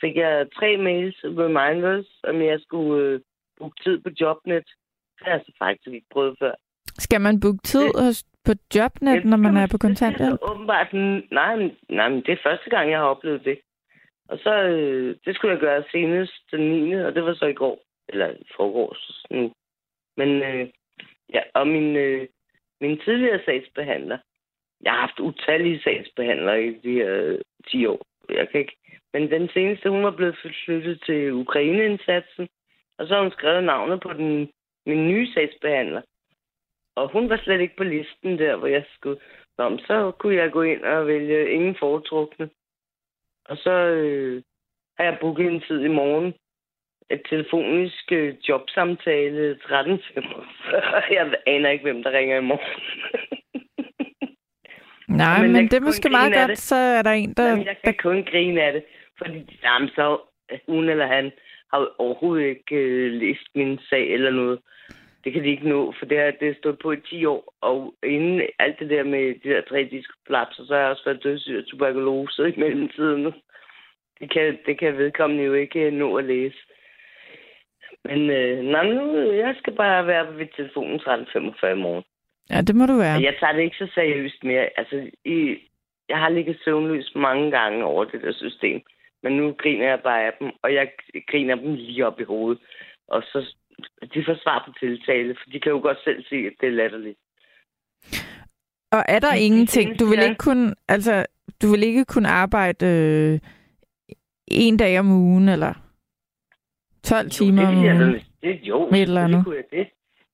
fik 0.00 0.16
jeg 0.16 0.46
tre 0.58 0.76
mails 0.76 1.16
reminders, 1.24 2.20
om 2.24 2.42
jeg 2.42 2.60
skulle 2.60 3.04
øh, 3.04 3.20
booke 3.58 3.82
tid 3.84 4.00
på 4.00 4.10
Jobnet. 4.20 4.66
Det 5.16 5.22
har 5.26 5.32
jeg 5.32 5.42
så 5.46 5.52
faktisk 5.58 5.88
ikke 5.94 6.06
prøvet 6.12 6.36
før. 6.38 6.54
Skal 6.98 7.20
man 7.20 7.40
booke 7.40 7.62
tid 7.62 7.88
hos, 8.02 8.24
på 8.44 8.52
Jobnet, 8.74 9.24
når 9.24 9.36
man 9.36 9.56
er 9.56 9.66
på 9.70 9.78
kontanthjælp? 9.78 10.40
Det 10.40 10.46
er 10.46 10.50
åbenbart, 10.50 10.92
nej, 11.32 11.54
nej, 11.88 12.08
men 12.08 12.22
det 12.26 12.32
er 12.32 12.46
første 12.48 12.70
gang, 12.70 12.90
jeg 12.90 12.98
har 12.98 13.06
oplevet 13.06 13.44
det. 13.44 13.58
Og 14.28 14.38
så, 14.38 14.54
øh, 14.62 15.16
det 15.24 15.34
skulle 15.34 15.52
jeg 15.52 15.60
gøre 15.60 15.84
senest 15.92 16.32
den 16.50 16.60
9. 16.60 16.94
og 16.94 17.14
det 17.14 17.24
var 17.24 17.34
så 17.34 17.46
i 17.46 17.52
går. 17.52 17.78
Eller 18.08 18.30
i 18.30 18.46
forgårs 18.56 19.26
nu. 19.30 19.52
Men, 20.16 20.28
øh, 20.42 20.68
ja, 21.34 21.40
og 21.54 21.66
min, 21.66 21.96
øh, 21.96 22.28
min 22.80 22.98
tidligere 22.98 23.40
sagsbehandler, 23.44 24.18
jeg 24.82 24.92
har 24.92 25.00
haft 25.00 25.20
utallige 25.20 25.82
sagsbehandlere 25.82 26.64
i 26.64 26.70
de 26.70 26.92
her 26.92 27.14
øh, 27.14 27.38
10 27.70 27.86
år. 27.86 28.06
Jeg 28.28 28.48
kan 28.48 28.60
ikke. 28.60 28.76
Men 29.12 29.30
den 29.30 29.48
seneste, 29.48 29.90
hun 29.90 30.04
var 30.04 30.10
blevet 30.10 30.36
flyttet 30.64 31.02
til 31.06 31.32
Ukraine-indsatsen, 31.32 32.48
og 32.98 33.06
så 33.06 33.14
har 33.14 33.22
hun 33.22 33.30
skrevet 33.30 33.64
navnet 33.64 34.00
på 34.00 34.12
den, 34.12 34.50
min 34.86 35.08
nye 35.08 35.32
sagsbehandler. 35.32 36.02
Og 36.94 37.12
hun 37.12 37.30
var 37.30 37.36
slet 37.36 37.60
ikke 37.60 37.76
på 37.76 37.84
listen 37.84 38.38
der, 38.38 38.56
hvor 38.56 38.66
jeg 38.66 38.84
skulle. 38.94 39.20
Nå, 39.58 39.68
men 39.68 39.78
så 39.78 40.12
kunne 40.18 40.34
jeg 40.34 40.52
gå 40.52 40.62
ind 40.62 40.82
og 40.84 41.06
vælge 41.06 41.50
ingen 41.50 41.76
foretrukne. 41.78 42.50
Og 43.44 43.56
så 43.56 43.70
øh, 43.70 44.42
har 44.96 45.04
jeg 45.04 45.18
booket 45.20 45.46
en 45.46 45.60
tid 45.60 45.80
i 45.84 45.88
morgen. 45.88 46.34
Et 47.10 47.22
telefonisk 47.28 48.12
øh, 48.12 48.34
jobsamtale 48.48 49.58
13.45. 49.62 51.14
Jeg 51.14 51.34
aner 51.46 51.70
ikke, 51.70 51.82
hvem 51.82 52.02
der 52.02 52.12
ringer 52.12 52.36
i 52.36 52.40
morgen. 52.40 52.80
Nej, 55.08 55.42
Men 55.42 55.52
men, 55.52 55.64
det 55.64 55.74
er 55.74 55.80
måske 55.80 56.08
meget 56.08 56.34
godt, 56.34 56.50
det. 56.50 56.58
så 56.58 56.76
er 56.76 57.02
der 57.02 57.10
en, 57.10 57.34
der... 57.34 57.48
Jamen, 57.48 57.66
jeg 57.66 57.76
kan 57.84 57.94
kun 57.94 58.24
grine 58.24 58.62
af 58.62 58.72
det. 58.72 58.84
Fordi 59.18 59.60
jamen, 59.64 59.88
så 59.88 60.20
hun 60.68 60.88
eller 60.88 61.06
han 61.06 61.32
har 61.72 61.88
overhovedet 61.98 62.46
ikke 62.46 62.76
øh, 62.76 63.12
læst 63.12 63.48
min 63.54 63.78
sag 63.90 64.12
eller 64.12 64.30
noget. 64.30 64.58
det 65.24 65.32
kan 65.32 65.42
de 65.42 65.48
ikke 65.48 65.68
nå, 65.68 65.94
for 65.98 66.06
det 66.06 66.18
har 66.18 66.32
det 66.40 66.56
stået 66.56 66.78
på 66.78 66.92
i 66.92 67.00
10 67.00 67.24
år. 67.24 67.54
Og 67.60 67.94
inden 68.02 68.42
alt 68.58 68.78
det 68.78 68.90
der 68.90 69.04
med 69.04 69.34
de 69.44 69.48
der 69.48 69.60
tre 69.60 69.88
diskprolapser, 69.90 70.64
så 70.64 70.74
har 70.74 70.80
jeg 70.80 70.90
også 70.90 71.04
været 71.04 71.22
dødssyg 71.22 71.56
af 71.56 71.64
tuberkulose 71.64 72.52
i 72.56 72.60
mellemtiden. 72.60 73.32
Det 74.20 74.30
kan, 74.32 74.58
det 74.66 74.78
kan 74.78 74.98
vedkommende 74.98 75.44
jo 75.44 75.54
ikke 75.54 75.90
nå 75.90 76.16
at 76.16 76.24
læse. 76.24 76.58
Men 78.08 78.30
øh, 78.30 78.64
nej, 78.64 78.84
nu, 78.88 79.32
jeg 79.32 79.54
skal 79.58 79.72
bare 79.72 80.06
være 80.06 80.38
ved 80.38 80.46
telefonen 80.56 81.00
13.45 81.00 81.66
i 81.66 81.82
morgen. 81.86 82.04
Ja, 82.50 82.60
det 82.60 82.74
må 82.76 82.86
du 82.86 82.96
være. 82.96 83.22
Jeg 83.28 83.34
tager 83.40 83.52
det 83.52 83.62
ikke 83.62 83.76
så 83.76 83.88
seriøst 83.94 84.44
mere. 84.44 84.68
Altså, 84.76 85.10
i, 85.24 85.38
jeg 86.08 86.18
har 86.18 86.28
ligget 86.28 86.56
søvnløs 86.64 87.12
mange 87.14 87.50
gange 87.50 87.84
over 87.84 88.04
det 88.04 88.22
der 88.22 88.32
system. 88.32 88.80
Men 89.22 89.32
nu 89.32 89.52
griner 89.52 89.88
jeg 89.88 90.00
bare 90.04 90.26
af 90.26 90.32
dem, 90.40 90.50
og 90.62 90.74
jeg 90.74 90.88
griner 91.30 91.54
dem 91.54 91.74
lige 91.74 92.06
op 92.06 92.20
i 92.20 92.24
hovedet. 92.24 92.62
Og 93.08 93.22
så 93.22 93.54
de 94.14 94.24
får 94.26 94.36
svar 94.42 94.62
på 94.66 94.72
tiltale, 94.80 95.34
for 95.34 95.50
de 95.50 95.60
kan 95.60 95.72
jo 95.72 95.78
godt 95.78 95.98
selv 96.04 96.24
se, 96.28 96.36
at 96.36 96.52
det 96.60 96.66
er 96.68 96.78
latterligt. 96.80 97.18
Og 98.92 99.02
er 99.08 99.18
der 99.18 99.34
ingenting, 99.34 100.00
du 100.00 100.06
vil 100.06 100.22
ikke 100.22 100.34
kunne, 100.38 100.74
altså, 100.88 101.26
du 101.62 101.66
vil 101.70 101.82
ikke 101.82 102.04
kunne 102.04 102.28
arbejde 102.28 102.86
øh, 102.86 103.38
en 104.48 104.76
dag 104.76 105.00
om 105.00 105.10
ugen, 105.10 105.48
eller 105.48 105.74
12 107.14 107.30
timer 107.30 107.62
jo, 107.62 107.68
om 107.68 107.74
det, 107.74 107.84
jeg 107.86 107.94
ugen? 107.94 108.12
da- 108.12 108.48
det, 108.48 108.60
jo, 108.62 108.78
Med 108.90 108.98
et 108.98 109.08
eller 109.08 109.20
andet. 109.24 109.44
selvfølgelig 109.44 109.44
kunne 109.44 109.56
jeg 109.56 109.78
det. 109.78 109.86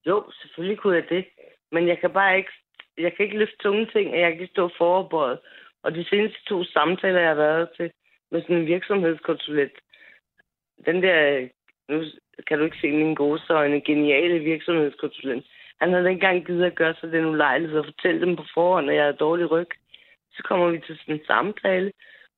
Jo, 0.07 0.17
selvfølgelig 0.41 0.79
kunne 0.79 0.97
jeg 0.97 1.07
det. 1.09 1.25
Men 1.73 1.89
jeg 1.89 1.99
kan 2.01 2.11
bare 2.11 2.37
ikke, 2.37 2.53
jeg 2.99 3.13
kan 3.17 3.25
ikke 3.27 3.39
løfte 3.39 3.57
tunge 3.63 3.87
ting, 3.95 4.11
og 4.11 4.19
jeg 4.21 4.31
kan 4.31 4.41
ikke 4.41 4.53
stå 4.57 4.71
forberedt. 4.79 5.41
Og 5.85 5.95
de 5.95 6.05
seneste 6.11 6.39
to 6.49 6.65
samtaler, 6.65 7.21
jeg 7.21 7.29
har 7.29 7.35
været 7.49 7.69
til 7.77 7.91
med 8.31 8.43
sådan 8.43 8.57
en 8.57 8.67
virksomhedskonsulent, 8.67 9.73
den 10.87 11.03
der, 11.03 11.49
nu 11.89 12.03
kan 12.47 12.59
du 12.59 12.65
ikke 12.65 12.79
se 12.81 12.91
min 12.93 13.15
gode 13.15 13.41
øjne, 13.51 13.81
geniale 13.81 14.39
virksomhedskonsulent, 14.39 15.47
han 15.81 15.93
havde 15.93 16.03
ikke 16.11 16.13
engang 16.27 16.47
givet 16.47 16.65
at 16.65 16.75
gøre 16.75 16.95
sig 17.01 17.13
den 17.13 17.25
ulejlighed 17.27 17.79
og 17.79 17.85
fortælle 17.85 18.21
dem 18.21 18.37
på 18.37 18.45
forhånd, 18.55 18.91
at 18.91 18.97
jeg 18.97 19.05
har 19.05 19.13
dårlig 19.13 19.51
ryg. 19.51 19.69
Så 20.33 20.43
kommer 20.43 20.71
vi 20.71 20.79
til 20.87 20.99
sådan 20.99 21.15
en 21.15 21.21
samtale. 21.27 21.93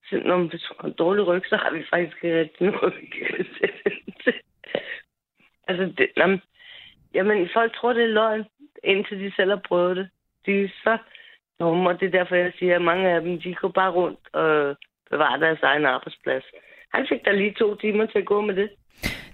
Så 0.08 0.22
når 0.24 0.36
man 0.36 0.50
har 0.80 0.88
dårlig 0.88 1.26
ryg, 1.26 1.42
så 1.46 1.56
har 1.56 1.70
vi 1.72 1.84
faktisk 1.90 2.24
ikke 2.24 2.40
rigtig 2.40 2.66
noget, 2.66 2.94
vi 3.00 3.06
kan 3.06 3.46
sætte. 3.58 4.40
Altså, 5.68 5.84
det, 5.98 6.08
jamen, 6.16 6.40
jamen, 7.14 7.48
folk 7.52 7.74
tror, 7.74 7.92
det 7.92 8.02
er 8.02 8.16
løgn, 8.20 8.44
indtil 8.84 9.20
de 9.20 9.32
selv 9.36 9.50
har 9.50 9.62
prøvet 9.68 9.96
det. 9.96 10.08
De 10.46 10.64
er 10.64 10.68
så 10.68 10.98
dumme, 11.60 11.88
og 11.90 12.00
det 12.00 12.06
er 12.06 12.18
derfor, 12.18 12.34
jeg 12.34 12.52
siger, 12.58 12.74
at 12.76 12.82
mange 12.82 13.08
af 13.10 13.20
dem, 13.20 13.40
de 13.40 13.54
går 13.54 13.68
bare 13.68 13.90
rundt 13.90 14.34
og 14.34 14.76
bevarer 15.10 15.36
deres 15.36 15.62
egen 15.62 15.86
arbejdsplads. 15.86 16.44
Han 16.94 17.06
fik 17.08 17.24
da 17.24 17.30
lige 17.32 17.54
to 17.58 17.74
timer 17.74 18.06
til 18.06 18.18
at 18.18 18.26
gå 18.26 18.40
med 18.40 18.56
det. 18.56 18.70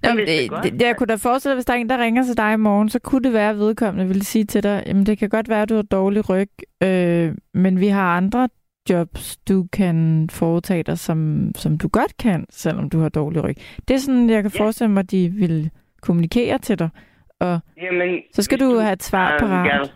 Nå, 0.03 0.11
det, 0.11 0.29
det, 0.29 0.73
det, 0.73 0.83
jeg 0.83 0.97
kunne 0.97 1.07
da 1.07 1.15
forestille 1.15 1.53
dig, 1.53 1.57
hvis 1.57 1.65
der 1.65 1.73
er 1.73 1.77
en, 1.77 1.91
der 1.91 2.05
ringer 2.05 2.23
til 2.23 2.37
dig 2.37 2.53
i 2.53 2.57
morgen, 2.57 2.89
så 2.89 2.99
kunne 2.99 3.23
det 3.23 3.33
være, 3.33 3.51
at 3.51 3.57
vedkommende 3.57 4.07
ville 4.07 4.25
sige 4.25 4.45
til 4.45 4.63
dig, 4.63 4.83
jamen 4.87 5.07
det 5.07 5.19
kan 5.19 5.29
godt 5.29 5.49
være, 5.49 5.63
at 5.63 5.69
du 5.69 5.75
har 5.75 5.83
dårlig 5.83 6.31
ryg, 6.31 6.51
øh, 6.83 7.35
men 7.55 7.81
vi 7.81 7.87
har 7.87 8.17
andre 8.17 8.49
jobs, 8.91 9.37
du 9.37 9.67
kan 9.73 10.29
foretage 10.33 10.83
dig, 10.83 10.99
som, 10.99 11.51
som 11.55 11.79
du 11.79 11.89
godt 11.89 12.17
kan, 12.17 12.47
selvom 12.51 12.91
du 12.91 12.99
har 13.01 13.09
dårlig 13.09 13.45
ryg. 13.45 13.55
Det 13.89 13.95
er 13.95 13.99
sådan, 13.99 14.31
jeg 14.31 14.43
kan 14.43 14.53
Ja. 14.55 14.61
forestille 14.65 14.91
mig, 14.93 15.11
de 15.11 15.29
vil 15.29 15.71
kommunikere 16.03 16.59
til 16.59 16.79
dig. 16.79 16.89
Og 17.39 17.61
Jamen, 17.77 18.23
så 18.33 18.43
skal 18.43 18.59
hvis 18.59 18.65
du 18.65 18.79
have 18.79 18.93
et 18.93 19.03
svar 19.03 19.39
på 19.41 19.47
ret. 19.47 19.91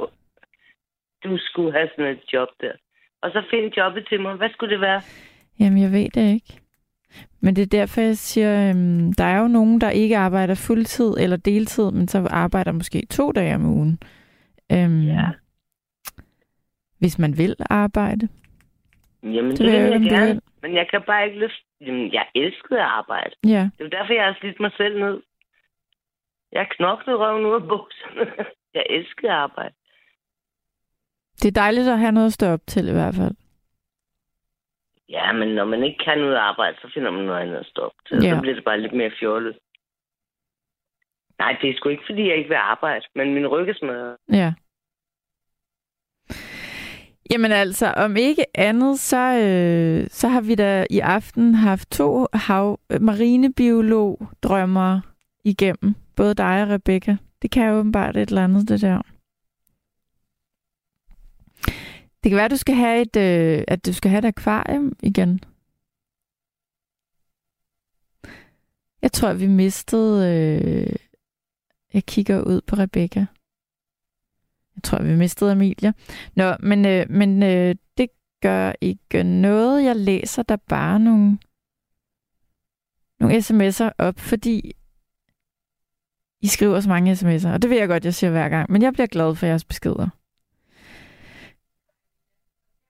Du 1.24 1.36
skulle 1.38 1.72
have 1.72 1.88
sådan 1.96 2.12
et 2.12 2.20
job 2.32 2.48
der. 2.60 2.72
Og 3.22 3.30
så 3.30 3.42
find 3.50 3.72
jobbet 3.76 4.06
til 4.08 4.20
mig. 4.22 4.34
Hvad 4.36 4.48
skulle 4.52 4.72
det 4.72 4.80
være? 4.80 5.00
Jamen, 5.60 5.82
jeg 5.82 5.92
ved 5.92 6.08
det 6.10 6.32
ikke. 6.34 6.60
Men 7.40 7.56
det 7.56 7.62
er 7.62 7.66
derfor, 7.78 8.00
jeg 8.00 8.16
siger, 8.16 8.68
øhm, 8.70 9.12
der 9.12 9.24
er 9.24 9.40
jo 9.40 9.48
nogen, 9.48 9.80
der 9.80 9.90
ikke 9.90 10.16
arbejder 10.16 10.54
fuldtid 10.54 11.14
eller 11.20 11.36
deltid, 11.36 11.90
men 11.90 12.08
så 12.08 12.26
arbejder 12.30 12.72
måske 12.72 13.06
to 13.10 13.32
dage 13.32 13.54
om 13.54 13.64
ugen. 13.66 13.98
Øhm, 14.72 15.00
Ja. 15.06 15.28
Hvis 16.98 17.18
man 17.18 17.38
vil 17.38 17.56
arbejde. 17.70 18.28
Jamen, 19.24 19.50
det, 19.50 19.58
Det 19.58 19.72
jeg 19.72 19.82
vil 19.84 19.90
jeg 19.90 20.00
du 20.00 20.14
gerne. 20.14 20.26
vil. 20.32 20.40
Men 20.62 20.74
jeg 20.74 20.88
kan 20.90 21.02
bare 21.02 21.26
ikke 21.26 21.38
løfte... 21.38 21.64
Jamen, 21.80 22.12
jeg 22.12 22.26
elskede 22.34 22.80
at 22.80 22.86
arbejde. 22.86 23.34
Ja. 23.46 23.70
Det 23.78 23.84
er 23.84 23.98
derfor, 23.98 24.12
jeg 24.12 24.24
har 24.24 24.36
slidt 24.40 24.60
mig 24.60 24.72
selv 24.76 25.00
ned. 25.00 25.22
Jeg 26.52 26.60
har 26.60 26.74
knoklet 26.76 27.18
røven 27.18 27.46
ud 27.46 27.54
af 27.54 27.68
bukserne. 27.68 28.44
jeg 28.74 28.84
elskede 28.90 29.32
at 29.32 29.38
arbejde. 29.38 29.74
Det 31.42 31.48
er 31.48 31.60
dejligt 31.60 31.88
at 31.88 31.98
have 31.98 32.12
noget 32.12 32.26
at 32.26 32.32
stå 32.32 32.46
op 32.46 32.60
til 32.66 32.88
i 32.88 32.92
hvert 32.92 33.14
fald. 33.14 33.34
Ja, 35.08 35.32
men 35.32 35.48
når 35.48 35.64
man 35.64 35.84
ikke 35.84 36.04
kan 36.04 36.18
noget 36.18 36.36
arbejde, 36.36 36.76
så 36.80 36.90
finder 36.94 37.10
man 37.10 37.24
noget 37.24 37.40
andet 37.40 37.56
at 37.56 37.66
stå 37.66 37.82
op 37.82 37.92
til. 38.08 38.18
Ja. 38.22 38.30
Så 38.34 38.40
bliver 38.40 38.54
det 38.54 38.64
bare 38.64 38.80
lidt 38.80 38.92
mere 38.92 39.10
fjollet. 39.20 39.58
Nej, 41.38 41.56
det 41.62 41.70
er 41.70 41.74
sgu 41.76 41.88
ikke, 41.88 42.02
fordi 42.06 42.28
jeg 42.28 42.36
ikke 42.36 42.48
vil 42.48 42.56
arbejde, 42.56 43.04
men 43.14 43.34
min 43.34 43.46
ryg 43.46 43.68
er 43.68 43.74
smadret. 43.74 44.16
Ja. 44.32 44.52
Jamen 47.30 47.52
altså, 47.52 47.86
om 47.86 48.16
ikke 48.16 48.46
andet, 48.54 49.00
så, 49.00 49.38
øh, 49.38 50.08
så 50.10 50.28
har 50.28 50.40
vi 50.40 50.54
da 50.54 50.86
i 50.90 50.98
aften 50.98 51.54
haft 51.54 51.90
to 51.90 52.26
hav, 52.34 52.80
øh, 52.90 53.02
marinebiolog 53.02 54.28
drømmer 54.42 55.00
igennem. 55.44 55.94
Både 56.16 56.34
dig 56.34 56.62
og 56.62 56.68
Rebecca. 56.68 57.16
Det 57.42 57.50
kan 57.50 57.68
jo 57.68 57.74
åbenbart 57.78 58.16
et 58.16 58.28
eller 58.28 58.44
andet, 58.44 58.68
det 58.68 58.80
der. 58.80 59.02
Det 62.22 62.30
kan 62.30 62.36
være, 62.36 62.44
at 62.44 62.50
du 62.50 62.56
skal 62.56 62.74
have 62.74 63.02
et, 63.02 63.16
øh, 63.16 63.64
at 63.68 63.86
du 63.86 63.92
skal 63.92 64.10
have 64.10 64.18
et 64.18 64.24
akvarium 64.24 64.92
igen. 65.02 65.40
Jeg 69.02 69.12
tror, 69.12 69.32
vi 69.32 69.46
mistede... 69.46 70.34
Øh, 70.34 70.96
jeg 71.94 72.04
kigger 72.04 72.42
ud 72.42 72.60
på 72.60 72.76
Rebecca. 72.76 73.26
Jeg 74.76 74.82
tror, 74.82 75.02
vi 75.02 75.16
mistede 75.16 75.52
Amelia. 75.52 75.92
Nå, 76.34 76.54
men, 76.60 76.86
øh, 76.86 77.06
men 77.10 77.42
øh, 77.42 77.74
det 77.98 78.08
gør 78.42 78.72
ikke 78.80 79.22
noget. 79.22 79.84
Jeg 79.84 79.96
læser 79.96 80.42
der 80.42 80.56
bare 80.68 81.00
nogle, 81.00 81.38
nogle 83.20 83.36
sms'er 83.36 83.90
op, 83.98 84.18
fordi 84.18 84.72
I 86.40 86.46
skriver 86.46 86.80
så 86.80 86.88
mange 86.88 87.12
sms'er, 87.12 87.48
og 87.48 87.62
det 87.62 87.70
ved 87.70 87.76
jeg 87.78 87.88
godt, 87.88 88.04
jeg 88.04 88.14
siger 88.14 88.30
hver 88.30 88.48
gang, 88.48 88.72
men 88.72 88.82
jeg 88.82 88.92
bliver 88.92 89.06
glad 89.06 89.34
for 89.34 89.46
jeres 89.46 89.64
beskeder. 89.64 90.08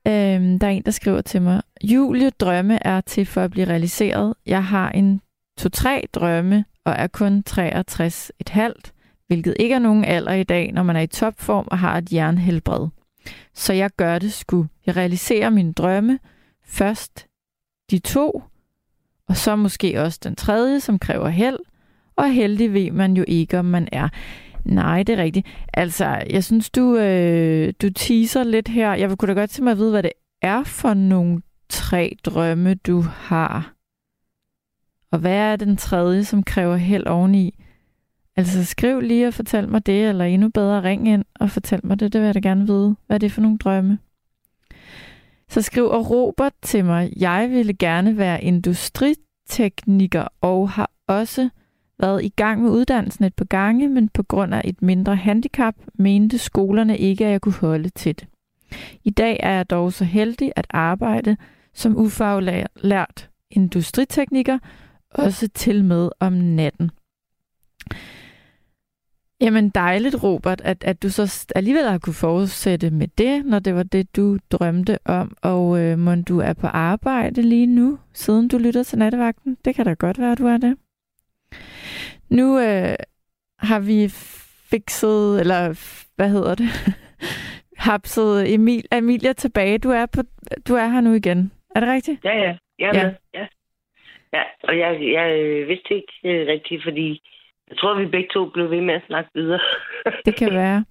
Øhm, 0.07 0.59
der 0.59 0.67
er 0.67 0.71
en, 0.71 0.83
der 0.83 0.91
skriver 0.91 1.21
til 1.21 1.43
mig, 1.43 1.63
Julie 1.83 2.31
drømme 2.31 2.87
er 2.87 3.01
til 3.01 3.27
for 3.27 3.41
at 3.41 3.51
blive 3.51 3.67
realiseret. 3.67 4.35
Jeg 4.47 4.65
har 4.65 4.91
en 4.91 5.21
to-tre 5.59 6.09
drømme 6.13 6.65
og 6.85 6.93
er 6.93 7.07
kun 7.07 7.43
63 7.43 8.33
et 8.39 8.49
halvt 8.49 8.94
hvilket 9.27 9.57
ikke 9.59 9.75
er 9.75 9.79
nogen 9.79 10.05
alder 10.05 10.33
i 10.33 10.43
dag, 10.43 10.73
når 10.73 10.83
man 10.83 10.97
er 10.97 11.01
i 11.01 11.07
topform 11.07 11.69
og 11.71 11.79
har 11.79 11.99
et 11.99 12.13
jernhelbred. 12.13 12.89
Så 13.55 13.73
jeg 13.73 13.91
gør 13.97 14.19
det 14.19 14.33
sgu. 14.33 14.67
Jeg 14.87 14.97
realiserer 14.97 15.51
mine 15.51 15.73
drømme. 15.73 16.19
Først 16.65 17.27
de 17.91 17.99
to, 17.99 18.43
og 19.29 19.37
så 19.37 19.57
måske 19.57 20.03
også 20.03 20.21
den 20.25 20.37
tredje, 20.37 20.81
som 20.81 20.99
kræver 20.99 21.29
held. 21.29 21.59
Og 22.17 22.33
heldig 22.33 22.73
ved 22.73 22.91
man 22.91 23.17
jo 23.17 23.25
ikke, 23.29 23.59
om 23.59 23.65
man 23.65 23.89
er. 23.93 24.09
Nej, 24.65 25.03
det 25.03 25.19
er 25.19 25.23
rigtigt. 25.23 25.47
Altså, 25.73 26.23
jeg 26.31 26.45
synes, 26.45 26.71
du, 26.71 26.97
øh, 26.97 27.73
du 27.83 27.91
teaser 27.91 28.45
lidt 28.45 28.69
her. 28.69 28.95
Jeg 28.95 29.19
kunne 29.19 29.35
da 29.35 29.41
godt 29.41 29.51
tænke 29.51 29.65
mig 29.65 29.71
at 29.71 29.79
vide, 29.79 29.91
hvad 29.91 30.03
det 30.03 30.13
er 30.43 30.65
for 30.65 30.95
nogle 30.95 31.43
tre 31.69 32.17
drømme, 32.25 32.75
du 32.75 33.01
har. 33.01 33.75
Og 35.11 35.19
hvad 35.19 35.37
er 35.37 35.57
den 35.57 35.77
tredje, 35.77 36.25
som 36.25 36.43
kræver 36.43 36.77
held 36.77 37.07
oveni? 37.07 37.64
Altså 38.37 38.65
skriv 38.65 39.01
lige 39.01 39.27
og 39.27 39.35
fortæl 39.35 39.69
mig 39.69 39.87
det, 39.87 40.09
eller 40.09 40.25
endnu 40.25 40.49
bedre 40.49 40.83
ring 40.83 41.09
ind 41.09 41.25
og 41.35 41.51
fortæl 41.51 41.81
mig 41.85 42.01
det. 42.01 42.13
Det 42.13 42.21
vil 42.21 42.27
jeg 42.27 42.35
da 42.35 42.39
gerne 42.39 42.67
vide. 42.67 42.97
Hvad 43.07 43.17
er 43.17 43.19
det 43.19 43.33
for 43.33 43.41
nogle 43.41 43.59
drømme? 43.59 43.99
Så 45.49 45.63
skriver 45.63 45.99
Robert 45.99 46.53
til 46.63 46.85
mig, 46.85 47.13
jeg 47.17 47.51
ville 47.51 47.75
gerne 47.75 48.19
være 48.19 48.45
industritekniker 48.45 50.29
og 50.41 50.71
har 50.71 50.91
også 51.07 51.49
været 51.99 52.25
i 52.25 52.29
gang 52.29 52.63
med 52.63 52.71
uddannelsen 52.71 53.25
et 53.25 53.35
par 53.35 53.45
gange, 53.45 53.89
men 53.89 54.09
på 54.09 54.23
grund 54.23 54.55
af 54.55 54.61
et 54.65 54.83
mindre 54.83 55.17
handicap 55.17 55.75
mente 55.95 56.39
skolerne 56.39 56.99
ikke, 56.99 57.25
at 57.27 57.31
jeg 57.31 57.41
kunne 57.41 57.55
holde 57.55 57.89
til 57.89 58.21
det. 58.21 58.29
I 59.05 59.11
dag 59.11 59.41
er 59.43 59.53
jeg 59.53 59.71
dog 59.71 59.93
så 59.93 60.05
heldig 60.05 60.53
at 60.57 60.67
arbejde 60.71 61.37
som 61.75 61.97
ufaglært 61.97 63.31
industritekniker, 63.51 64.59
også 65.11 65.49
til 65.49 65.85
med 65.85 66.11
om 66.21 66.33
natten. 66.33 66.91
Jamen 69.45 69.71
dejligt, 69.71 70.23
Robert, 70.23 70.61
at, 70.61 70.85
at 70.85 71.03
du 71.03 71.09
så 71.09 71.53
alligevel 71.57 71.85
har 71.85 71.99
kunne 71.99 72.15
fortsætte 72.15 72.91
med 72.91 73.09
det, 73.19 73.45
når 73.47 73.59
det 73.59 73.75
var 73.75 73.83
det, 73.83 74.17
du 74.17 74.39
drømte 74.51 74.99
om. 75.05 75.37
Og 75.43 75.81
øh, 75.81 75.99
må 75.99 76.15
du 76.29 76.39
er 76.41 76.53
på 76.53 76.67
arbejde 76.67 77.43
lige 77.43 77.67
nu, 77.67 77.99
siden 78.13 78.49
du 78.49 78.59
lytter 78.59 78.83
til 78.83 78.99
nattevagten? 78.99 79.57
Det 79.65 79.75
kan 79.75 79.85
da 79.85 79.93
godt 79.93 80.19
være, 80.19 80.33
at 80.33 80.39
du 80.39 80.47
er 80.47 80.57
det. 80.57 80.77
Nu 82.29 82.59
øh, 82.59 82.95
har 83.59 83.81
vi 83.81 84.09
fikset, 84.71 85.41
eller 85.41 85.61
hvad 86.17 86.31
hedder 86.31 86.55
det, 86.55 86.69
hapset 87.89 88.55
Emil, 88.55 88.85
Emilia 88.93 89.33
tilbage. 89.33 89.79
Du 89.79 89.91
er, 89.91 90.07
på, 90.07 90.23
du 90.69 90.75
er 90.75 90.87
her 90.87 91.01
nu 91.01 91.13
igen. 91.13 91.53
Er 91.75 91.81
det 91.81 91.89
rigtigt? 91.89 92.25
Ja, 92.25 92.37
ja. 92.37 92.57
Jeg 92.79 92.89
er 92.89 92.95
Ja. 92.95 93.01
ja. 93.01 93.05
med. 93.07 93.15
Ja. 93.35 93.47
ja. 94.33 94.43
Og 94.63 94.79
jeg, 94.79 95.13
jeg 95.13 95.39
øh, 95.41 95.69
vidste 95.69 95.95
ikke 95.95 96.13
øh, 96.25 96.47
rigtigt, 96.47 96.83
fordi 96.85 97.23
Jeg 97.75 97.81
tror, 97.81 97.95
vi 97.95 98.07
begge 98.07 98.29
to 98.35 98.49
blev 98.49 98.71
ved 98.71 98.81
med 98.81 98.95
at 98.95 99.03
snakke 99.07 99.31
videre. 99.35 99.61
Det 100.25 100.35
kan 100.37 100.55
være. 100.63 100.85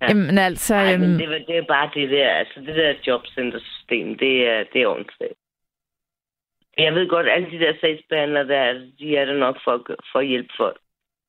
Ja. 0.00 0.06
Jamen 0.08 0.38
altså... 0.38 0.74
Men 0.98 1.10
øhm, 1.10 1.18
det, 1.18 1.28
var- 1.28 1.44
det 1.48 1.56
er 1.56 1.62
bare 1.68 1.90
det 1.94 2.10
der, 2.10 2.28
altså 2.28 2.60
det 2.60 2.76
der 2.76 2.94
jobcentersystem, 3.06 4.18
det 4.18 4.48
er, 4.48 4.64
det 4.72 4.82
er 4.82 4.86
ordentligt. 4.86 5.32
Jeg 6.78 6.94
ved 6.94 7.08
godt, 7.08 7.28
alle 7.28 7.50
de 7.50 7.58
der 7.58 7.72
sagsbehandlere, 7.80 8.48
der, 8.48 8.56
er, 8.58 8.72
de 8.98 9.16
er 9.16 9.24
der 9.24 9.34
nok 9.38 9.56
for, 9.64 9.86
for 10.12 10.18
at 10.18 10.26
hjælpe 10.26 10.52
folk. 10.56 10.80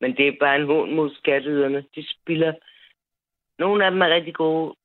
Men 0.02 0.18
det 0.18 0.28
er 0.28 0.32
bare 0.40 0.56
en 0.56 0.66
hån 0.66 0.96
mod 0.96 1.10
skatteyderne. 1.16 1.84
De 1.96 2.06
spilder. 2.10 2.54
Nogle 3.60 3.86
af 3.86 3.92
dem 3.92 4.02
er 4.02 4.10
rigtig 4.10 4.34
gode, 4.34 4.76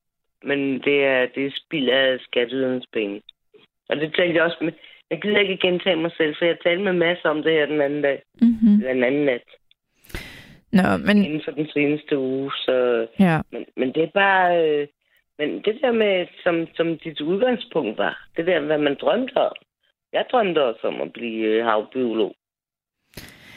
men 0.42 0.58
det 0.82 1.04
er, 1.04 1.26
det 1.34 1.46
er 1.46 1.50
spild 1.66 1.88
af 1.88 2.18
skatteydernes 2.20 2.86
penge. 2.92 3.22
Og 3.88 3.96
det 3.96 4.14
talte 4.14 4.34
jeg 4.34 4.42
også 4.44 4.56
med. 4.60 4.72
Jeg 5.10 5.22
gider 5.22 5.38
ikke 5.38 5.56
gentage 5.56 5.96
mig 5.96 6.10
selv, 6.16 6.34
for 6.38 6.44
jeg 6.44 6.56
talte 6.62 6.82
med 6.84 6.92
masser 6.92 7.28
om 7.28 7.42
det 7.42 7.52
her 7.52 7.66
den 7.66 7.80
anden 7.80 8.02
dag. 8.02 8.22
mhm. 8.40 8.74
Eller 8.80 8.92
den 8.92 9.04
anden 9.04 9.24
nat. 9.24 9.42
Nå, 10.78 10.88
men 11.06 11.16
Inden 11.24 11.42
for 11.44 11.50
den 11.50 11.68
seneste 11.68 12.18
uge. 12.18 12.52
Så 12.52 13.06
ja. 13.18 13.40
men, 13.52 13.66
men 13.76 13.88
det 13.94 14.02
er 14.02 14.10
bare... 14.14 14.68
Øh, 14.68 14.88
men 15.38 15.62
det 15.64 15.78
der 15.80 15.92
med, 15.92 16.26
som, 16.44 16.66
som 16.74 16.98
dit 16.98 17.20
udgangspunkt 17.20 17.98
var, 17.98 18.26
det 18.36 18.46
der, 18.46 18.60
hvad 18.60 18.78
man 18.78 18.96
drømte 19.00 19.36
om. 19.36 19.56
Jeg 20.12 20.24
drømte 20.32 20.64
også 20.64 20.86
om 20.86 21.00
at 21.00 21.12
blive 21.12 21.46
øh, 21.46 21.64
havbiolog. 21.64 22.34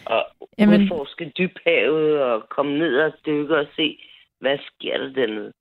Og 0.05 0.26
Jamen- 0.59 0.74
Jamen... 0.74 0.82
udforske 0.82 1.32
dybhavet 1.38 2.22
og 2.22 2.49
komme 2.49 2.80
ned 2.80 2.99
og 2.99 3.13
dykke 3.26 3.57
og 3.57 3.68
se, 3.76 3.99
hvad 4.39 4.57
sker 4.57 4.97
der 4.97 5.09
dernede. 5.09 5.53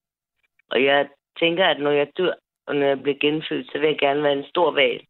Og 0.70 0.84
jeg 0.84 1.09
tænker, 1.40 1.64
at 1.64 1.80
når 1.80 1.90
jeg 1.90 2.09
dør, 2.18 2.32
og 2.66 2.76
når 2.76 2.86
jeg 2.86 3.02
bliver 3.02 3.18
genfødt, 3.20 3.66
så 3.66 3.78
vil 3.78 3.86
jeg 3.86 3.98
gerne 3.98 4.22
være 4.22 4.38
en 4.38 4.48
stor 4.48 4.70
val. 4.70 5.00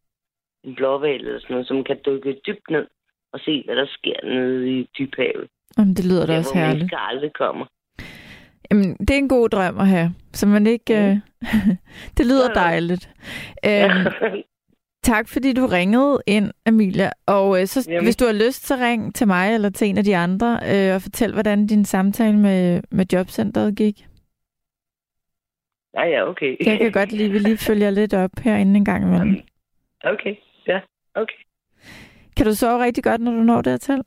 En 0.63 0.75
blåval 0.75 1.25
eller 1.25 1.39
sådan 1.39 1.53
noget, 1.53 1.67
som 1.67 1.83
kan 1.83 1.99
dykke 2.05 2.39
dybt 2.47 2.69
ned 2.69 2.87
og 3.33 3.39
se, 3.39 3.63
hvad 3.65 3.75
der 3.75 3.85
sker 3.85 4.25
nede 4.25 4.79
i 4.79 4.89
dybhavet. 4.97 5.47
Jamen, 5.77 5.93
det 5.93 6.05
lyder 6.05 6.25
da 6.25 6.31
Der, 6.31 6.37
også 6.37 6.51
hvor 6.53 6.59
herligt. 6.61 6.77
mennesker 6.79 6.97
aldrig 6.97 7.31
kommer. 7.33 7.65
Jamen, 8.71 8.97
det 8.97 9.09
er 9.09 9.17
en 9.17 9.29
god 9.29 9.49
drøm 9.49 9.79
at 9.79 9.87
have, 9.87 10.13
så 10.33 10.47
man 10.47 10.67
ikke... 10.67 10.93
Mm. 10.93 11.47
Øh, 11.47 11.75
det 12.17 12.25
lyder 12.25 12.49
Ja, 12.55 12.59
ja. 12.61 12.67
dejligt. 12.67 13.09
Øhm, 13.65 14.07
tak, 15.11 15.27
fordi 15.27 15.53
du 15.53 15.65
ringede 15.65 16.21
ind, 16.27 16.51
Amelia. 16.65 17.09
Og 17.25 17.61
øh, 17.61 17.67
så, 17.67 17.85
Jamen. 17.89 18.03
hvis 18.03 18.15
du 18.15 18.25
har 18.25 18.33
lyst, 18.33 18.67
så 18.67 18.75
ring 18.75 19.15
til 19.15 19.27
mig 19.27 19.53
eller 19.53 19.69
til 19.69 19.87
en 19.87 19.97
af 19.97 20.03
de 20.03 20.15
andre 20.17 20.59
øh, 20.71 20.95
og 20.95 21.01
fortæl, 21.01 21.33
hvordan 21.33 21.67
din 21.67 21.85
samtale 21.85 22.37
med, 22.37 22.81
med 22.91 23.05
jobcentret 23.13 23.75
gik. 23.75 24.07
Nej, 25.95 26.05
ja, 26.07 26.29
okay. 26.29 26.55
Jeg 26.65 26.77
kan 26.77 26.91
godt 26.91 27.11
lide, 27.11 27.25
at 27.25 27.33
vi 27.33 27.39
lige 27.39 27.57
følger 27.57 27.89
lidt 27.89 28.13
op 28.13 28.29
herinde 28.41 28.77
en 28.77 28.85
gang 28.85 29.03
imellem. 29.03 29.35
Okay, 30.03 30.35
ja, 30.67 30.79
okay. 31.15 31.41
Kan 32.37 32.45
du 32.45 32.53
sove 32.53 32.83
rigtig 32.83 33.03
godt, 33.03 33.21
når 33.21 33.31
du 33.31 33.37
når 33.43 33.61
dertil? 33.61 34.01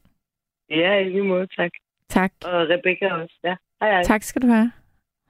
Ja, 0.71 0.99
i 0.99 1.05
lige 1.05 1.25
måde, 1.25 1.47
tak. 1.47 1.71
Tak. 2.09 2.33
Og 2.45 2.69
Rebecca 2.69 3.13
også, 3.15 3.39
ja. 3.45 3.57
Hej, 3.81 3.91
hej. 3.91 4.03
Tak 4.03 4.23
skal 4.23 4.43
du 4.43 4.47
have. 4.47 4.73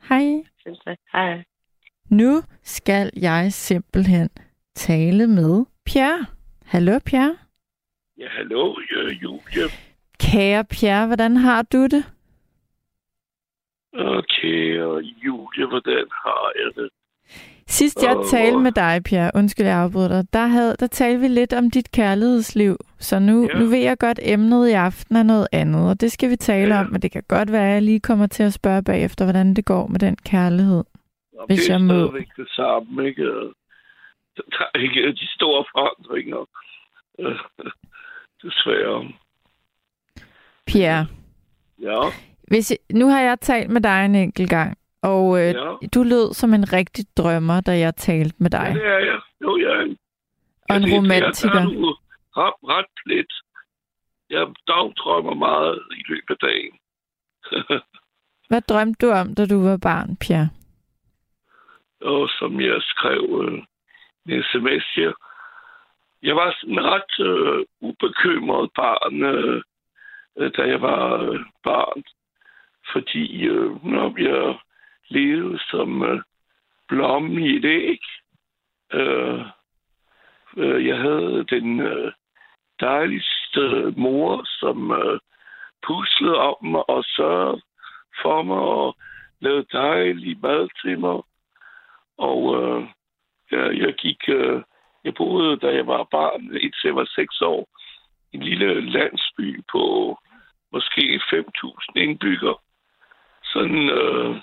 Hej. 0.09 0.45
Selv 0.63 0.77
tak. 0.85 0.99
Hej, 1.13 1.35
hej. 1.35 1.45
Nu 2.11 2.43
skal 2.63 3.11
jeg 3.17 3.53
simpelthen 3.53 4.29
tale 4.75 5.27
med 5.27 5.65
Pierre. 5.87 6.27
Hallo, 6.65 6.99
Pierre. 7.07 7.37
Ja, 8.19 8.29
hallo, 8.29 8.77
jeg 8.91 9.01
er 9.01 9.15
Julia. 9.23 9.67
Kære 10.21 10.65
Pierre, 10.65 11.07
hvordan 11.07 11.37
har 11.37 11.63
du 11.63 11.83
det? 11.85 12.05
Og 13.93 14.25
kære 14.25 14.97
Julia, 15.25 15.67
hvordan 15.67 16.07
har 16.11 16.53
jeg 16.57 16.71
det? 16.77 16.91
Sidst 17.71 18.03
jeg 18.03 18.17
Åh. 18.17 18.25
talte 18.31 18.59
med 18.59 18.73
dig, 18.73 19.03
Pierre, 19.05 19.31
undskyld, 19.35 19.67
jeg 19.67 19.77
afbryder 19.79 20.09
dig, 20.09 20.33
der, 20.33 20.47
havde, 20.47 20.77
der 20.81 20.87
talte 20.87 21.21
vi 21.21 21.29
lidt 21.29 21.53
om 21.53 21.71
dit 21.71 21.93
kærlighedsliv. 21.93 22.77
Så 22.99 23.19
nu, 23.19 23.49
Ja. 23.53 23.59
nu 23.59 23.65
ved 23.67 23.79
jeg 23.79 23.99
godt, 23.99 24.21
emnet 24.23 24.69
i 24.69 24.73
aften 24.73 25.17
er 25.17 25.23
noget 25.23 25.49
andet, 25.53 25.89
og 25.91 26.01
det 26.01 26.13
skal 26.13 26.31
vi 26.31 26.37
tale 26.37 26.75
Ja. 26.75 26.81
om, 26.81 26.91
men 26.93 27.03
det 27.03 27.13
kan 27.13 27.23
godt 27.29 27.53
være, 27.53 27.67
at 27.69 27.75
jeg 27.75 27.83
lige 27.83 28.01
kommer 28.01 28.27
til 28.27 28.43
at 28.43 28.53
spørge 28.53 28.83
bagefter, 28.83 29.25
hvordan 29.25 29.55
det 29.55 29.65
går 29.65 29.87
med 29.87 29.99
den 30.01 30.17
kærlighed. 30.17 30.85
Og 31.39 31.47
Hvis 31.47 31.59
det 31.61 31.71
er 31.71 31.75
jeg 31.75 31.81
må. 31.83 31.93
stadigvæk 31.93 32.29
det 32.37 32.49
samme, 32.51 33.07
ikke? 33.09 33.33
Og 33.37 33.53
Der 34.37 34.65
er 34.75 34.79
ikke 34.79 35.13
de 35.13 35.27
store 35.35 35.65
forandringer. 35.75 36.49
Øh, 37.21 37.37
Desværre. 38.43 39.13
Pierre, 40.67 41.07
Ja, 41.83 42.01
hvis 42.49 42.71
jeg, 42.71 42.79
nu 42.97 43.09
har 43.09 43.21
jeg 43.21 43.41
talt 43.41 43.71
med 43.71 43.81
dig 43.81 44.05
en 44.05 44.15
enkelt 44.15 44.51
gang, 44.51 44.79
og 45.03 45.25
øh, 45.41 45.55
ja. 45.55 45.89
du 45.95 46.03
lød 46.03 46.35
som 46.35 46.55
en 46.55 46.73
rigtig 46.73 47.05
drømmer, 47.17 47.61
da 47.61 47.79
jeg 47.79 47.97
talte 47.97 48.37
med 48.39 48.51
dig. 48.51 48.73
ja 48.75 48.75
det 48.75 48.87
er 48.87 48.99
jeg. 48.99 49.21
Jo, 49.43 49.59
jeg 49.59 49.71
er 49.71 49.81
en, 49.81 49.99
Og 50.71 50.77
en 50.77 50.87
romantiker. 50.95 51.61
Jeg 51.61 52.45
er 52.45 52.53
ret, 52.69 52.91
plet. 53.05 53.33
Jeg 54.31 54.47
dagdrømmer 54.69 55.35
meget 55.35 55.79
i 55.91 56.03
løbet 56.09 56.31
af 56.31 56.37
dagen. 56.49 56.73
Hvad 58.51 58.61
drømte 58.61 59.07
du 59.07 59.13
om, 59.13 59.35
da 59.35 59.47
du 59.47 59.63
var 59.63 59.77
barn, 59.77 60.17
Pierre? 60.17 60.49
og 62.01 62.29
som 62.39 62.61
jeg 62.61 62.83
skrev 62.83 63.25
øh, 63.43 63.63
en 64.29 64.43
sms 64.43 64.87
her. 64.97 65.13
Jeg 66.23 66.37
var 66.37 66.57
sådan 66.61 66.85
ret 66.85 67.27
øh, 67.27 67.65
ubekymret 67.81 68.71
barn, 68.77 69.23
øh, 69.23 69.63
øh, 70.39 70.53
da 70.57 70.63
jeg 70.63 70.83
var 70.83 71.23
øh, 71.23 71.41
barn. 71.65 72.03
Fordi 72.93 73.47
øh, 73.47 73.85
når 73.85 74.15
jeg 74.19 74.59
leve 75.11 75.59
som 75.59 76.03
øh, 76.03 76.21
blomme 76.89 77.47
i 77.47 77.57
et 77.57 77.65
æg, 77.65 78.01
øh, 78.93 79.41
øh, 80.57 80.87
jeg 80.87 80.99
havde 80.99 81.45
den 81.51 81.81
øh, 81.81 82.13
dejligste 82.81 83.95
mor, 83.97 84.45
som 84.61 84.93
øh, 84.93 85.21
puslede 85.87 86.37
om 86.37 86.57
mig 86.63 86.91
og 86.91 87.05
sørgede 87.05 87.63
for 88.23 88.43
mig 88.43 88.59
og 88.59 88.97
lavede 89.41 89.67
dejlig 89.73 90.39
mad 90.43 90.69
til 90.83 90.99
mig. 90.99 91.23
Og 92.19 92.41
øh, 92.63 92.85
jeg, 93.51 93.79
jeg 93.79 93.95
gik, 93.95 94.29
øh, 94.29 94.63
jeg 95.05 95.15
boede, 95.15 95.57
da 95.57 95.75
jeg 95.75 95.87
var 95.87 96.05
barn, 96.05 96.43
indtil 96.43 96.89
jeg 96.89 96.97
var 96.97 97.09
seks 97.15 97.41
år, 97.41 97.69
i 98.33 98.37
en 98.37 98.43
lille 98.43 98.91
landsby 98.91 99.65
på 99.73 100.17
måske 100.73 101.21
5.000 101.33 101.93
indbyggere. 101.95 102.57
Sådan 103.45 103.89
øh, 103.89 104.37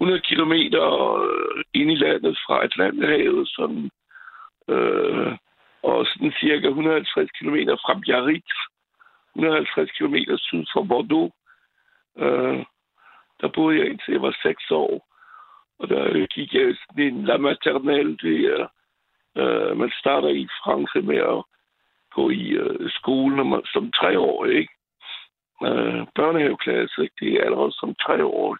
100 0.00 0.20
kilometer 0.20 0.84
ind 1.74 1.90
i 1.90 1.94
landet 1.94 2.38
fra 2.46 2.64
Atlanterhavet, 2.64 3.48
som, 3.48 3.90
øh, 4.68 5.32
og 5.82 6.06
sådan 6.06 6.32
cirka 6.40 6.68
150 6.68 7.30
kilometer 7.38 7.76
fra 7.76 7.94
Biarritz, 7.94 8.52
150 9.34 9.90
kilometer 9.90 10.36
syd 10.36 10.64
for 10.72 10.82
Bordeaux. 10.82 11.32
Øh, 12.18 12.64
der 13.40 13.48
boede 13.48 13.78
jeg 13.78 13.86
indtil 13.86 14.12
jeg 14.12 14.22
var 14.22 14.38
6 14.42 14.70
år. 14.70 15.06
Og 15.78 15.88
der 15.88 16.26
gik 16.26 16.54
jeg 16.54 16.76
sådan 16.76 17.04
en 17.04 17.24
la 17.24 17.36
maternelle, 17.36 18.16
det 18.16 18.38
er, 18.54 18.66
øh, 19.36 19.76
man 19.76 19.90
starter 20.00 20.28
i 20.28 20.48
Frankrig 20.64 21.04
med 21.04 21.16
at 21.16 21.42
gå 22.14 22.30
i 22.30 22.48
øh, 22.48 22.90
skole 22.90 23.36
når 23.36 23.44
man, 23.44 23.62
som 23.64 23.92
3 23.92 24.18
år, 24.18 24.44
ikke? 24.44 24.72
Øh, 25.62 26.06
børnehaveklasse, 26.14 27.02
ikke? 27.02 27.14
Det 27.20 27.32
er 27.32 27.44
allerede 27.44 27.72
som 27.72 27.94
3 27.94 28.24
år. 28.24 28.56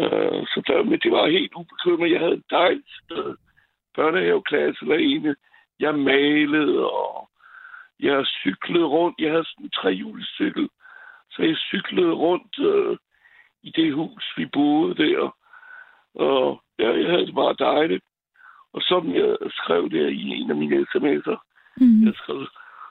Øh, 0.00 0.46
så 0.52 0.62
der, 0.66 0.82
men 0.82 0.98
det 1.04 1.12
var 1.12 1.26
helt 1.28 1.54
ubekymret. 1.54 2.10
Jeg 2.10 2.20
havde 2.20 2.32
en 2.32 2.44
dejlig 2.50 2.84
øh, 3.12 3.34
børnehaveklasse 3.96 4.86
derinde. 4.86 5.34
Jeg 5.80 5.94
malede, 5.94 6.90
og 6.90 7.28
jeg 8.00 8.26
cyklede 8.26 8.84
rundt. 8.84 9.20
Jeg 9.20 9.30
havde 9.30 9.44
sådan 9.44 9.64
en 9.64 9.70
trehjulecykel, 9.70 10.68
så 11.30 11.42
jeg 11.42 11.56
cyklede 11.56 12.12
rundt 12.12 12.58
øh, 12.58 12.96
i 13.62 13.70
det 13.70 13.94
hus, 13.94 14.32
vi 14.36 14.46
boede 14.46 14.94
der. 14.94 15.36
Og 16.14 16.62
ja, 16.78 16.90
jeg 16.90 17.10
havde 17.10 17.26
det 17.26 17.34
bare 17.34 17.56
dejligt. 17.58 18.04
Og 18.72 18.82
som 18.82 19.14
jeg 19.14 19.36
skrev 19.50 19.90
der 19.90 20.06
i 20.08 20.22
en 20.28 20.50
af 20.50 20.56
mine 20.56 20.86
sms'er, 20.94 21.38
Mm. 21.76 22.04
jeg 22.06 22.14
skrev, 22.14 22.46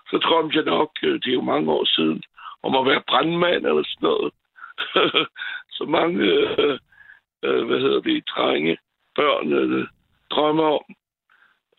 så 0.09 0.17
drømte 0.17 0.57
jeg 0.57 0.65
nok, 0.65 0.91
øh, 1.03 1.13
det 1.13 1.27
er 1.27 1.33
jo 1.33 1.41
mange 1.41 1.71
år 1.71 1.85
siden, 1.95 2.23
om 2.63 2.75
at 2.75 2.85
være 2.85 3.03
brandmand 3.07 3.65
eller 3.65 3.83
sådan 3.83 4.07
noget. 4.09 4.33
så 5.77 5.85
mange, 5.85 6.23
øh, 6.23 6.79
øh, 7.43 7.65
hvad 7.67 7.79
hedder 7.79 8.01
det, 8.01 8.29
drenge, 8.29 8.77
børn 9.15 9.53
øh, 9.53 9.87
drømmer 10.29 10.63
om. 10.63 10.85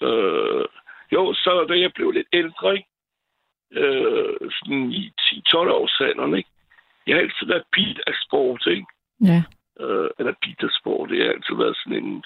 Øh, 0.08 0.64
jo, 1.12 1.34
så 1.34 1.66
da 1.68 1.80
jeg 1.80 1.92
blev 1.94 2.10
lidt 2.10 2.28
ældre, 2.32 2.76
ikke? 2.76 2.88
Øh, 3.72 4.50
sådan 4.50 4.92
i 4.92 5.12
10-12 5.20 5.56
års 5.56 6.00
alderen, 6.00 6.34
ikke? 6.34 6.50
Jeg 7.06 7.16
har 7.16 7.22
altid 7.22 7.46
været 7.46 7.64
bit 7.72 8.00
af 8.06 8.14
sport, 8.26 8.66
ikke? 8.66 8.86
Ja. 9.20 9.42
øh, 9.80 10.10
eller 10.18 10.34
Petersport. 10.42 11.10
Det 11.10 11.24
har 11.24 11.32
altid 11.32 11.56
været 11.56 11.76
sådan 11.76 12.04
en 12.04 12.24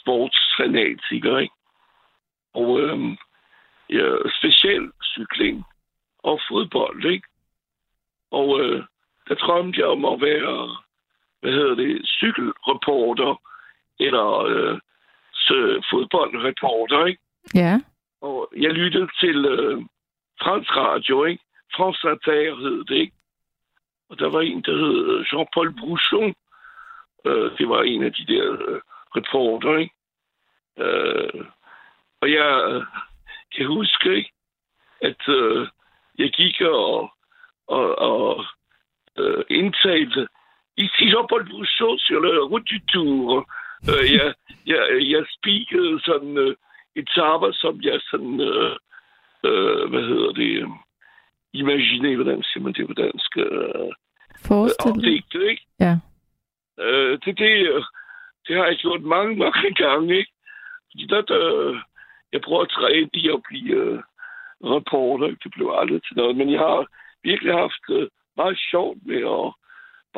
sportsfanatiker, 0.00 1.38
ikke? 1.38 1.54
Og 2.54 2.80
øh, 2.80 2.98
ja, 3.90 4.08
specielt 4.38 4.94
cykling 5.02 5.64
og 6.18 6.40
fodbold, 6.48 7.04
ikke? 7.04 7.28
Og 8.30 8.60
øh, 8.60 8.84
der 9.28 9.34
drømte 9.34 9.80
jeg 9.80 9.88
om 9.88 10.04
at 10.04 10.20
være, 10.20 10.76
hvad 11.46 11.54
hedder 11.54 11.74
det, 11.74 12.08
cykelreporter 12.08 13.42
eller 14.00 14.28
øh, 14.52 14.78
fodboldreporter, 15.90 17.06
ikke? 17.06 17.22
Ja. 17.54 17.80
Og 18.20 18.48
jeg 18.56 18.72
lyttede 18.72 19.08
til 19.20 19.44
øh, 19.46 19.82
fransk 20.42 20.76
radio, 20.76 21.24
ikke? 21.24 21.42
France 21.76 22.08
Inter 22.08 22.56
hed 22.56 22.84
det, 22.84 22.94
ikke? 22.94 23.16
Og 24.08 24.18
der 24.18 24.28
var 24.28 24.40
en, 24.40 24.62
der 24.62 24.76
hed 24.76 25.24
Jean-Paul 25.24 25.80
Brousson. 25.80 26.34
Øh, 27.24 27.58
det 27.58 27.68
var 27.68 27.82
en 27.82 28.02
af 28.02 28.12
de 28.12 28.26
der 28.26 28.52
øh, 28.52 28.80
reporter, 29.16 29.76
ikke? 29.76 29.94
Øh, 30.78 31.44
og 32.20 32.30
jeg 32.30 32.50
øh, 32.70 32.82
kan 33.56 33.66
huske, 33.66 34.16
ikke? 34.16 34.32
At 35.00 35.28
øh, 35.28 35.68
jeg 36.18 36.30
gik 36.30 36.60
og, 36.60 37.10
og, 37.66 37.98
og 37.98 38.44
øh, 39.18 39.44
indtalte 39.50 40.28
Ici 40.76 41.04
Jean-Paul 41.12 41.44
Brousseau 41.50 41.98
sur 41.98 42.20
le 42.20 42.42
route 42.42 42.64
du 42.70 42.78
Tour. 42.92 43.48
Jeg, 43.86 44.34
jeg, 44.66 44.82
jeg 45.00 45.24
spikede 45.36 46.00
sådan 46.04 46.36
øh, 46.38 46.56
etaper, 46.96 47.50
som 47.52 47.82
jeg 47.82 48.00
sådan, 48.10 48.40
øh, 48.40 48.76
øh, 49.44 49.90
hvad 49.90 50.02
hedder 50.02 50.32
det, 50.32 50.68
imagine, 51.52 52.14
hvordan 52.14 52.42
siger 52.42 52.62
man 52.62 52.72
det 52.72 52.86
på 52.86 52.94
dansk? 52.94 53.36
Øh, 53.36 53.90
Forestil 54.46 54.92
dig. 54.92 55.50
ikke? 55.50 55.66
Ja. 55.80 55.94
Øh, 56.80 57.18
det, 57.24 57.38
det, 57.38 57.84
det 58.46 58.56
har 58.56 58.66
jeg 58.66 58.76
gjort 58.76 59.02
mange, 59.02 59.36
mange 59.36 59.74
gange, 59.84 60.18
ikke? 60.18 60.32
Fordi 60.90 61.06
der, 61.06 61.20
der, 61.20 61.42
jeg 62.32 62.40
prøver 62.40 62.62
at 62.62 62.68
træne 62.68 63.10
i 63.14 63.28
at 63.28 63.40
blive 63.48 63.76
øh, 63.76 64.02
reporter. 64.64 65.26
Det 65.26 65.50
blev 65.54 65.74
aldrig 65.78 66.02
til 66.02 66.16
noget. 66.16 66.36
Men 66.36 66.52
jeg 66.52 66.60
har 66.60 66.86
virkelig 67.22 67.52
haft 67.54 67.84
øh, 67.90 68.08
meget 68.36 68.58
sjovt 68.70 68.98
med 69.06 69.22
at 69.36 69.46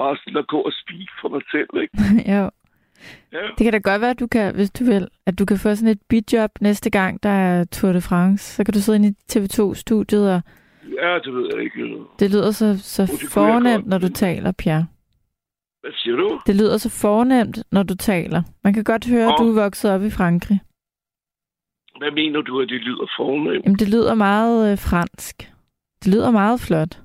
bare 0.00 0.16
sådan 0.16 0.36
at 0.42 0.46
gå 0.54 0.60
og 0.68 0.72
speak 0.82 1.10
for 1.20 1.28
mig 1.34 1.42
selv, 1.54 1.72
ikke? 1.82 1.94
jo. 2.36 2.44
Ja. 3.32 3.44
Det 3.56 3.62
kan 3.64 3.72
da 3.72 3.78
godt 3.78 4.00
være, 4.00 4.10
at 4.10 4.20
du 4.20 4.26
kan, 4.26 4.54
hvis 4.54 4.70
du 4.70 4.84
vil, 4.84 5.08
at 5.26 5.38
du 5.38 5.44
kan 5.44 5.58
få 5.58 5.74
sådan 5.74 5.94
et 5.96 6.02
bidjob 6.08 6.50
næste 6.60 6.90
gang, 6.90 7.22
der 7.22 7.28
er 7.28 7.64
Tour 7.64 7.92
de 7.92 8.00
France. 8.00 8.44
Så 8.54 8.64
kan 8.64 8.74
du 8.74 8.80
sidde 8.80 8.96
inde 8.98 9.08
i 9.08 9.14
TV2-studiet, 9.32 10.34
og 10.34 10.40
ja, 11.02 11.18
det 11.24 11.34
ved 11.34 11.44
jeg 11.54 11.62
ikke. 11.64 11.96
det 12.20 12.30
lyder 12.30 12.50
så, 12.50 12.78
så 12.82 13.28
fornemt, 13.32 13.86
når 13.86 13.98
du 13.98 14.08
taler, 14.08 14.52
Pierre. 14.52 14.86
Hvad 15.80 15.92
siger 15.96 16.16
du? 16.16 16.40
Det 16.46 16.56
lyder 16.56 16.76
så 16.76 16.90
fornemt, 17.02 17.62
når 17.72 17.82
du 17.82 17.94
taler. 17.94 18.42
Man 18.64 18.74
kan 18.74 18.84
godt 18.84 19.08
høre, 19.08 19.26
at 19.32 19.34
du 19.38 19.48
er 19.50 19.62
vokset 19.62 19.90
op 19.90 20.02
i 20.02 20.10
Frankrig. 20.10 20.60
Hvad 21.98 22.10
mener 22.10 22.40
du, 22.40 22.60
at 22.60 22.68
det 22.68 22.80
lyder 22.80 23.06
fornemt? 23.16 23.64
Jamen, 23.64 23.78
det 23.78 23.88
lyder 23.88 24.14
meget 24.14 24.72
øh, 24.72 24.78
fransk. 24.78 25.36
Det 26.04 26.14
lyder 26.14 26.30
meget 26.30 26.60
flot. 26.60 26.98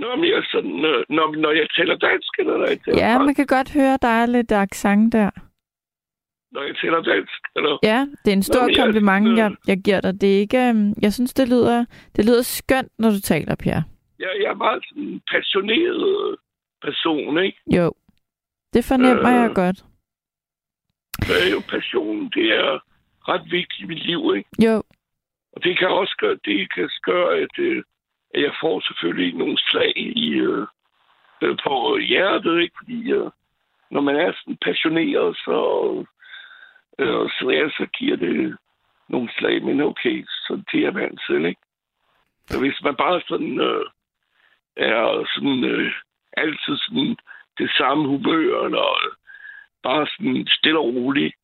Nå, 0.00 0.16
men 0.16 0.24
jeg 0.30 0.42
sådan, 0.52 0.84
øh, 0.84 1.04
når, 1.16 1.26
når 1.44 1.52
jeg 1.60 1.66
taler 1.76 1.96
dansk, 1.96 2.32
eller 2.38 2.56
når 2.58 2.66
jeg 2.66 2.80
taler 2.84 2.98
Ja, 2.98 3.10
fransk? 3.16 3.26
man 3.26 3.34
kan 3.34 3.46
godt 3.46 3.70
høre, 3.78 3.98
der 4.02 4.08
er 4.20 4.26
lidt 4.26 4.52
accent 4.52 5.12
der. 5.12 5.30
Når 6.54 6.62
jeg 6.62 6.76
taler 6.82 7.00
dansk, 7.02 7.40
eller? 7.56 7.78
Ja, 7.82 8.00
det 8.24 8.28
er 8.32 8.36
en 8.36 8.42
stor 8.42 8.64
jeg 8.68 8.76
er 8.78 8.84
kompliment, 8.84 9.28
øh, 9.28 9.36
jeg, 9.38 9.50
jeg 9.66 9.78
giver 9.84 10.00
dig. 10.00 10.20
Det 10.20 10.28
er 10.36 10.40
ikke, 10.40 10.58
øhm, 10.68 10.92
jeg 11.02 11.12
synes, 11.12 11.34
det 11.34 11.48
lyder, 11.48 11.84
det 12.16 12.24
lyder 12.24 12.42
skønt, 12.42 12.92
når 12.98 13.10
du 13.10 13.20
taler, 13.20 13.54
Pierre. 13.54 13.84
Jeg, 14.18 14.30
jeg 14.42 14.50
er 14.50 14.54
meget 14.54 14.84
sådan 14.88 15.02
en 15.02 15.20
passioneret 15.32 16.36
person, 16.82 17.38
ikke? 17.38 17.58
Jo, 17.76 17.92
det 18.74 18.84
fornemmer 18.84 19.30
Øh. 19.34 19.40
jeg 19.42 19.50
godt. 19.54 19.78
Så 21.26 21.32
er 21.44 21.50
jo 21.56 21.60
passionen, 21.74 22.30
det 22.34 22.46
er 22.62 22.70
ret 23.28 23.44
vigtigt 23.50 23.80
i 23.84 23.86
mit 23.86 24.06
liv, 24.06 24.20
ikke? 24.36 24.48
Jo, 24.66 24.82
Og 25.52 25.62
det 25.64 25.78
kan 25.78 25.88
også 25.88 26.14
gøre, 26.18 26.36
det 26.44 26.72
kan 26.74 26.88
gøre, 27.02 27.36
at, 27.44 27.54
øh, 27.58 27.82
jeg 28.34 28.52
får 28.60 28.80
selvfølgelig 28.80 29.34
nogle 29.34 29.58
slag 29.58 29.92
i, 29.96 30.30
øh, 30.34 30.66
øh, 31.42 31.56
på 31.64 31.96
hjertet, 31.96 32.60
ikke? 32.60 32.74
Fordi 32.78 33.12
øh, 33.12 33.30
når 33.90 34.00
man 34.00 34.16
er 34.16 34.32
sådan 34.32 34.58
passioneret, 34.64 35.36
så, 35.36 35.58
øh, 36.98 37.30
så, 37.30 37.50
ja, 37.50 37.68
så 37.68 37.86
giver 37.98 38.16
det 38.16 38.56
nogle 39.08 39.30
slag, 39.38 39.64
men 39.64 39.80
okay, 39.80 40.24
så 40.26 40.62
det 40.72 40.84
er 40.84 40.90
vant 40.90 41.20
til, 41.26 41.44
ikke? 41.44 41.60
Så 42.46 42.60
hvis 42.60 42.82
man 42.82 42.96
bare 42.96 43.20
sådan 43.28 43.60
øh, 43.60 43.86
er 44.76 45.26
sådan 45.34 45.64
øh, 45.64 45.92
altid 46.32 46.76
sådan 46.76 47.16
det 47.58 47.70
samme 47.78 48.08
humør, 48.08 48.64
eller 48.64 49.04
øh, 49.04 49.12
bare 49.82 50.06
sådan 50.06 50.46
stille 50.50 50.78
og 50.78 50.94
roligt, 50.94 51.34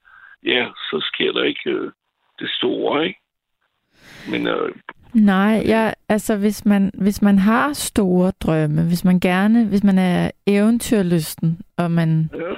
ja, 0.45 0.71
så 0.91 1.11
sker 1.13 1.33
der 1.33 1.43
ikke 1.43 1.71
øh, 1.71 1.93
det 2.39 2.51
store, 2.51 3.07
ikke? 3.07 3.21
Men 4.31 4.47
øh, 4.47 4.75
nej, 5.15 5.63
jeg, 5.67 5.95
altså 6.09 6.37
hvis 6.37 6.65
man, 6.65 6.91
hvis 6.95 7.23
man 7.23 7.39
har 7.39 7.73
store 7.73 8.33
drømme, 8.41 8.83
hvis 8.83 9.05
man 9.05 9.21
gerne, 9.21 9.65
hvis 9.65 9.85
man 9.85 9.99
er 9.99 10.31
eventyrlysten, 10.47 11.59
og 11.77 11.91
man, 11.91 12.31
ja, 12.35 12.55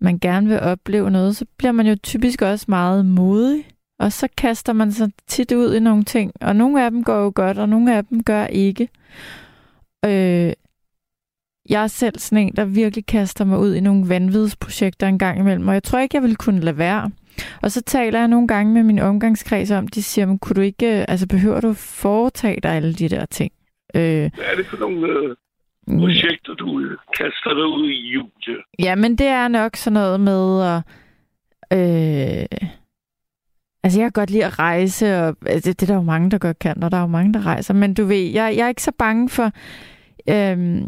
man 0.00 0.18
gerne 0.18 0.48
vil 0.48 0.60
opleve 0.60 1.10
noget, 1.10 1.36
så 1.36 1.44
bliver 1.58 1.72
man 1.72 1.86
jo 1.86 1.96
typisk 2.02 2.42
også 2.42 2.66
meget 2.68 3.06
modig. 3.06 3.64
Og 3.98 4.12
så 4.12 4.28
kaster 4.36 4.72
man 4.72 4.92
sig 4.92 5.10
tit 5.26 5.52
ud 5.52 5.74
i 5.74 5.80
nogle 5.80 6.04
ting. 6.04 6.32
Og 6.40 6.56
nogle 6.56 6.84
af 6.84 6.90
dem 6.90 7.04
går 7.04 7.16
jo 7.16 7.32
godt, 7.34 7.58
og 7.58 7.68
nogle 7.68 7.96
af 7.96 8.04
dem 8.04 8.22
gør 8.22 8.46
ikke. 8.46 8.88
Øh, 10.04 10.52
jeg 11.68 11.82
er 11.82 11.86
selv 11.86 12.18
sådan 12.18 12.46
en, 12.46 12.56
der 12.56 12.64
virkelig 12.64 13.06
kaster 13.06 13.44
mig 13.44 13.58
ud 13.58 13.74
i 13.74 13.80
nogle 13.80 14.08
vanvidsprojekter 14.08 15.06
en 15.06 15.18
gang 15.18 15.38
imellem. 15.38 15.68
Og 15.68 15.74
jeg 15.74 15.82
tror 15.82 15.98
ikke, 15.98 16.16
jeg 16.16 16.22
ville 16.22 16.36
kunne 16.36 16.60
lade 16.60 16.78
være. 16.78 17.10
Og 17.62 17.70
så 17.70 17.82
taler 17.82 18.18
jeg 18.18 18.28
nogle 18.28 18.48
gange 18.48 18.74
med 18.74 18.82
min 18.82 18.98
omgangskreds 18.98 19.70
om, 19.70 19.88
de 19.88 20.02
siger, 20.02 20.26
men 20.26 20.38
kunne 20.38 20.54
du 20.54 20.60
ikke, 20.60 20.86
altså 20.86 21.28
behøver 21.28 21.60
du 21.60 21.72
foretage 21.72 22.60
dig 22.62 22.70
alle 22.70 22.94
de 22.94 23.08
der 23.08 23.26
ting? 23.26 23.52
Øh, 23.94 24.02
hvad 24.02 24.44
er 24.52 24.56
det 24.56 24.66
for 24.66 24.76
nogle 24.76 25.08
øh, 25.08 25.36
projekter, 26.00 26.54
du 26.54 26.80
øh, 26.80 26.98
kaster 27.16 27.54
dig 27.54 27.66
ud 27.66 27.88
i, 27.88 28.12
Julie? 28.14 28.62
Ja, 28.78 28.94
men 28.94 29.18
det 29.18 29.26
er 29.26 29.48
nok 29.48 29.76
sådan 29.76 29.92
noget 29.94 30.20
med 30.20 30.62
at... 30.62 30.82
Øh, 31.72 32.68
altså, 33.82 34.00
jeg 34.00 34.04
kan 34.04 34.12
godt 34.12 34.30
lide 34.30 34.44
at 34.44 34.58
rejse, 34.58 35.18
og 35.18 35.36
altså, 35.46 35.70
det, 35.70 35.80
det 35.80 35.90
er 35.90 35.92
der 35.92 36.00
jo 36.00 36.06
mange, 36.06 36.30
der 36.30 36.38
godt 36.38 36.58
kan, 36.58 36.82
og 36.82 36.90
der 36.90 36.96
er 36.96 37.00
jo 37.00 37.06
mange, 37.06 37.32
der 37.32 37.46
rejser. 37.46 37.74
Men 37.74 37.94
du 37.94 38.04
ved, 38.04 38.30
jeg, 38.30 38.56
jeg 38.56 38.64
er 38.64 38.68
ikke 38.68 38.82
så 38.82 38.92
bange 38.98 39.28
for... 39.28 39.50
Øh, 40.28 40.82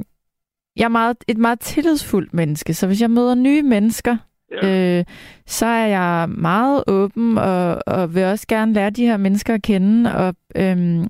jeg 0.77 0.85
er 0.85 0.89
meget, 0.89 1.17
et 1.29 1.39
meget 1.39 1.61
tillidsfuldt 1.61 2.35
menneske, 2.35 2.75
så 2.75 2.87
hvis 2.87 3.01
jeg 3.01 3.11
møder 3.11 3.35
nye 3.35 3.63
mennesker, 3.63 4.17
Ja. 4.63 4.99
øh, 4.99 5.05
så 5.47 5.67
er 5.67 5.87
jeg 5.87 6.29
meget 6.29 6.85
åben 6.87 7.39
og, 7.39 7.79
og 7.87 8.15
vil 8.15 8.25
også 8.25 8.47
gerne 8.49 8.73
lære 8.73 8.91
de 8.91 9.07
her 9.07 9.17
mennesker 9.17 9.55
at 9.55 9.63
kende. 9.63 10.15
Og 10.17 10.35
øhm, 10.57 11.09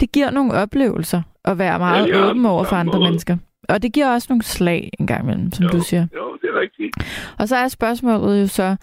det 0.00 0.12
giver 0.12 0.30
nogle 0.30 0.52
oplevelser 0.52 1.22
at 1.44 1.58
være 1.58 1.78
meget 1.78 2.08
Ja, 2.08 2.30
åben 2.30 2.46
over 2.46 2.64
for 2.64 2.76
andre 2.76 2.98
måde. 2.98 3.10
mennesker. 3.10 3.36
Og 3.68 3.82
det 3.82 3.92
giver 3.92 4.10
også 4.12 4.26
nogle 4.30 4.42
slag 4.42 4.90
en 5.00 5.06
gang 5.06 5.22
imellem, 5.22 5.52
som 5.52 5.62
Jo. 5.64 5.68
du 5.72 5.80
siger. 5.80 6.06
Jo, 6.16 6.36
det 6.42 6.48
er 6.54 6.60
rigtigt. 6.60 6.96
Og 7.38 7.48
så 7.48 7.56
er 7.56 7.68
spørgsmålet 7.68 8.40
jo 8.42 8.46
så, 8.46 8.76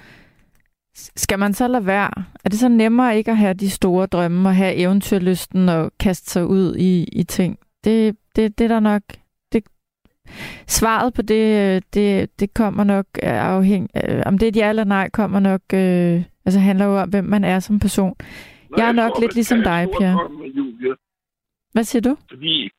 skal 1.15 1.39
man 1.39 1.53
så 1.53 1.67
lade 1.67 1.85
være? 1.85 2.11
Er 2.45 2.49
det 2.49 2.59
så 2.59 2.67
nemmere 2.69 3.17
ikke 3.17 3.31
at 3.31 3.37
have 3.37 3.53
de 3.53 3.69
store 3.69 4.05
drømme 4.05 4.49
og 4.49 4.55
have 4.55 4.75
eventyrlysten 4.75 5.69
og 5.69 5.91
kaste 5.99 6.31
sig 6.31 6.45
ud 6.45 6.75
i, 6.75 7.03
i 7.03 7.23
ting? 7.23 7.57
Det, 7.83 8.15
det, 8.35 8.57
det 8.57 8.63
er 8.63 8.67
der 8.67 8.79
nok... 8.79 9.01
Svaret 10.67 11.13
på 11.13 11.21
det, 11.21 11.75
øh, 11.75 11.81
det, 11.93 12.39
det 12.39 12.53
kommer 12.53 12.83
nok 12.83 13.05
øh, 13.23 13.29
afhæng... 13.55 13.89
øh, 13.95 14.21
Om 14.25 14.37
det 14.37 14.45
er 14.45 14.49
et 14.49 14.55
ja 14.55 14.69
eller 14.69 14.83
nej, 14.83 15.09
kommer 15.09 15.39
nok... 15.39 15.61
Øh, 15.73 16.23
altså 16.45 16.59
handler 16.59 16.85
jo 16.85 16.97
om, 16.97 17.09
hvem 17.09 17.25
man 17.25 17.43
er 17.43 17.59
som 17.59 17.79
person. 17.79 18.15
Nå, 18.69 18.75
Jeg 18.77 18.87
er 18.87 18.91
nok 18.91 19.11
tror, 19.11 19.21
lidt 19.21 19.35
ligesom 19.35 19.61
dig, 19.63 19.87
Julie. 20.57 20.95
Hvad 21.73 21.83
siger 21.83 22.01
du? 22.01 22.17
Fordi 22.29 22.69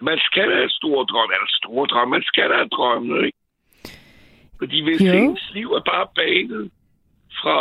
man 0.00 0.18
skal 0.18 0.52
have 0.56 0.68
store 0.70 1.04
drømme, 1.10 1.32
eller 1.34 1.50
store 1.62 1.86
drømme, 1.86 2.10
man 2.10 2.22
skal 2.22 2.50
have 2.54 2.68
drømme, 2.68 3.26
ikke? 3.26 3.38
Fordi 4.58 4.82
hvis 4.84 5.00
Jo. 5.00 5.12
ens 5.12 5.50
liv 5.54 5.68
er 5.72 5.82
bare 5.92 6.06
banet 6.14 6.70
fra, 7.40 7.58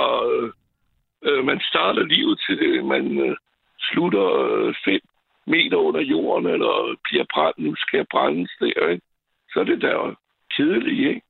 øh, 1.27 1.45
man 1.45 1.59
starter 1.69 2.03
livet 2.03 2.39
til 2.47 2.55
det, 2.59 2.85
man 2.85 3.17
øh, 3.17 3.35
slutter 3.87 4.27
øh, 4.45 4.73
fem 4.85 5.01
meter 5.47 5.77
under 5.77 6.01
jorden, 6.01 6.45
eller 6.53 6.95
bliver 7.03 7.25
brændt, 7.33 7.57
nu 7.59 7.75
skal 7.75 7.97
jeg 7.97 8.05
brændes 8.11 8.51
der, 8.59 8.87
ikke? 8.93 9.05
Så 9.55 9.59
er 9.59 9.63
det 9.63 9.81
der 9.81 10.15
kedeligt, 10.57 11.07
ikke? 11.09 11.21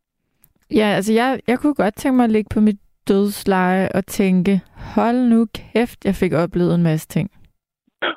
Ja, 0.71 0.86
altså 0.95 1.13
jeg, 1.13 1.39
jeg 1.47 1.59
kunne 1.59 1.73
godt 1.76 1.95
tænke 1.95 2.15
mig 2.15 2.23
at 2.23 2.32
ligge 2.32 2.47
på 2.53 2.59
mit 2.59 2.80
dødsleje 3.07 3.89
og 3.95 4.05
tænke, 4.05 4.61
hold 4.76 5.17
nu 5.17 5.47
kæft, 5.53 6.05
jeg 6.05 6.15
fik 6.15 6.34
oplevet 6.34 6.76
en 6.76 6.84
masse 6.84 7.07
ting. 7.07 7.32
Ja. 8.03 8.07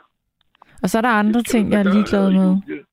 Og 0.82 0.90
så 0.90 0.98
er 0.98 1.02
der 1.02 1.08
andre 1.08 1.38
Det 1.38 1.46
ting, 1.46 1.72
jeg 1.72 1.80
er 1.80 1.92
ligeglad 1.92 2.30
med. 2.32 2.40
Julie. 2.68 2.84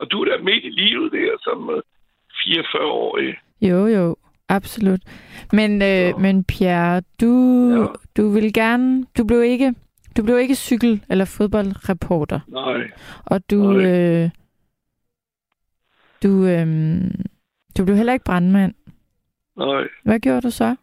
Og 0.00 0.10
du 0.10 0.20
er 0.20 0.24
der 0.24 0.42
midt 0.44 0.64
i 0.64 0.68
livet 0.68 1.12
der, 1.12 1.30
som 1.40 1.70
øh, 1.70 1.82
44-årig. 2.30 3.34
Jo, 3.60 3.86
jo, 3.86 4.16
absolut. 4.48 5.00
Men, 5.52 5.82
øh, 5.82 6.20
men 6.20 6.44
Pierre, 6.44 7.02
du, 7.20 7.32
Ja. 7.80 7.86
du 8.22 8.28
vil 8.30 8.52
gerne, 8.52 9.06
du 9.18 9.24
blev 9.24 9.42
ikke, 9.42 9.74
du 10.16 10.22
blev 10.24 10.38
ikke 10.38 10.54
cykel- 10.54 11.04
eller 11.10 11.24
fodboldreporter, 11.24 12.40
Nej, 12.48 12.90
og 13.26 13.50
du, 13.50 13.56
Nej. 13.72 13.84
øh, 13.86 14.30
du, 16.22 16.46
øh, 16.46 16.66
du 17.78 17.84
blev 17.84 17.96
heller 17.96 18.12
ikke 18.12 18.24
brandmand. 18.24 18.74
nej. 19.56 19.88
Hvad 20.04 20.20
gjorde 20.20 20.40
du 20.40 20.50
så? 20.50 20.76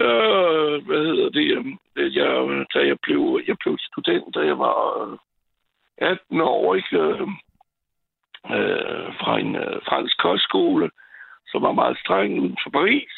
Øh, 0.00 0.86
hvad 0.86 1.00
hedder 1.06 1.28
det? 1.30 1.50
øhm, 1.56 1.78
Jeg, 1.96 2.66
da 2.74 2.78
jeg 2.86 2.96
blev, 3.02 3.40
jeg 3.46 3.56
blev 3.60 3.78
student, 3.80 4.34
da 4.34 4.40
jeg 4.40 4.58
var 4.58 5.02
øh, 5.12 5.18
18 5.96 6.40
år, 6.40 6.74
ikke? 6.74 6.98
Øh, 6.98 7.20
øh, 8.56 9.08
fra 9.20 9.38
en 9.38 9.56
øh, 9.56 9.80
fransk 9.88 10.18
kostskole, 10.18 10.90
som 11.46 11.62
var 11.62 11.72
meget 11.72 11.98
streng 11.98 12.40
uden 12.40 12.56
for 12.62 12.70
Paris. 12.70 13.16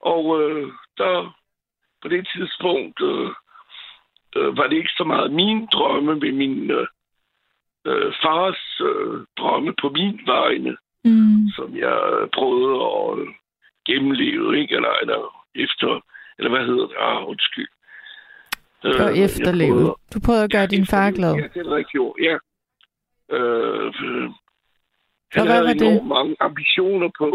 Og 0.00 0.40
øh, 0.40 0.72
der, 0.98 1.36
på 2.02 2.08
det 2.08 2.28
tidspunkt, 2.34 3.02
øh, 3.02 3.30
øh, 4.36 4.56
var 4.56 4.66
det 4.66 4.76
ikke 4.76 4.96
så 4.96 5.04
meget 5.04 5.32
mine 5.32 5.66
drømme 5.66 6.14
med 6.16 6.32
min 6.32 6.70
øh, 6.70 6.86
øh, 7.86 8.12
fars 8.24 8.80
øh, 8.80 9.26
drømme 9.38 9.74
på 9.82 9.88
min 9.88 10.20
vegne, 10.26 10.76
Mm. 11.04 11.48
som 11.56 11.76
jeg 11.76 11.98
prøvede 12.36 12.74
at 12.96 13.34
gennemleve, 13.86 14.58
ikke? 14.60 14.74
Eller, 14.74 14.92
eller 15.02 15.46
efter, 15.54 16.00
eller 16.38 16.50
hvad 16.50 16.66
hedder 16.66 16.86
det? 16.86 16.96
Ah, 16.98 17.28
undskyld. 17.28 17.68
Og 18.84 18.90
Øh, 18.90 19.18
jeg 19.18 19.24
efterlevet. 19.24 19.72
prøvede- 19.72 19.94
Du 20.14 20.18
prøvede 20.26 20.44
at 20.44 20.52
gøre 20.52 20.66
din 20.66 20.86
far 20.86 21.10
glad. 21.10 21.34
Ja, 21.34 21.46
det 21.54 21.66
er 21.66 21.70
rigtigt 21.76 22.02
ja. 22.28 22.36
Øh, 23.36 23.86
Og 23.86 23.92
han 25.32 25.46
hvad 25.46 25.54
havde 25.54 25.66
var 25.66 25.72
det? 25.72 25.82
enormt 25.82 26.08
mange 26.08 26.36
ambitioner 26.40 27.10
på, 27.18 27.28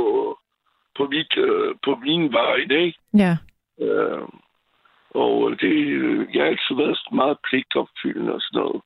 på, 0.98 1.08
mit, 1.08 1.38
øh, 1.38 1.76
på 1.86 1.96
min 1.96 2.34
vej, 2.34 2.56
ikke? 2.56 3.00
Ja. 3.14 3.38
Øh, 3.82 4.22
og 5.10 5.52
det, 5.62 5.76
øh, 6.02 6.36
jeg 6.36 6.42
har 6.44 6.50
altid 6.50 6.76
været 6.78 6.98
meget 7.12 7.38
pligtopfyldende 7.50 8.34
og 8.34 8.42
sådan 8.42 8.60
noget. 8.62 8.82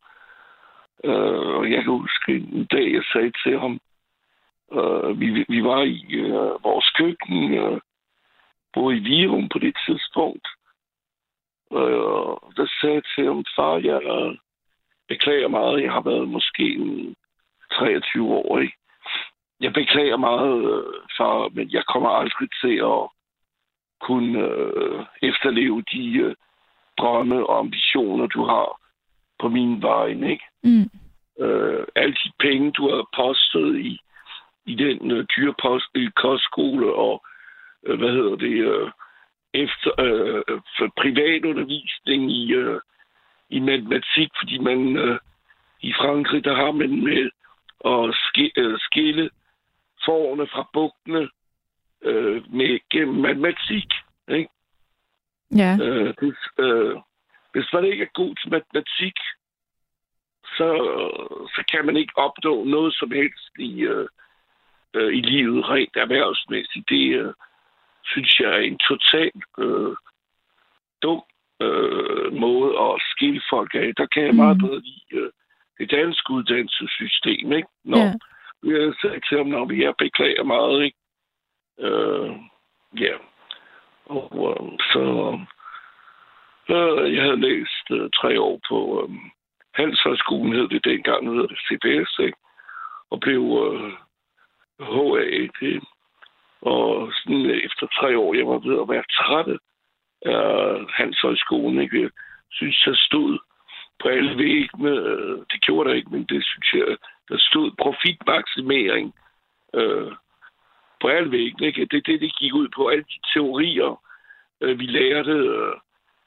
Øh, 1.04 1.47
og 1.58 1.72
jeg 1.72 1.84
kan 1.84 1.91
huske 1.91 2.32
en 2.32 2.66
dag, 2.66 2.93
jeg 2.93 3.04
sagde 3.14 3.32
til 3.43 3.60
ham, 3.60 3.80
øh, 4.72 5.20
vi, 5.20 5.45
vi 5.50 5.64
var 5.64 5.82
i 5.84 6.06
øh, 6.14 6.64
vores 6.64 6.89
køkken, 6.89 7.54
øh, 7.54 7.82
boede 8.74 8.97
i 8.97 9.00
Virum 9.00 9.50
på 9.50 9.60
det 9.60 9.76
tidspunkt. 9.88 10.47
Øh, 11.74 12.34
der 12.58 12.68
sagde 12.82 12.95
jeg 12.95 13.04
til 13.16 13.26
ham, 13.26 13.45
far, 13.56 13.78
jeg 13.78 14.02
øh, 14.04 14.38
beklager 15.08 15.47
meget, 15.47 15.84
jeg 15.84 15.91
har 15.91 16.02
været 16.02 16.28
måske 16.28 16.74
en 16.74 17.16
23 17.72 18.34
år, 18.34 18.60
ikke? 18.60 18.76
Jeg 19.60 19.74
beklager 19.74 20.18
meget, 20.18 20.58
øh, 20.74 20.93
far, 21.18 21.50
men 21.50 21.72
jeg 21.72 21.84
kommer 21.86 22.10
aldrig 22.10 22.50
til 22.62 22.76
at 22.93 23.04
kunne 24.02 24.39
øh, 24.39 25.06
efterleve 25.22 25.84
de 25.91 26.18
øh, 26.18 26.36
drømme 26.97 27.47
og 27.47 27.60
ambitioner, 27.60 28.28
du 28.28 28.43
har 28.43 28.80
på 29.40 29.50
min 29.50 29.82
vegne, 29.82 30.32
ikke? 30.32 30.44
Mm. 30.64 30.90
øh, 31.46 31.86
alle 31.96 32.14
de 32.14 32.32
penge, 32.40 32.72
du 32.72 32.90
har 32.90 33.08
postet 33.16 33.80
i, 33.80 34.00
i 34.66 34.76
den 34.76 35.12
øh, 35.12 35.26
dyre 35.38 35.54
post, 35.62 35.86
i 35.96 36.10
kostskole 36.16 36.94
og, 36.94 37.26
øh, 37.84 38.00
hvad 38.00 38.12
hedder 38.12 38.36
det, 38.36 38.56
øh, 38.74 38.92
efter 39.54 39.92
øh, 40.00 40.62
for 40.78 40.94
privatundervisning 40.98 42.32
i, 42.32 42.54
øh, 42.54 42.82
i 43.50 43.60
matematik, 43.60 44.30
fordi 44.40 44.58
man 44.58 44.98
øh, 44.98 45.20
i 45.82 45.94
Frankrig, 45.94 46.44
der 46.44 46.56
har 46.56 46.72
man 46.72 47.04
med 47.04 47.30
at 47.86 48.16
sk- 48.24 48.54
øh, 48.58 48.80
skille 48.80 49.30
forerne 50.06 50.48
fra 50.48 50.70
bugtene 50.74 51.30
øh, 52.02 52.54
med 52.54 52.80
gennem 52.90 53.16
matematik. 53.16 53.94
Ikke? 54.30 54.50
Ja. 55.56 55.78
Øh, 55.82 56.14
hvis, 56.20 56.38
øh, 56.60 56.96
hvis 57.54 57.74
man 57.74 57.86
ikke 57.86 58.04
er 58.04 58.14
god 58.14 58.36
til 58.36 58.50
matematik, 58.52 59.18
så, 60.58 60.68
så 61.56 61.64
kan 61.72 61.86
man 61.86 61.97
ikke 61.97 62.14
opnå 62.18 62.64
noget 62.64 62.93
som 62.95 63.12
helst 63.12 63.50
i, 63.60 63.82
øh, 63.82 64.08
øh, 64.93 65.14
i 65.18 65.22
livet 65.22 65.70
rent 65.70 65.97
erhvervsmæssigt. 65.97 66.89
Det 66.89 67.16
øh, 67.22 67.34
synes 68.04 68.39
jeg 68.39 68.50
er 68.52 68.58
en 68.58 68.78
total 68.78 69.32
øh, 69.58 69.95
dum 71.04 71.22
øh, 71.62 72.34
måde 72.34 72.80
at 72.80 73.02
skille 73.12 73.41
folk 73.50 73.76
af. 73.76 73.93
Der 73.97 74.06
kan 74.06 74.24
jeg 74.24 74.36
meget 74.36 74.58
Mhm. 74.58 74.68
bedre 74.68 74.80
lide 74.80 75.06
øh, 75.12 75.32
det 75.80 75.91
danske 75.91 76.32
uddannelsessystem. 76.34 77.52
Ikke? 77.54 77.68
Nå, 77.84 77.97
Ja. 77.97 78.14
jeg 78.64 78.93
sagde 79.02 79.20
til 79.30 79.45
når 79.45 79.66
vi 79.66 79.84
er 79.84 79.93
beklager 79.97 80.43
meget, 80.43 80.84
ikke? 80.84 80.97
Øh, 81.80 82.32
ja. 83.00 83.16
Og 84.06 84.30
øh, 84.50 84.80
så... 84.80 85.04
Øh, 86.70 87.15
jeg 87.15 87.24
havde 87.24 87.41
læst 87.41 87.86
øh, 87.91 88.09
tre 88.09 88.41
år 88.41 88.59
på 88.70 88.78
øh, 89.01 89.15
Handelshøjskolen, 89.74 90.53
hed 90.53 90.67
det 90.67 90.86
dengang, 90.86 91.24
nu 91.24 91.32
hedder 91.32 91.47
det 91.47 91.65
CBS, 91.67 92.20
ikke? 92.20 92.38
Og 93.09 93.20
blev 93.20 93.41
øh, 93.65 93.91
HA. 94.80 95.47
Og 96.61 97.11
sådan 97.13 97.45
efter 97.45 97.88
tre 97.99 98.17
år, 98.17 98.34
jeg 98.34 98.47
var 98.47 98.59
ved 98.59 98.82
at 98.82 98.89
være 98.89 99.03
træt 99.20 99.57
af 100.26 100.86
Handelshøjskolen, 100.97 101.82
ikke? 101.82 102.01
Jeg 102.01 102.09
synes, 102.51 102.88
jeg 102.88 102.95
stod 102.95 103.39
på 104.01 104.07
alle 104.07 104.38
væggene. 104.38 104.89
Øh, 104.89 105.38
det 105.51 105.61
gjorde 105.61 105.89
der 105.89 105.95
ikke, 105.95 106.11
men 106.11 106.24
det 106.24 106.45
synes 106.45 106.74
jeg, 106.74 106.97
der 107.30 107.38
stod 107.38 107.72
profitmaksimering 107.82 109.13
øh, 109.74 110.11
på 111.01 111.07
alle 111.07 111.32
væggene, 111.32 111.67
ikke? 111.67 111.86
Det 111.86 111.97
er 111.97 112.01
det, 112.01 112.22
det 112.22 112.36
gik 112.36 112.53
ud 112.53 112.67
på. 112.76 112.88
Alle 112.88 113.03
de 113.03 113.20
teorier, 113.34 114.01
øh, 114.61 114.80
vi 114.80 114.86
lærte 114.86 115.32
øh, 115.32 115.74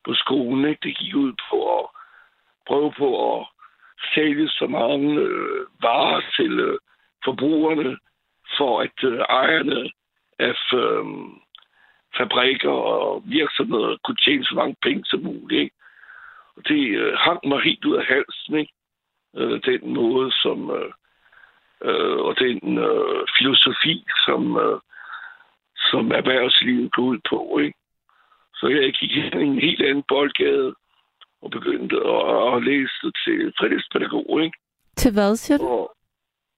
på 0.05 0.15
skolen, 0.15 0.65
ikke? 0.65 0.81
det 0.83 0.99
gik 0.99 1.15
ud 1.15 1.33
på 1.51 1.79
at 1.79 1.87
prøve 2.67 2.93
på 2.99 3.09
at 3.33 3.47
sælge 4.15 4.49
så 4.49 4.67
mange 4.67 5.21
øh, 5.21 5.67
varer 5.83 6.23
til 6.37 6.61
øh, 6.61 6.79
forbrugerne, 7.25 7.99
for 8.57 8.81
at 8.81 9.05
øh, 9.05 9.19
ejerne 9.19 9.91
af 10.39 10.57
øh, 10.75 11.05
fabrikker 12.17 12.71
og 12.71 13.23
virksomheder 13.27 13.97
kunne 14.05 14.17
tjene 14.25 14.45
så 14.45 14.55
mange 14.55 14.77
penge 14.83 15.05
som 15.05 15.21
muligt. 15.21 15.61
Ikke? 15.61 15.77
Og 16.57 16.69
det 16.69 16.97
øh, 16.97 17.15
hang 17.15 17.41
mig 17.45 17.61
helt 17.61 17.85
ud 17.85 17.97
af 17.97 18.05
halsen, 18.05 18.55
ikke? 18.59 18.73
Øh, 19.37 19.61
den 19.65 19.95
måde, 19.95 20.33
som 20.33 20.71
øh, 20.71 20.93
øh, 21.85 22.19
og 22.19 22.39
den 22.39 22.79
øh, 22.79 23.27
filosofi, 23.39 24.05
som, 24.27 24.57
øh, 24.57 24.81
som 25.77 26.13
erhvervslivet 26.13 26.93
går 26.93 27.03
ud 27.03 27.19
på. 27.31 27.59
Ikke? 27.59 27.79
Så 28.63 28.69
jeg 28.69 28.93
gik 28.93 29.11
ind 29.17 29.35
i 29.35 29.45
en 29.47 29.59
helt 29.59 29.83
anden 29.83 30.05
boldgade 30.09 30.75
og 31.43 31.51
begyndte 31.51 31.97
at, 31.97 32.55
at 32.55 32.63
læse 32.65 33.07
til 33.25 33.39
fritidspædagog. 33.59 34.43
Ikke? 34.45 34.59
Til 34.97 35.13
hvad, 35.13 35.37
siger 35.37 35.59
du? 35.59 35.65
Og 35.65 35.97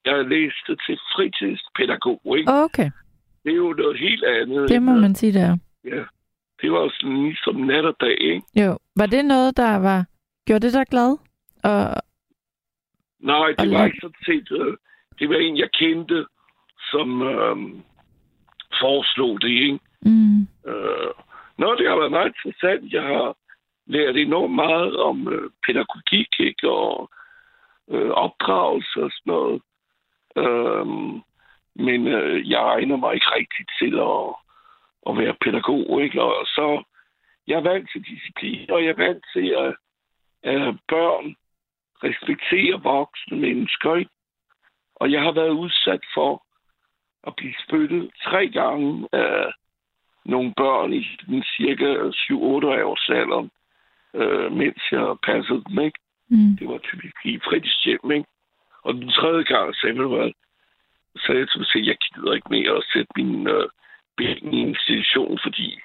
jeg 0.04 0.24
læste 0.24 0.72
til 0.86 0.96
fritidspædagog. 1.14 2.20
Ikke? 2.38 2.52
Okay, 2.52 2.90
Det 3.44 3.52
er 3.52 3.56
jo 3.56 3.72
noget 3.72 3.98
helt 3.98 4.24
andet. 4.24 4.68
det 4.68 4.82
må 4.82 4.92
end, 4.92 5.00
man 5.00 5.14
sige, 5.14 5.32
der. 5.32 5.56
Ja. 5.84 6.02
Det 6.62 6.72
var 6.72 6.92
sådan 7.00 7.22
ligesom 7.24 7.56
nat 7.56 7.84
og 7.84 7.96
dag, 8.00 8.16
ikke? 8.20 8.42
Jo. 8.64 8.78
Var 8.96 9.06
det 9.06 9.24
noget, 9.24 9.56
der 9.56 9.76
var... 9.76 10.04
Gjorde 10.46 10.66
det 10.66 10.74
dig 10.74 10.86
glad? 10.86 11.10
Og... 11.64 12.02
Nej, 13.20 13.48
det 13.48 13.60
Og 13.60 13.70
var 13.78 13.84
ikke 13.86 13.98
sådan 14.00 14.24
set... 14.24 14.48
Øh, 14.52 14.76
det 15.18 15.28
var 15.28 15.36
en, 15.36 15.56
jeg 15.58 15.68
kendte, 15.72 16.26
som 16.90 17.22
øh, 17.22 17.56
foreslog 18.80 19.40
det, 19.42 19.48
ikke? 19.48 19.78
Mm. 20.02 20.40
Øh, 20.66 21.10
Nå, 21.58 21.74
det 21.74 21.88
har 21.88 21.96
været 21.96 22.10
meget 22.10 22.26
interessant. 22.26 22.92
Jeg 22.92 23.02
har 23.02 23.36
lært 23.86 24.16
enormt 24.16 24.54
meget 24.54 24.96
om 24.96 25.32
øh, 25.32 25.50
pædagogik, 25.66 26.28
ikke? 26.38 26.70
Og 26.70 27.10
øh, 27.90 28.10
opdragelse 28.10 29.02
og 29.02 29.10
sådan 29.10 29.30
noget. 29.32 29.62
Øhm, 30.36 31.22
men 31.74 32.06
øh, 32.06 32.50
jeg 32.50 32.60
egner 32.62 32.96
mig 32.96 33.14
ikke 33.14 33.34
rigtigt 33.36 33.70
til 33.78 33.94
at, 33.98 34.26
at 35.08 35.18
være 35.18 35.36
pædagog, 35.44 36.02
ikke? 36.02 36.22
Og 36.22 36.46
så 36.46 36.82
jeg 37.46 37.56
er 37.56 37.60
vant 37.70 37.90
til 37.92 38.02
disciplin, 38.04 38.70
og 38.70 38.84
jeg 38.84 38.90
er 38.90 39.06
vant 39.06 39.24
til, 39.34 39.48
at, 39.48 39.74
at 40.42 40.74
børn 40.88 41.36
respekterer 42.04 42.78
voksne 42.78 43.36
mennesker, 43.36 43.94
ikke? 43.94 44.10
Og 44.96 45.12
jeg 45.12 45.22
har 45.22 45.32
været 45.32 45.50
udsat 45.50 46.04
for 46.14 46.44
at 47.26 47.36
blive 47.36 47.54
spyttet 47.66 48.10
tre 48.24 48.48
gange 48.48 49.08
af 49.12 49.52
nogle 50.24 50.52
børn 50.56 50.92
i 50.92 51.16
den 51.26 51.44
cirka 51.56 51.84
7-8 51.84 52.34
års 52.88 53.08
alder, 53.08 53.48
øh, 54.14 54.52
mens 54.52 54.82
jeg 54.92 55.16
passede 55.22 55.64
dem, 55.68 55.78
ikke? 55.84 55.98
Mm. 56.28 56.56
Det 56.58 56.68
var 56.68 56.78
typisk 56.78 57.16
i 57.24 57.38
fritidshjem, 57.44 58.10
ikke? 58.10 58.28
Og 58.82 58.94
den 58.94 59.08
tredje 59.08 59.42
gang 59.42 59.74
sagde 59.74 59.96
jeg, 60.00 60.32
sagde 61.26 61.40
jeg 61.40 61.48
til 61.48 61.86
jeg 61.86 61.96
gider 61.96 62.32
ikke 62.32 62.50
mere 62.50 62.76
at 62.76 62.84
sætte 62.92 63.12
min 63.16 63.48
øh, 63.48 63.68
ben 64.16 64.54
i 64.54 64.60
institution, 64.60 65.38
fordi 65.42 65.78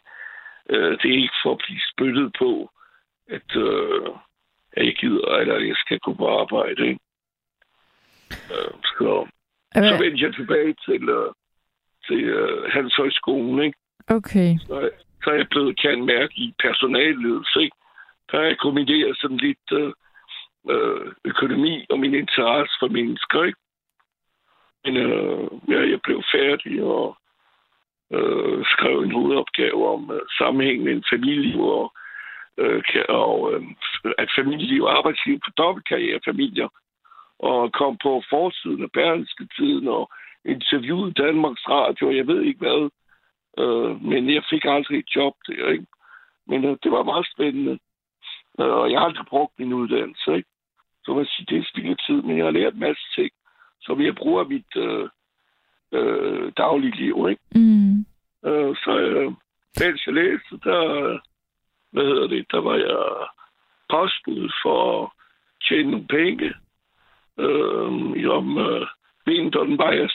øh, 0.69 0.91
det 1.01 1.07
er 1.11 1.21
ikke 1.23 1.39
for 1.43 1.51
at 1.51 1.61
blive 1.65 1.81
spyttet 1.91 2.35
på, 2.39 2.71
at, 3.29 3.55
øh, 3.55 4.09
at 4.71 4.85
jeg 4.85 4.95
gider, 4.95 5.27
eller 5.37 5.57
jeg 5.59 5.75
skal 5.75 5.99
gå 5.99 6.13
på 6.13 6.39
arbejde, 6.41 6.87
ikke? 6.87 6.99
Øh, 8.53 8.73
så, 8.83 9.27
så 9.73 9.79
Okay. 9.79 10.03
vendte 10.03 10.25
jeg 10.25 10.33
tilbage 10.33 10.75
til, 10.85 11.09
øh, 11.09 11.31
til 12.07 12.23
øh, 12.23 12.71
Handelshøjskolen, 12.73 13.63
ikke? 13.63 13.78
Okay. 14.10 14.57
Så, 14.68 14.89
så 15.24 15.30
er 15.30 15.36
jeg 15.36 15.47
blevet 15.49 15.80
kendt 15.80 16.05
mærke 16.05 16.34
i 16.36 16.53
personalledelse, 16.60 17.62
ikke? 17.62 17.78
Der 18.32 18.38
har 18.38 18.45
jeg 18.45 18.57
kombineret 18.57 19.18
sådan 19.22 19.38
lidt 19.38 19.68
øh, 19.72 19.93
øh, 20.70 21.14
økonomi 21.26 21.86
og 21.89 21.99
min 21.99 22.14
interesse 22.14 22.76
for 22.80 22.88
mennesker, 22.88 23.43
ikke? 23.43 23.60
Men 24.86 24.97
øh, 24.97 25.47
ja, 25.68 25.80
jeg 25.91 25.99
blev 26.03 26.24
færdig 26.36 26.84
og 26.84 27.18
øh, 28.14 28.66
skrev 28.66 28.99
en 28.99 29.12
hovedopgave 29.12 29.89
om 29.93 30.12
øh, 30.12 30.22
sammenhængen 30.38 30.84
mellem 30.86 31.03
familieliv 31.14 31.62
og, 31.62 31.93
øh, 32.57 32.84
og 33.10 33.53
øh, 33.53 33.62
at 34.18 34.30
familieliv 34.38 34.84
og 34.84 34.97
arbejdsliv 34.97 35.39
på 35.45 35.51
dobbeltkarrierefamilier 35.57 36.70
og 37.39 37.72
kom 37.72 37.97
på 38.03 38.24
forsiden 38.30 38.84
af 38.84 38.91
Berlingske 38.91 39.47
Tiden 39.57 39.88
og 39.88 40.12
interviewede 40.45 41.14
Danmarks 41.14 41.70
Radio, 41.70 42.07
og 42.07 42.16
jeg 42.16 42.28
ved 42.28 42.41
ikke 42.41 42.60
hvad. 42.60 42.89
Øh, 43.57 44.01
men 44.01 44.33
jeg 44.33 44.43
fik 44.49 44.65
aldrig 44.65 44.99
et 44.99 45.15
job 45.15 45.33
der, 45.47 45.67
ikke? 45.69 45.85
Men 46.47 46.65
øh, 46.65 46.77
det 46.83 46.91
var 46.91 47.03
meget 47.03 47.27
spændende. 47.33 47.79
Øh, 48.59 48.73
Og 48.79 48.91
jeg 48.91 48.99
har 48.99 49.05
aldrig 49.05 49.25
brugt 49.25 49.59
min 49.59 49.73
uddannelse, 49.73 50.35
ikke? 50.35 50.49
Så 51.03 51.13
man 51.13 51.25
sige, 51.25 51.45
det 51.49 51.57
er 51.57 51.69
spild 51.69 51.89
af 51.89 51.97
tid, 52.07 52.21
men 52.21 52.37
jeg 52.37 52.45
har 52.45 52.51
lært 52.51 52.73
en 52.73 52.79
masse 52.79 53.03
ting, 53.15 53.31
som 53.81 54.01
jeg 54.01 54.15
bruger 54.15 54.43
mit 54.43 54.75
øh, 54.75 55.09
øh, 55.91 56.51
daglige 56.57 56.95
liv, 56.95 57.27
ikke? 57.29 57.41
Mm. 57.55 57.99
Øh, 58.45 58.75
så 58.75 58.91
øh, 58.99 59.31
mens 59.79 60.05
jeg 60.05 60.13
læste, 60.13 60.53
der, 60.63 61.19
hvad 61.91 62.03
hedder 62.03 62.27
det, 62.27 62.45
der 62.51 62.61
var 62.61 62.75
jeg 62.75 63.27
postbud 63.89 64.51
for 64.63 65.03
at 65.03 65.09
tjene 65.67 65.91
nogle 65.91 66.07
penge. 66.07 66.53
Øh, 67.39 68.29
om 68.39 68.57
øh, 68.57 68.87
vinteren 69.25 69.77
var 69.77 69.91
jeg, 69.91 70.09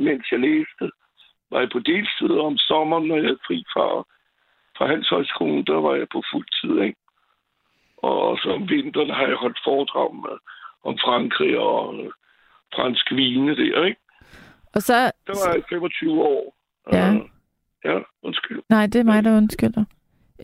mens 0.00 0.32
jeg 0.32 0.40
læste, 0.40 0.90
var 1.50 1.58
jeg 1.60 1.68
på 1.72 1.78
deltid, 1.78 2.30
og 2.38 2.46
om 2.46 2.56
sommeren, 2.58 3.06
når 3.08 3.16
jeg 3.16 3.24
havde 3.24 3.44
fri 3.46 3.64
fra, 3.72 3.86
fra 4.76 4.86
Handelshøjskolen, 4.86 5.64
der 5.66 5.78
var 5.86 5.94
jeg 5.94 6.06
på 6.12 6.22
fuld 6.32 6.46
tid, 6.60 6.74
ikke? 6.86 6.98
Og 7.96 8.38
så 8.42 8.48
om 8.58 8.68
vinteren 8.68 9.10
har 9.10 9.26
jeg 9.26 9.36
holdt 9.36 9.58
foredrag 9.64 10.14
med, 10.14 10.36
om 10.84 10.98
Frankrig 11.04 11.58
og 11.58 11.94
øh, 12.04 12.10
franske 12.74 13.14
vine 13.14 13.56
der, 13.56 13.84
ikke? 13.84 14.00
Og 14.74 14.82
så... 14.82 14.94
Der 15.26 15.46
var 15.46 15.54
jeg 15.54 15.62
25 15.68 16.22
år. 16.22 16.54
Ja. 16.92 17.12
Øh, 17.12 17.20
ja, 17.84 17.98
undskyld. 18.22 18.62
Nej, 18.68 18.86
det 18.86 18.98
er 19.00 19.04
mig, 19.04 19.24
der 19.24 19.36
undskylder. 19.36 19.84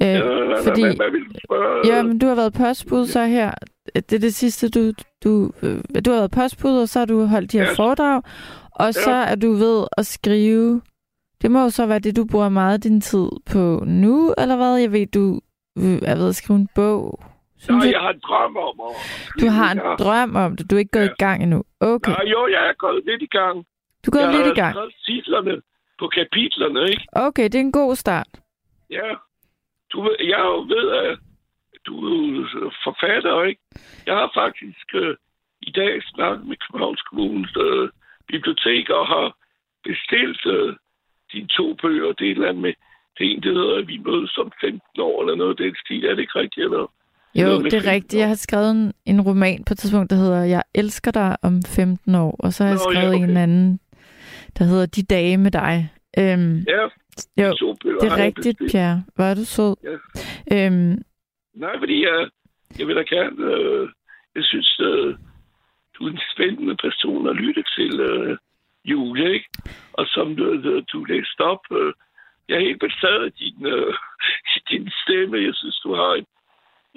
Øh, 0.03 0.09
Ja, 0.09 0.21
fordi... 0.69 0.83
hvad, 0.83 0.97
hvad 0.97 1.11
vil 1.11 1.25
du 1.25 1.35
spørge? 1.47 1.87
Ja, 1.95 2.03
men 2.03 2.19
du 2.19 2.27
har 2.27 2.35
været 2.35 2.53
postbud 2.53 3.07
så 3.07 3.25
her. 3.27 3.53
Det 3.95 4.13
er 4.13 4.19
det 4.19 4.35
sidste, 4.35 4.71
du... 4.71 4.93
Du, 5.25 5.51
øh, 5.63 5.79
du 6.05 6.11
har 6.11 6.19
været 6.19 6.31
postbud, 6.31 6.79
og 6.83 6.89
så 6.89 6.99
har 6.99 7.07
du 7.07 7.25
holdt 7.27 7.53
de 7.53 7.59
her 7.59 7.65
Ja. 7.65 7.73
foredrag. 7.73 8.23
Og 8.73 8.95
så 8.95 9.11
er 9.13 9.35
du 9.35 9.53
ved 9.53 9.87
at 9.99 10.07
skrive... 10.07 10.83
Det 11.47 11.53
må 11.53 11.62
jo 11.62 11.70
så 11.70 11.86
være 11.86 11.99
det, 11.99 12.16
du 12.16 12.24
bruger 12.32 12.49
meget 12.49 12.74
af 12.74 12.80
din 12.80 13.01
tid 13.01 13.28
på 13.53 13.62
nu, 13.86 14.34
eller 14.38 14.57
hvad? 14.57 14.76
Jeg 14.84 14.92
ved, 14.92 15.07
du 15.07 15.24
øh, 15.78 15.99
er 16.11 16.16
ved 16.20 16.28
at 16.28 16.36
skrive 16.36 16.59
en 16.59 16.68
bog. 16.74 17.24
Synes 17.59 17.68
Nej, 17.70 17.84
jeg, 17.86 17.92
jeg 17.92 18.01
har 18.01 18.12
en 18.18 18.20
drøm 18.28 18.57
om 18.68 18.76
at... 18.88 18.94
du 19.40 19.47
har 19.59 19.68
en 19.72 19.78
Ja. 19.84 19.94
drøm 20.05 20.36
om 20.44 20.57
det. 20.57 20.70
Du 20.70 20.74
er 20.74 20.78
ikke 20.78 20.97
gået 20.99 21.11
Ja. 21.12 21.16
i 21.18 21.22
gang 21.26 21.42
endnu. 21.42 21.61
Okay. 21.80 22.12
Nej, 22.12 22.24
jo, 22.34 22.40
jeg 22.55 22.62
er 22.70 22.72
gået 22.84 23.01
lidt 23.09 23.22
i 23.22 23.32
gang. 23.38 23.57
Du 24.07 24.11
går 24.11 24.20
jeg 24.20 24.32
lidt 24.36 24.47
har 24.47 24.53
i 24.53 24.61
gang. 24.62 24.72
skrevet 24.74 24.94
titlerne 25.07 25.55
på 26.01 26.07
kapitlerne, 26.18 26.80
ikke? 26.92 27.05
Okay, 27.12 27.44
det 27.44 27.55
er 27.55 27.66
en 27.70 27.78
god 27.82 27.97
start. 28.05 28.30
Ja. 28.90 29.09
Du 29.92 29.97
ved, 30.03 30.16
jeg 30.34 30.44
ved, 30.74 30.86
at 31.03 31.18
du 31.86 31.94
er 32.66 32.74
forfatter, 32.86 33.42
ikke? 33.51 33.62
Jeg 34.07 34.14
har 34.20 34.30
faktisk 34.42 34.86
øh, 34.94 35.16
i 35.62 35.70
dag 35.80 35.92
snakket 36.14 36.47
med 36.49 36.57
Københavns 36.62 37.03
Kommunes 37.03 37.53
øh, 37.66 37.88
bibliotek 38.32 38.90
og 38.90 39.07
har 39.14 39.26
bestilt 39.88 40.42
øh, 40.57 40.76
de 41.33 41.47
to 41.57 41.74
bøger. 41.83 42.12
Det 42.12 42.27
er 42.27 42.31
et 42.31 42.37
eller 42.37 42.49
andet 42.49 42.62
med 42.62 42.74
det 43.18 43.24
ene, 43.31 43.41
det 43.43 43.53
hedder, 43.55 43.77
at 43.79 43.89
vi 43.89 43.97
mødes 44.07 44.37
om 44.39 44.53
15 44.61 44.81
år, 45.01 45.22
eller 45.22 45.35
noget 45.37 45.51
af 45.51 45.57
den 45.64 45.74
stil. 45.85 46.05
Er 46.05 46.14
det 46.14 46.20
ikke 46.20 46.39
rigtigt, 46.39 46.64
eller? 46.64 46.93
Jo, 47.35 47.47
Noget 47.47 47.64
det 47.64 47.74
er 47.74 47.81
15 47.81 47.91
rigtigt. 47.95 48.20
Jeg 48.20 48.29
har 48.29 48.35
skrevet 48.35 48.70
en, 48.70 48.93
en 49.07 49.20
roman 49.20 49.64
på 49.64 49.72
et 49.74 49.79
tidspunkt, 49.79 50.11
der 50.11 50.16
hedder 50.16 50.45
Jeg 50.45 50.62
elsker 50.74 51.11
dig 51.11 51.37
om 51.43 51.62
15 51.62 52.14
år. 52.14 52.37
Og 52.39 52.53
så 52.53 52.64
har 52.64 52.70
jeg 52.70 52.79
Nå, 52.85 52.93
ja, 52.93 52.99
skrevet 53.01 53.14
okay. 53.16 53.29
en 53.31 53.37
anden, 53.37 53.81
der 54.59 54.64
hedder 54.64 54.87
De 54.87 55.03
dage 55.03 55.37
med 55.37 55.51
dig. 55.51 55.91
Øhm, 56.18 56.64
Ja, 56.68 56.83
jo, 57.49 57.55
to 57.55 57.74
bøger 57.83 57.99
det 57.99 58.12
er 58.12 58.16
jeg 58.16 58.24
rigtigt, 58.27 58.59
bestilt. 58.59 58.70
Pierre. 58.72 59.03
Er 59.18 59.35
du 59.35 59.45
sød. 59.45 59.74
Ja. 59.85 59.97
Øhm, 60.66 61.03
Nej, 61.55 61.74
fordi 61.79 62.05
jeg, 62.05 62.29
jeg 62.79 62.87
vil 62.87 62.97
da 62.97 63.03
gerne... 63.03 63.55
Øh, 63.55 63.89
jeg 64.35 64.45
synes, 64.45 64.81
øh, 64.81 65.14
du 65.95 66.07
er 66.07 66.11
en 66.11 66.20
spændende 66.35 66.77
person 66.77 67.29
at 67.29 67.37
lytte 67.37 67.64
til, 67.77 68.01
øh, 68.01 68.39
Julie, 68.91 69.32
ikke? 69.34 69.49
Og 69.93 70.05
som 70.07 70.37
du, 70.37 70.45
du, 70.93 71.05
læste 71.05 71.41
op, 71.41 71.64
øh, 71.80 71.93
jeg 72.49 72.57
er 72.57 72.61
helt 72.68 72.80
betaget 72.80 73.24
af 73.24 73.32
din, 73.32 73.66
øh, 73.66 73.95
din 74.70 74.91
stemme. 75.03 75.37
Jeg 75.49 75.55
synes, 75.55 75.78
du 75.84 75.95
har 75.95 76.12
en 76.20 76.26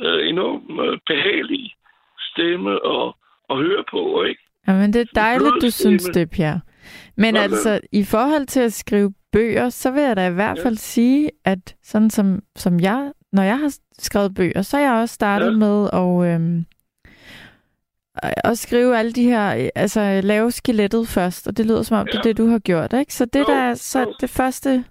øh, 0.06 0.30
enorm 0.30 0.80
øh, 0.86 1.00
behagelig 1.08 1.76
stemme 2.32 2.72
at, 2.96 3.14
at 3.50 3.58
høre 3.58 3.84
på, 3.92 4.24
ikke? 4.24 4.42
jamen, 4.68 4.94
det 4.94 5.02
er 5.02 5.06
dejligt, 5.16 5.62
du 5.62 5.72
synes 5.72 6.04
det, 6.06 6.30
Pierre. 6.30 6.62
Men 7.18 7.34
Nå, 7.34 7.40
altså, 7.40 7.80
i 7.92 8.04
forhold 8.04 8.46
til 8.46 8.60
at 8.60 8.74
skrive 8.74 9.14
bøger, 9.32 9.70
så 9.70 9.92
vil 9.92 10.02
jeg 10.04 10.18
da 10.18 10.28
i 10.30 10.34
hvert 10.34 10.58
Ja. 10.58 10.66
fald 10.66 10.76
sige, 10.78 11.32
at 11.46 11.76
sådan 11.84 12.10
som, 12.10 12.40
som 12.56 12.80
jeg, 12.80 13.12
når 13.32 13.44
jeg 13.44 13.60
har 13.60 13.76
skrevet 14.00 14.36
bøger, 14.36 14.62
så 14.62 14.78
har 14.78 14.84
jeg 14.84 14.94
også 15.02 15.16
startet 15.16 15.52
Ja. 15.52 15.58
med 15.58 15.90
at, 15.94 16.34
øhm, 16.36 16.66
at 18.24 18.58
skrive 18.58 18.98
alle 18.98 19.12
de 19.12 19.24
her, 19.24 19.56
øh, 19.64 19.70
altså 19.76 20.22
lave 20.24 20.52
skelettet 20.52 21.08
først, 21.08 21.48
og 21.48 21.58
det 21.58 21.66
lyder 21.66 21.84
som 21.84 21.98
om, 21.98 22.08
ja. 22.08 22.12
det 22.12 22.18
er 22.20 22.24
det, 22.24 22.38
du 22.38 22.46
har 22.48 22.60
gjort, 22.60 22.94
ikke? 22.94 23.14
Så 23.14 23.26
det 23.26 23.40
Jo, 23.40 23.46
der, 23.46 23.56
er 23.56 23.74
så 23.74 24.00
jo. 24.00 24.16
det 24.22 24.30
første, 24.30 24.86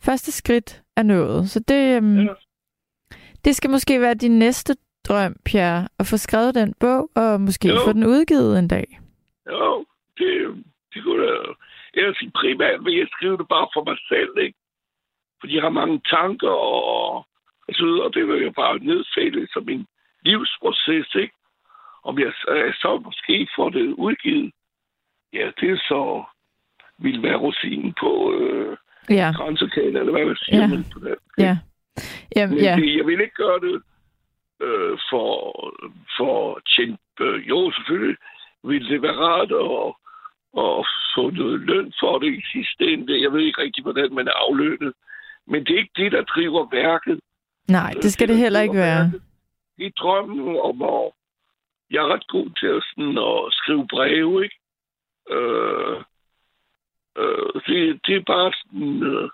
første 0.00 0.32
skridt 0.32 0.82
er 0.96 1.02
nået. 1.02 1.50
Så 1.50 1.60
det, 1.68 1.96
øhm, 1.96 2.18
Ja. 2.18 2.34
det 3.44 3.56
skal 3.56 3.70
måske 3.70 4.00
være 4.00 4.14
din 4.14 4.38
næste 4.38 4.76
drøm, 5.08 5.36
Pierre, 5.44 5.88
at 5.98 6.06
få 6.06 6.16
skrevet 6.16 6.54
den 6.54 6.74
bog, 6.80 7.10
og 7.16 7.40
måske 7.40 7.68
Jo. 7.68 7.80
få 7.84 7.92
den 7.92 8.04
udgivet 8.06 8.58
en 8.58 8.68
dag. 8.68 9.00
Jo, 9.50 9.84
det, 10.18 10.64
det 10.94 11.02
kunne 11.04 11.26
da... 11.26 11.32
Jeg 11.96 12.04
vil 12.06 12.16
sige, 12.18 12.30
primært 12.30 12.84
vil 12.84 12.96
jeg 12.98 13.06
skrive 13.10 13.36
det 13.36 13.48
bare 13.48 13.68
for 13.74 13.84
mig 13.84 13.98
selv, 14.08 14.32
ikke? 14.46 14.58
Fordi 15.40 15.54
jeg 15.54 15.62
har 15.62 15.70
mange 15.80 16.00
tanker 16.16 16.48
og, 16.50 17.14
og 17.68 17.72
så 17.78 17.84
videre, 17.86 18.02
og 18.06 18.14
det 18.14 18.28
vil 18.28 18.42
jeg 18.42 18.54
bare 18.54 18.78
nedfælde 18.78 19.46
som 19.52 19.68
en 19.68 19.86
livsproces, 20.24 21.14
ikke? 21.14 21.34
Om 22.08 22.18
jeg 22.18 22.32
øh, 22.48 22.74
så 22.74 23.00
måske 23.04 23.48
får 23.56 23.68
det 23.70 23.86
udgivet, 24.06 24.52
ja, 25.32 25.50
det 25.60 25.70
er 25.70 25.76
så 25.76 26.24
vil 26.98 27.22
være 27.22 27.36
rosinen 27.36 27.94
på 28.00 28.10
øh, 28.40 28.76
Ja, 29.10 29.32
grænsekæden, 29.36 29.96
eller 29.96 30.12
hvad 30.12 30.24
man 30.26 30.36
siger 30.36 30.60
Ja. 30.60 30.66
man 30.66 30.84
på 30.92 30.98
det. 30.98 31.14
ja. 31.38 31.56
Jamen, 32.36 32.54
Men 32.54 32.64
ja. 32.64 32.76
det, 32.80 32.96
jeg 32.96 33.06
vil 33.06 33.20
ikke 33.20 33.34
gøre 33.44 33.60
det 33.60 33.82
øh, 34.62 34.98
for, 35.10 35.28
for 36.16 36.54
at 36.56 36.62
tjene... 36.76 36.96
Øh, 37.20 37.48
jo, 37.48 37.72
selvfølgelig 37.72 38.16
vil 38.64 38.88
det 38.88 39.02
være 39.02 39.16
rart 39.28 39.52
at, 39.52 39.86
at 40.64 40.86
få 41.14 41.30
noget 41.30 41.60
løn 41.60 41.92
for 42.00 42.18
det 42.18 42.30
i 42.38 42.42
sidste 42.52 42.84
ende. 42.92 43.22
Jeg 43.22 43.32
ved 43.32 43.40
ikke 43.40 43.62
rigtig, 43.62 43.82
hvordan 43.82 44.14
man 44.14 44.26
er 44.28 44.32
aflønnet. 44.46 44.92
Men 45.46 45.64
det 45.64 45.74
er 45.74 45.78
ikke 45.78 45.96
det, 46.02 46.12
der 46.12 46.22
driver 46.24 46.68
værket. 46.72 47.20
Nej, 47.68 47.90
det 48.02 48.12
skal 48.12 48.28
det 48.28 48.36
heller 48.36 48.60
ikke 48.60 48.74
være. 48.74 49.12
Det 49.78 49.86
er 49.86 49.90
drømmen 49.98 50.56
om 50.70 50.82
at... 50.82 51.12
Jeg 51.90 51.98
er 52.02 52.12
ret 52.14 52.26
god 52.28 52.48
til 52.60 52.66
at, 52.66 52.82
sådan, 52.88 53.18
at 53.18 53.52
skrive 53.52 53.86
breve, 53.94 54.44
ikke? 54.44 54.58
Øh, 55.30 55.96
øh, 57.20 57.54
det, 57.66 58.00
det 58.06 58.14
er 58.16 58.24
bare 58.26 58.52
sådan, 58.58 59.02
øh, 59.02 59.30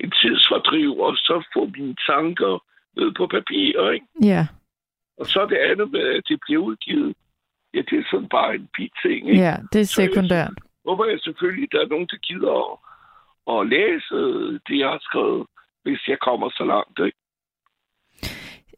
en 0.00 0.10
tidsfordriv, 0.10 0.98
og 0.98 1.16
så 1.16 1.44
få 1.54 1.66
mine 1.76 1.96
tanker 2.06 2.64
ned 2.96 3.14
på 3.14 3.26
papir, 3.26 3.90
ikke? 3.90 4.06
Ja, 4.22 4.46
Og 5.18 5.26
så 5.26 5.46
det 5.46 5.56
andet 5.56 5.90
med, 5.90 6.00
at 6.00 6.22
det 6.28 6.38
bliver 6.46 6.62
udgivet. 6.62 7.16
Ja, 7.74 7.80
det 7.90 7.98
er 7.98 8.04
sådan 8.10 8.28
bare 8.28 8.54
en 8.54 8.68
biting, 8.76 9.28
ikke? 9.30 9.42
ja, 9.42 9.56
det 9.72 9.80
er 9.80 9.84
sekundært. 9.84 10.54
Håber 10.86 11.04
jeg 11.04 11.18
selvfølgelig, 11.20 11.72
der 11.72 11.80
er 11.80 11.88
nogen, 11.88 12.08
der 12.10 12.16
gider 12.16 12.54
at, 12.64 12.72
at 13.54 13.68
læse 13.68 14.14
det, 14.68 14.78
jeg 14.78 14.88
har 14.88 14.98
skrevet, 15.02 15.46
hvis 15.82 16.08
jeg 16.08 16.18
kommer 16.18 16.50
så 16.50 16.64
langt, 16.64 16.98
ikke? 17.06 17.18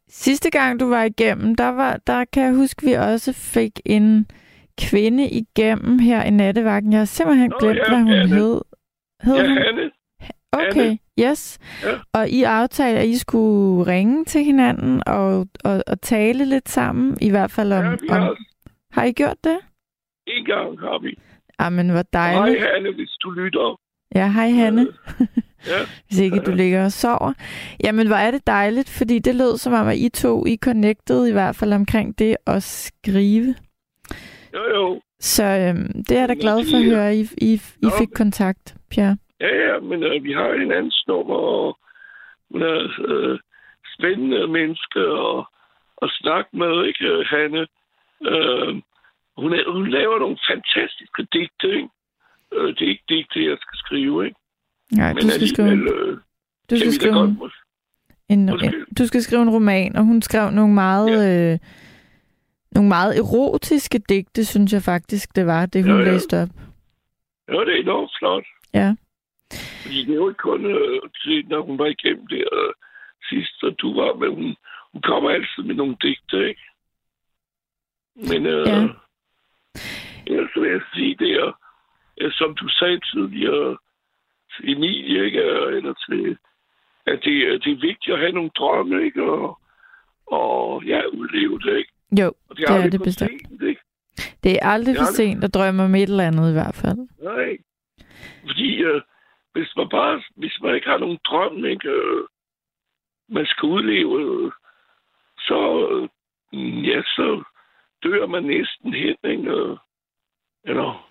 Sidste 0.09 0.49
gang, 0.49 0.79
du 0.79 0.89
var 0.89 1.03
igennem, 1.03 1.55
der, 1.55 1.67
var, 1.69 1.97
der 2.07 2.25
kan 2.33 2.43
jeg 2.43 2.53
huske, 2.53 2.85
vi 2.85 2.93
også 2.93 3.33
fik 3.33 3.79
en 3.85 4.27
kvinde 4.81 5.29
igennem 5.29 5.99
her 5.99 6.23
i 6.23 6.29
nattevagten. 6.29 6.91
Jeg 6.91 6.99
har 6.99 7.05
simpelthen 7.05 7.49
Nå, 7.49 7.57
glemt, 7.59 7.77
ja, 7.77 7.89
hvad 7.89 7.97
hun 7.99 8.09
Anne. 8.13 8.35
hed. 8.35 8.61
Hed 9.23 9.35
Ja, 9.35 9.47
hun? 9.47 9.57
Hanne, 9.57 9.91
Okay, 10.51 10.85
Anne. 10.85 10.97
yes. 11.19 11.59
Ja. 11.83 11.89
Og 12.13 12.29
I 12.29 12.43
aftalte, 12.43 12.99
at 12.99 13.07
I 13.07 13.17
skulle 13.17 13.91
ringe 13.91 14.25
til 14.25 14.43
hinanden 14.43 15.01
og, 15.07 15.47
og, 15.63 15.83
og 15.87 16.01
tale 16.01 16.45
lidt 16.45 16.69
sammen, 16.69 17.17
i 17.21 17.29
hvert 17.29 17.51
fald 17.51 17.73
om... 17.73 17.83
ja, 17.85 17.89
vi 18.01 18.09
om 18.09 18.35
har 18.91 19.03
I 19.03 19.11
gjort 19.11 19.37
det? 19.43 19.57
en 20.27 20.45
gang 20.45 20.79
har 20.79 20.99
vi. 21.01 21.19
Jamen, 21.61 21.89
hvor 21.89 22.03
Hej, 22.13 22.31
dejligt. 22.33 22.61
Hanne, 22.63 22.93
hvis 22.95 23.09
du 23.09 23.29
lytter. 23.31 23.79
Ja, 24.15 24.27
hej 24.31 24.49
Hanne. 24.49 24.87
Ja, 25.67 25.79
Hvis 26.07 26.19
ikke 26.19 26.39
du 26.39 26.51
ligger 26.51 26.85
og 26.85 26.91
sover. 26.91 27.33
Jamen, 27.83 28.07
hvor 28.07 28.15
er 28.15 28.31
det 28.31 28.47
dejligt, 28.47 28.89
fordi 28.89 29.19
det 29.19 29.35
lød 29.35 29.57
som 29.57 29.73
om, 29.73 29.87
at 29.87 29.97
I 29.97 30.09
to, 30.09 30.45
I 30.45 30.57
connected 30.63 31.27
i 31.27 31.31
hvert 31.31 31.55
fald 31.55 31.73
omkring 31.73 32.19
det 32.19 32.37
at 32.47 32.63
skrive. 32.63 33.55
jo, 34.53 34.63
jo. 34.75 35.01
Så 35.19 35.43
øhm, 35.43 36.03
det 36.03 36.11
er 36.11 36.19
jeg 36.19 36.29
da 36.29 36.35
glad 36.39 36.57
for 36.71 36.77
at 36.77 36.85
høre, 36.85 37.09
at 37.09 37.15
I, 37.15 37.27
I, 37.37 37.53
I 37.87 37.89
fik 37.99 38.07
kontakt, 38.15 38.75
Pierre. 38.91 39.17
Ja, 39.41 39.55
ja, 39.65 39.79
men 39.79 40.03
øh, 40.03 40.23
vi 40.23 40.31
har 40.33 40.59
hinandens 40.59 41.03
nummer, 41.07 41.35
og 41.35 41.77
hun 42.51 42.61
er 42.61 42.79
øh, 43.07 43.39
spændende 43.97 44.47
menneske 44.47 44.99
at, 44.99 45.45
at 46.01 46.09
snakke 46.21 46.49
med, 46.57 46.85
ikke, 46.85 47.05
øh, 47.05 47.25
Hanne? 47.25 47.67
Øh, 48.31 48.73
hun, 49.37 49.53
er, 49.53 49.71
hun 49.71 49.89
laver 49.89 50.19
nogle 50.19 50.37
fantastiske 50.49 51.27
digte, 51.33 51.67
ikke? 51.77 51.89
Øh, 52.53 52.67
det 52.75 52.81
er 52.81 52.89
ikke 52.89 53.09
digte, 53.09 53.45
jeg 53.49 53.57
skal 53.61 53.77
skrive, 53.83 54.25
ikke? 54.25 54.38
Nej, 54.91 55.13
du 55.13 55.29
skal 55.29 55.47
skrive, 55.47 55.71
øh, 55.71 56.17
du 56.69 56.77
skal 56.79 56.91
skrive, 56.93 57.13
godt 57.13 57.53
en, 58.29 58.49
en, 58.49 58.73
du 58.99 59.07
skal 59.07 59.21
skrive 59.21 59.41
en 59.41 59.49
roman, 59.49 59.95
og 59.95 60.03
hun 60.03 60.21
skrev 60.21 60.51
nogle 60.51 60.73
meget, 60.73 61.13
øh, 61.53 61.59
nogle 62.71 62.89
meget 62.89 63.17
erotiske 63.17 63.99
digte, 64.09 64.45
synes 64.45 64.73
jeg 64.73 64.81
faktisk, 64.81 65.35
det 65.35 65.45
var, 65.45 65.65
det 65.65 65.83
hun 65.83 65.91
Ja, 65.93 65.99
ja. 65.99 66.11
læste 66.11 66.41
op. 66.41 66.49
Ja, 67.47 67.53
det 67.53 67.75
er 67.77 67.81
enormt 67.81 68.11
flot. 68.19 68.43
Ja. 68.73 68.95
Fordi 69.81 70.05
det 70.05 70.11
er 70.11 70.15
jo 70.15 70.29
ikke 70.29 70.37
kun 70.37 70.65
øh, 70.65 71.01
til, 71.23 71.45
når 71.49 71.61
hun 71.65 71.79
var 71.79 71.85
igennem 71.85 72.27
det 72.27 72.43
øh, 72.53 72.73
sidst, 73.29 73.59
så 73.59 73.75
du 73.81 74.01
var, 74.01 74.13
men 74.15 74.29
hun, 74.35 74.55
hun 74.93 75.01
kommer 75.01 75.29
altid 75.29 75.63
med 75.63 75.75
nogle 75.75 75.95
digte, 76.01 76.49
ikke? 76.49 76.61
Men 78.15 78.45
øh, 78.45 78.67
Ja. 78.67 78.79
ja. 78.81 78.87
ellers 80.27 80.51
vil 80.55 80.69
jeg 80.71 80.81
sige, 80.93 81.15
det 81.19 81.31
er, 81.31 81.51
øh, 82.21 82.31
som 82.31 82.55
du 82.55 82.67
sagde 82.67 82.99
tidligere 83.13 83.77
Emilie, 84.63 85.25
ikke? 85.25 85.39
Eller 85.43 85.93
til, 86.09 86.37
at 87.05 87.19
det, 87.23 87.47
er- 87.47 87.57
det 87.57 87.71
er 87.71 87.81
vigtigt 87.81 88.13
at 88.13 88.19
have 88.19 88.31
nogle 88.31 88.49
drømme, 88.49 89.03
ikke? 89.05 89.23
Og, 89.31 89.59
og 90.27 90.83
ja, 90.83 91.01
udleve 91.05 91.59
det, 91.59 91.77
ikke? 91.77 91.91
Jo, 92.19 92.33
Og 92.49 92.57
det 92.57 92.63
er 92.69 92.89
det 92.89 92.99
for 92.99 93.03
bestemt. 93.03 93.31
sent, 93.49 93.61
ikke? 93.61 93.81
Det 94.43 94.51
er 94.51 94.65
aldrig 94.67 94.93
Det 94.95 94.99
for 95.01 95.07
er 95.07 95.13
sent 95.13 95.43
at 95.43 95.53
drømme 95.53 95.83
om 95.83 95.95
et 95.95 96.09
eller 96.09 96.27
andet 96.27 96.49
i 96.49 96.53
hvert 96.53 96.75
fald. 96.75 96.97
Nej. 97.23 97.57
Fordi 98.47 98.83
øh, 98.83 99.01
hvis 99.53 99.69
man 99.77 99.89
bare, 99.89 100.23
hvis 100.35 100.57
man 100.61 100.75
ikke 100.75 100.87
har 100.89 100.97
nogen 100.97 101.19
drøm, 101.25 101.65
ikke, 101.65 101.89
øh, 101.89 102.23
man 103.29 103.45
skal 103.45 103.69
udleve, 103.69 104.21
øh, 104.21 104.51
så, 105.37 105.59
øh, 105.91 106.87
ja, 106.87 107.01
så 107.01 107.43
dør 108.03 108.25
man 108.27 108.43
næsten 108.43 108.93
hen, 108.93 109.15
ikke? 109.23 109.49
Øh, 109.51 109.77
eller, 110.63 111.08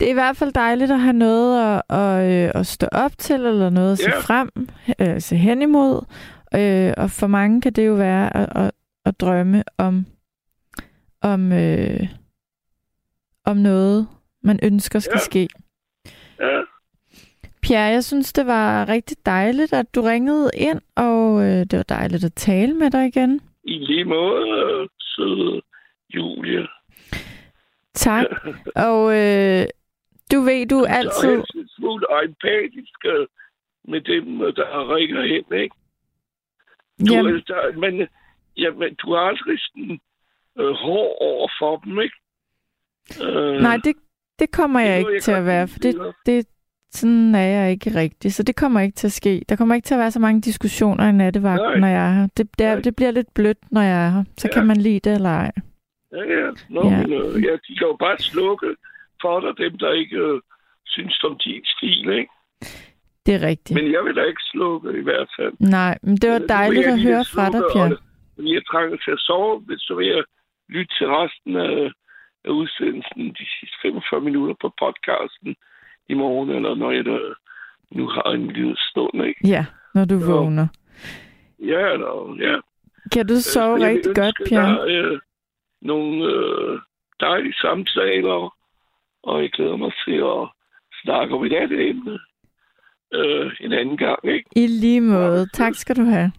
Det 0.00 0.06
er 0.06 0.10
i 0.10 0.14
hvert 0.14 0.36
fald 0.36 0.52
dejligt 0.52 0.90
at 0.90 1.00
have 1.00 1.12
noget 1.12 1.74
at, 1.90 1.96
at, 1.98 2.44
øh, 2.44 2.50
at 2.54 2.66
stå 2.66 2.86
op 2.92 3.18
til, 3.18 3.34
eller 3.46 3.70
noget 3.70 3.92
at 3.92 3.98
se 3.98 4.10
Ja. 4.10 4.18
frem, 4.20 4.68
øh, 5.00 5.20
se 5.20 5.36
hen 5.36 5.62
imod. 5.62 6.04
Øh, 6.54 6.92
og 6.96 7.10
for 7.10 7.26
mange 7.26 7.60
kan 7.60 7.72
det 7.72 7.86
jo 7.86 7.92
være 7.94 8.36
at, 8.36 8.48
at, 8.64 8.70
at 9.04 9.20
drømme 9.20 9.64
om, 9.78 10.06
om, 11.22 11.52
øh, 11.52 12.00
om 13.44 13.56
noget, 13.56 14.08
man 14.42 14.58
ønsker 14.62 14.98
skal 14.98 15.12
Ja. 15.14 15.18
ske. 15.24 15.48
ja, 16.40 16.60
Pierre, 17.62 17.82
jeg 17.92 18.04
synes, 18.04 18.32
det 18.32 18.46
var 18.46 18.88
rigtig 18.88 19.16
dejligt, 19.26 19.72
at 19.72 19.94
du 19.94 20.00
ringede 20.00 20.50
ind, 20.54 20.80
og 20.96 21.42
øh, 21.42 21.60
det 21.70 21.76
var 21.76 21.82
dejligt 21.82 22.24
at 22.24 22.32
tale 22.34 22.74
med 22.74 22.90
dig 22.90 23.06
igen. 23.06 23.40
i 23.64 23.72
lige 23.78 24.04
måde, 24.04 24.88
søde 25.00 25.60
Julie. 26.14 26.66
Tak. 27.94 28.24
Og 28.76 29.16
øh, 29.16 29.66
du 30.32 30.40
ved, 30.40 30.66
du 30.66 30.78
Så 30.80 30.86
altid... 30.98 31.28
helst 31.36 31.54
en 31.54 31.68
smule 31.68 32.06
empatisk 32.24 32.98
øh, 33.04 33.26
med 33.84 34.00
dem, 34.00 34.42
øh, 34.42 34.56
der 34.56 34.94
ringer 34.96 35.22
hen, 35.22 35.60
ikke? 35.62 35.76
Du, 37.08 37.14
Jamen. 37.14 37.34
Der, 37.48 37.78
men, 37.78 38.08
ja, 38.56 38.70
men 38.70 38.94
du 38.94 39.12
er 39.12 39.18
aldrig 39.20 39.58
sådan 39.60 40.00
øh, 40.58 40.70
hård 40.84 41.16
over 41.20 41.48
for 41.58 41.76
dem, 41.76 42.00
ikke? 42.00 42.16
Øh, 43.24 43.62
nej, 43.62 43.76
det, 43.84 43.94
det 44.38 44.50
kommer 44.52 44.80
det 44.80 44.86
jeg 44.88 45.02
må 45.02 45.08
ikke 45.08 45.12
jeg 45.14 45.22
til 45.22 45.32
at 45.32 45.44
være, 45.46 45.68
for 45.68 45.78
det, 45.78 46.14
det, 46.26 46.46
sådan 46.90 47.34
er 47.34 47.42
jeg 47.58 47.70
ikke 47.70 47.90
rigtig. 47.94 48.34
Så 48.34 48.42
det 48.42 48.56
kommer 48.56 48.80
ikke 48.80 48.94
til 48.96 49.06
at 49.06 49.12
ske. 49.12 49.42
Der 49.48 49.56
kommer 49.56 49.74
ikke 49.74 49.86
til 49.86 49.94
at 49.94 50.00
være 50.00 50.10
så 50.10 50.20
mange 50.20 50.40
diskussioner 50.40 51.08
i 51.08 51.12
nattevagten, 51.12 51.66
Nej. 51.70 51.78
når 51.78 51.88
jeg 51.88 52.08
er 52.08 52.12
her. 52.12 52.28
Det, 52.36 52.58
det, 52.58 52.66
er, 52.66 52.80
det 52.80 52.96
bliver 52.96 53.10
lidt 53.10 53.34
blødt, 53.34 53.58
når 53.70 53.80
jeg 53.80 54.06
er 54.06 54.10
her. 54.10 54.24
Så 54.36 54.48
Ja. 54.48 54.54
kan 54.54 54.66
man 54.66 54.76
lide 54.76 55.00
det 55.00 55.12
eller 55.14 55.28
ej. 55.30 55.52
Ja, 56.12 56.22
ja. 56.38 56.50
Nå, 56.68 56.90
Ja. 56.90 56.96
Men, 57.02 57.12
øh, 57.12 57.44
ja, 57.44 57.52
de 57.52 57.76
kan 57.78 57.86
jo 57.86 57.96
bare 58.00 58.18
slukke 58.18 58.76
for 59.22 59.40
dig, 59.40 59.58
dem 59.58 59.78
der 59.78 59.92
ikke 59.92 60.16
øh, 60.16 60.40
synes 60.86 61.24
om 61.24 61.38
din 61.44 61.64
stil, 61.64 62.08
ikke? 62.20 62.32
Det 63.26 63.34
er 63.34 63.46
rigtigt. 63.46 63.74
Men 63.82 63.92
jeg 63.92 64.04
vil 64.04 64.16
da 64.16 64.22
ikke 64.22 64.42
slukke 64.52 64.98
i 64.98 65.02
hvert 65.02 65.30
fald. 65.38 65.52
Nej, 65.60 65.98
men 66.02 66.16
det 66.16 66.30
var 66.30 66.40
Øh, 66.42 66.48
dejligt 66.48 66.86
jeg 66.86 66.92
at 66.92 67.00
høre 67.02 67.24
fra 67.34 67.50
dig, 67.50 67.64
og 67.64 67.88
Når 68.36 68.52
jeg 68.54 68.66
trænger 68.66 68.96
til 69.04 69.10
at 69.10 69.20
sove, 69.20 69.64
så 69.78 69.94
vil 69.94 70.06
jeg 70.06 70.24
lytte 70.68 70.94
til 70.98 71.06
resten 71.08 71.56
af, 71.56 71.90
af 72.44 72.50
udsendelsen 72.50 73.22
de 73.40 73.46
sidste 73.60 73.76
45 73.82 74.20
minutter 74.20 74.54
på 74.60 74.68
podcasten 74.82 75.56
i 76.08 76.14
morgen, 76.14 76.50
eller 76.50 76.74
når 76.74 76.90
jeg 76.90 77.04
da, 77.04 77.18
nu 77.90 78.08
har 78.08 78.22
en 78.32 78.46
lille 78.52 78.76
stund, 78.90 79.24
ikke? 79.24 79.40
Ja, 79.48 79.66
når 79.94 80.04
du 80.04 80.14
Jo. 80.14 80.26
vågner. 80.32 80.66
Ja, 81.58 81.82
eller, 81.94 82.36
ja. 82.40 82.56
Kan 83.12 83.26
du 83.26 83.34
sove 83.40 83.74
Øh, 83.76 83.80
jeg 83.80 83.88
vil 83.88 83.96
rigtig 83.96 84.14
godt, 84.16 84.36
Pierre? 84.46 84.86
dig, 84.86 84.90
øh, 84.94 85.20
nogle 85.82 86.24
øh, 86.32 86.80
dejlige 87.20 87.54
samtaler, 87.54 88.54
og 89.28 89.42
jeg 89.42 89.50
glæder 89.50 89.76
mig 89.76 89.92
til 90.04 90.18
at 90.34 90.42
snakke 91.02 91.34
om 91.34 91.44
et 91.44 91.52
andet 91.52 91.88
emne 91.90 92.18
øh, 93.12 93.46
en 93.60 93.72
anden 93.72 93.96
gang, 93.96 94.18
ikke? 94.24 94.50
I 94.56 94.66
lige 94.66 95.00
måde. 95.00 95.48
Tak 95.52 95.74
skal 95.74 95.96
du 95.96 96.04
have. 96.04 96.32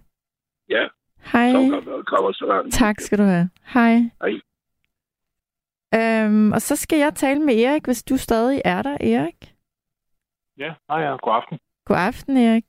Ja, 0.69 0.87
Hej. 1.31 1.51
så 1.51 1.57
kommer, 1.57 2.03
kommer 2.03 2.31
så 2.31 2.45
langt. 2.45 2.73
Tak 2.73 2.99
skal 2.99 3.17
du 3.17 3.23
have. 3.23 3.49
Hej. 3.73 3.93
Hej. 4.21 4.33
Øhm, 5.95 6.51
og 6.51 6.61
så 6.61 6.75
skal 6.75 6.99
jeg 6.99 7.13
tale 7.15 7.39
med 7.39 7.55
Erik, 7.55 7.85
hvis 7.85 8.03
du 8.03 8.17
stadig 8.17 8.61
er 8.65 8.81
der, 8.81 8.97
Erik. 9.01 9.53
Ja, 10.57 10.73
hej, 10.89 10.99
ja. 10.99 11.15
God 11.15 11.33
aften. 11.35 11.59
God 11.85 11.97
aften, 11.97 12.37
Erik. 12.37 12.65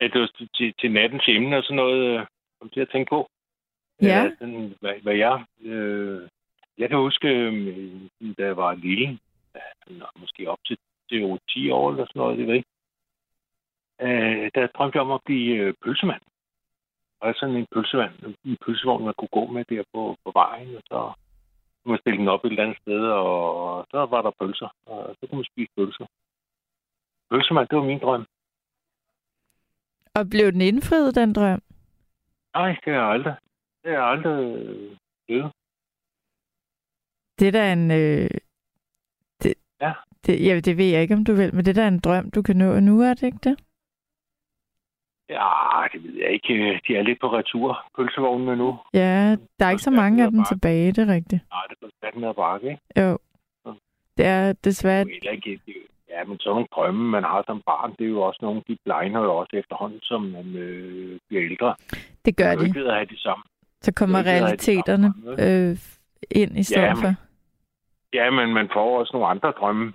Ja, 0.00 0.08
det 0.08 0.20
var 0.20 0.30
til, 0.54 0.74
til, 0.80 0.92
nattens 0.92 1.28
emne 1.28 1.56
og 1.56 1.62
sådan 1.62 1.76
noget, 1.76 2.20
øh, 2.20 2.26
kom 2.60 2.70
til 2.70 2.80
at 2.80 2.88
tænke 2.92 3.08
på. 3.08 3.28
Ja. 4.02 4.24
Øh, 4.24 4.32
sådan, 4.38 4.74
hvad, 4.80 4.94
hvad 5.02 5.14
jeg... 5.14 5.44
Øh, 5.60 6.28
jeg 6.80 6.88
kan 6.88 6.98
huske, 6.98 7.28
øh, 7.28 8.34
da 8.38 8.44
jeg 8.44 8.56
var 8.56 8.74
lille, 8.74 9.18
måske 10.16 10.50
op 10.50 10.58
til, 10.66 10.78
til 11.08 11.38
10 11.48 11.70
år 11.70 11.90
eller 11.90 12.06
sådan 12.06 12.20
noget, 12.20 12.38
det 12.38 12.46
ved 12.46 12.54
ikke. 12.54 12.68
Øh, 14.00 14.50
der 14.54 14.66
drømte 14.66 14.96
jeg 14.96 15.02
om 15.02 15.10
at 15.10 15.20
blive 15.24 15.56
øh, 15.56 15.74
pølsemand. 15.84 16.22
Og 17.20 17.34
sådan 17.36 17.56
en 17.56 17.66
pølsevand, 17.74 18.14
en 18.44 18.56
pølsevogn, 18.66 19.04
man 19.04 19.14
kunne 19.18 19.34
gå 19.38 19.46
med 19.46 19.64
der 19.64 19.82
på, 19.94 20.16
på 20.24 20.30
vejen, 20.34 20.76
og 20.76 20.82
så 20.86 21.12
kunne 21.82 21.92
man 21.92 21.98
stille 22.00 22.18
den 22.18 22.28
op 22.28 22.44
et 22.44 22.50
eller 22.50 22.62
andet 22.64 22.78
sted, 22.82 23.00
og 23.00 23.86
så 23.90 24.06
var 24.06 24.22
der 24.22 24.30
pølser, 24.40 24.70
og 24.86 25.16
så 25.20 25.26
kunne 25.26 25.38
man 25.38 25.50
spise 25.52 25.72
pølser. 25.76 26.06
Pølsemand, 27.30 27.68
det 27.68 27.78
var 27.78 27.84
min 27.84 27.98
drøm. 27.98 28.26
Og 30.14 30.30
blev 30.30 30.52
den 30.52 30.60
indfriet, 30.60 31.14
den 31.14 31.32
drøm? 31.32 31.62
Nej, 32.54 32.76
det 32.84 32.94
er 32.94 33.00
aldrig. 33.00 33.34
Det 33.84 33.92
er 33.92 34.02
aldrig 34.02 34.56
øh, 34.56 34.96
blevet. 35.26 35.52
Det 37.40 37.48
er 37.48 37.52
da 37.52 37.72
en... 37.72 37.90
Øh, 37.90 38.30
det, 39.42 39.54
Ja. 39.80 39.92
Det, 40.26 40.46
ja, 40.46 40.60
det 40.60 40.76
ved 40.76 40.84
jeg 40.84 41.02
ikke, 41.02 41.14
om 41.14 41.24
du 41.24 41.34
vil, 41.34 41.54
men 41.54 41.64
det 41.64 41.78
er 41.78 41.82
da 41.82 41.88
en 41.88 41.98
drøm, 42.00 42.30
du 42.30 42.42
kan 42.42 42.56
nå 42.56 42.80
nu, 42.80 43.00
er 43.00 43.14
det 43.14 43.22
ikke 43.22 43.38
det? 43.44 43.56
Ja, 45.28 45.86
det 45.92 46.04
ved 46.04 46.14
jeg 46.22 46.30
ikke. 46.30 46.80
De 46.88 46.96
er 46.96 47.02
lidt 47.02 47.20
på 47.20 47.26
retur, 47.32 47.86
pølsevognene 47.96 48.56
nu. 48.56 48.78
Ja, 48.94 49.36
der 49.58 49.66
er 49.66 49.70
ikke 49.70 49.82
så 49.82 49.90
mange 49.90 50.24
af 50.24 50.30
dem 50.30 50.44
tilbage, 50.44 50.92
det 50.92 51.08
er 51.08 51.14
rigtigt. 51.14 51.42
Nej, 51.52 51.62
det 51.70 51.76
er 52.02 52.18
med 52.18 52.28
at 52.28 52.36
bakke, 52.36 52.70
ikke? 52.70 53.00
Jo. 53.00 53.18
Det 54.16 54.26
er 54.26 54.52
desværre... 54.52 55.06
Ja, 56.10 56.24
men 56.24 56.38
sådan 56.38 56.50
nogle 56.50 56.66
drømme, 56.74 57.10
man 57.10 57.22
har 57.24 57.42
som 57.46 57.62
barn, 57.66 57.94
det 57.98 58.04
er 58.04 58.08
jo 58.08 58.20
også 58.22 58.38
nogle, 58.42 58.62
de 58.68 58.76
blegner 58.84 59.20
jo 59.20 59.36
også 59.36 59.56
efterhånden, 59.56 60.00
som 60.02 60.22
man 60.22 60.46
øh, 60.56 61.18
bliver 61.28 61.44
ældre. 61.44 61.74
Det 62.24 62.36
gør 62.36 62.44
er 62.44 62.56
de. 62.56 62.66
ikke 62.66 62.80
at 62.80 62.94
have 62.94 63.06
de 63.06 63.20
samme. 63.20 63.44
Så 63.80 63.92
kommer 63.94 64.18
er 64.18 64.24
realiteterne 64.24 65.14
øh, 65.38 65.76
ind 66.30 66.58
i 66.58 66.62
stedet 66.62 66.82
Ja, 66.82 66.92
for. 66.92 67.29
Ja, 68.14 68.30
men 68.30 68.54
man 68.54 68.68
får 68.72 68.98
også 68.98 69.10
nogle 69.12 69.28
andre 69.28 69.50
drømme. 69.50 69.92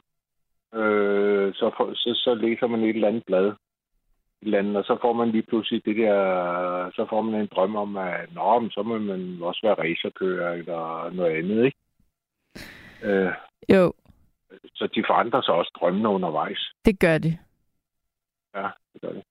Øh, 0.73 1.53
så, 1.53 1.71
får, 1.77 1.93
så, 1.93 2.11
så 2.15 2.33
læser 2.33 2.67
man 2.67 2.83
et 2.83 2.95
eller 2.95 3.07
andet 3.07 3.23
blad. 3.25 3.47
Et 3.47 3.55
eller 4.41 4.59
andet, 4.59 4.77
og 4.77 4.83
så 4.83 4.97
får 5.01 5.13
man 5.13 5.29
lige 5.31 5.43
pludselig 5.43 5.85
det 5.85 5.95
der, 5.95 6.15
så 6.95 7.05
får 7.09 7.21
man 7.21 7.41
en 7.41 7.49
drøm 7.55 7.75
om, 7.75 7.97
at 7.97 8.33
nå, 8.33 8.59
men 8.59 8.71
så 8.71 8.83
må 8.83 8.97
man 8.97 9.37
også 9.41 9.59
være 9.63 9.79
racerkører 9.83 10.53
eller 10.53 11.09
noget 11.09 11.31
andet, 11.37 11.65
ikke? 11.65 11.77
Øh, 13.03 13.33
Jo, 13.69 13.93
så 14.75 14.87
de 14.95 15.03
forandrer 15.07 15.41
sig 15.41 15.53
også 15.53 15.71
drømmene 15.79 16.09
undervejs. 16.09 16.71
det 16.85 16.99
gør 16.99 17.17
de. 17.17 17.37
Ja, 18.55 18.67
det 18.93 19.01
gør 19.01 19.11
det. 19.11 19.23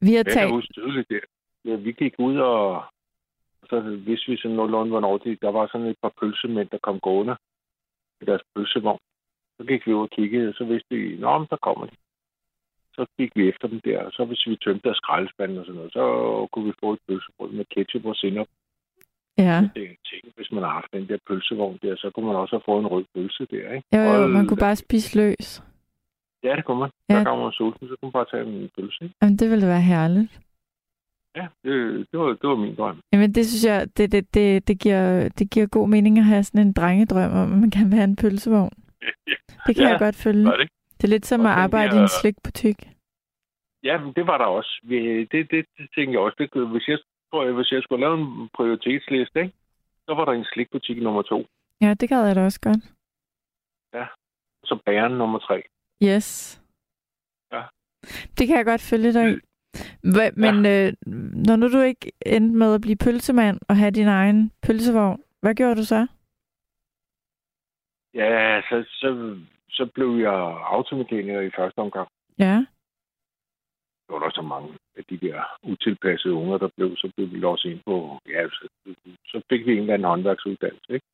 Vi 0.00 0.14
har 0.14 0.22
talt... 0.22 1.08
det. 1.08 1.20
Ja, 1.64 1.74
vi 1.74 1.92
gik 1.92 2.14
ud, 2.18 2.36
og 2.38 2.84
så 3.70 3.80
vidste 3.80 4.30
vi 4.30 4.36
sådan 4.36 4.56
nogenlunde, 4.56 4.90
hvornår 4.90 5.18
det, 5.18 5.42
der 5.42 5.50
var 5.50 5.66
sådan 5.66 5.86
et 5.86 5.96
par 6.02 6.12
pølsemænd, 6.20 6.68
der 6.68 6.78
kom 6.78 7.00
gående 7.00 7.36
i 8.22 8.24
deres 8.24 8.42
pølsevogn. 8.54 9.02
Så 9.56 9.66
gik 9.66 9.86
vi 9.86 9.92
ud 9.92 10.02
og 10.08 10.10
kiggede, 10.10 10.48
og 10.48 10.54
så 10.54 10.64
vidste 10.64 10.94
vi, 10.94 11.16
nå, 11.16 11.38
men 11.38 11.46
der 11.50 11.56
kommer 11.56 11.86
de. 11.86 11.96
Så 12.96 13.06
gik 13.18 13.32
vi 13.36 13.48
efter 13.48 13.68
dem 13.68 13.80
der, 13.80 13.98
og 14.06 14.12
så 14.12 14.24
hvis 14.24 14.46
vi 14.46 14.56
tømte 14.56 14.84
deres 14.86 14.96
skraldespanden 14.96 15.58
og 15.58 15.64
sådan 15.64 15.76
noget, 15.76 15.92
så 15.92 16.04
kunne 16.52 16.66
vi 16.70 16.80
få 16.80 16.92
et 16.92 16.98
pølsebrød 17.08 17.50
med 17.50 17.64
ketchup 17.74 18.04
og 18.04 18.16
sennep. 18.16 18.48
Ja. 19.38 19.58
Det 19.74 19.82
er 19.90 19.94
ting, 20.10 20.22
hvis 20.36 20.52
man 20.52 20.62
har 20.62 20.70
haft 20.70 20.92
den 20.92 21.08
der 21.08 21.18
pølsevogn 21.28 21.78
der, 21.82 21.96
så 21.96 22.10
kunne 22.10 22.26
man 22.26 22.36
også 22.36 22.54
have 22.56 22.66
fået 22.66 22.80
en 22.80 22.86
rød 22.86 23.04
pølse 23.14 23.46
der, 23.50 23.72
ikke? 23.76 23.86
Jo, 23.96 24.00
jo, 24.00 24.08
Hold 24.10 24.32
man 24.32 24.46
kunne 24.46 24.64
bare 24.66 24.76
spise 24.76 25.18
løs. 25.18 25.62
Ja, 26.44 26.56
det 26.56 26.64
kunne 26.64 26.80
man. 26.80 26.90
Ja. 27.08 27.14
Der 27.14 27.24
kommer 27.24 27.44
man 27.44 27.52
sulten, 27.52 27.88
så 27.88 27.96
kunne 27.96 28.08
man 28.08 28.18
bare 28.18 28.30
tage 28.30 28.62
en 28.62 28.70
pølse, 28.76 29.04
ikke? 29.04 29.14
Jamen, 29.22 29.36
det 29.36 29.50
ville 29.50 29.66
være 29.66 29.80
herligt. 29.80 30.40
Ja, 31.36 31.46
det, 31.64 32.06
det, 32.10 32.18
var, 32.20 32.26
det 32.40 32.48
var 32.48 32.56
min 32.56 32.74
drøm. 32.76 33.00
Jamen, 33.12 33.34
det 33.34 33.46
synes 33.46 33.64
jeg, 33.64 33.96
det, 33.96 34.12
det, 34.12 34.34
det, 34.34 34.68
det, 34.68 34.80
giver, 34.80 35.28
det 35.28 35.50
giver 35.50 35.66
god 35.66 35.88
mening 35.88 36.18
at 36.18 36.24
have 36.24 36.44
sådan 36.44 36.66
en 36.66 36.72
drengedrøm 36.72 37.32
om, 37.32 37.52
at 37.52 37.58
man 37.58 37.70
kan 37.70 37.92
være 37.92 38.04
en 38.04 38.16
pølsevogn. 38.16 38.72
Det 39.66 39.76
kan 39.76 39.84
Ja, 39.84 39.90
jeg 39.90 39.98
godt 39.98 40.16
følge. 40.16 40.44
Det? 40.46 40.68
Det 40.96 41.04
er 41.04 41.08
lidt 41.08 41.26
som 41.26 41.40
Og 41.40 41.50
at 41.50 41.56
arbejde 41.58 41.94
i 41.94 41.96
der- 41.96 42.02
en 42.02 42.08
slikbutik. 42.20 42.76
Ja, 43.82 43.98
men 44.02 44.12
det 44.16 44.26
var 44.26 44.38
der 44.38 44.44
også. 44.44 44.80
Det, 44.88 45.32
det, 45.32 45.50
det 45.50 45.66
tænkte 45.94 46.12
jeg 46.12 46.20
også. 46.20 46.36
Det, 46.38 46.68
hvis, 46.70 46.88
jeg, 46.88 46.98
tror 47.30 47.44
jeg, 47.44 47.52
hvis 47.52 47.72
jeg 47.72 47.82
skulle 47.82 48.00
lave 48.00 48.14
en 48.20 48.48
prioritetsliste, 48.56 49.40
ikke? 49.40 49.52
så 50.08 50.14
var 50.14 50.24
der 50.24 50.32
en 50.32 50.44
slikbutik 50.52 51.02
nummer 51.02 51.22
to. 51.22 51.46
Ja, 51.80 51.94
det 51.94 52.08
gad 52.08 52.26
jeg 52.26 52.36
da 52.36 52.44
også 52.44 52.60
godt. 52.60 52.82
Så 54.64 54.78
bæren 54.86 55.12
nummer 55.12 55.38
tre. 55.38 55.62
Yes. 56.04 56.60
Ja. 57.52 57.62
Det 58.38 58.46
kan 58.46 58.56
jeg 58.56 58.64
godt 58.64 58.80
følge 58.80 59.12
dig 59.12 59.32
i. 59.32 59.34
Hva, 60.02 60.30
men 60.36 60.66
øh, 60.66 60.92
når 61.46 61.56
nu 61.56 61.72
du 61.72 61.80
ikke 61.80 62.12
endte 62.26 62.58
med 62.58 62.74
at 62.74 62.80
blive 62.80 62.96
pølsemand 62.96 63.60
og 63.68 63.76
have 63.76 63.90
din 63.90 64.08
egen 64.08 64.52
pølsevogn, 64.62 65.22
hvad 65.40 65.54
gjorde 65.54 65.76
du 65.80 65.84
så? 65.84 66.06
Ja, 68.14 68.60
så, 68.68 68.84
så, 68.88 69.38
så 69.70 69.86
blev 69.94 70.10
jeg 70.16 70.38
automekaniker 70.76 71.40
i 71.40 71.50
første 71.58 71.78
omgang. 71.78 72.08
Ja. 72.38 72.66
Der 74.06 74.12
var 74.12 74.18
der 74.18 74.30
så 74.30 74.42
mange 74.42 74.68
af 74.96 75.04
de 75.10 75.18
der 75.26 75.42
utilpassede 75.62 76.34
unger, 76.34 76.58
der 76.58 76.68
blev, 76.76 76.96
så 76.96 77.12
blev 77.16 77.30
vi 77.32 77.36
låst 77.36 77.64
ind 77.64 77.80
på, 77.86 78.18
ja, 78.28 78.48
så, 78.48 78.68
så 79.26 79.42
fik 79.48 79.66
vi 79.66 79.72
en 79.72 79.78
eller 79.78 79.94
anden 79.94 80.08
håndværksuddannelse, 80.08 80.92
ikke? 80.94 81.06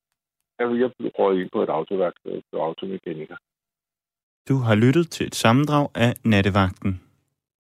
Jeg 0.58 0.92
blev 0.98 1.10
røget 1.18 1.40
ind 1.40 1.50
på 1.52 1.62
et 1.62 1.68
autoværksted 1.68 2.42
og 2.52 2.66
automekaniker. 2.66 3.36
Du 4.48 4.56
har 4.56 4.74
lyttet 4.74 5.10
til 5.10 5.26
et 5.26 5.34
sammendrag 5.34 5.88
af 5.94 6.14
Nattevagten. 6.24 7.05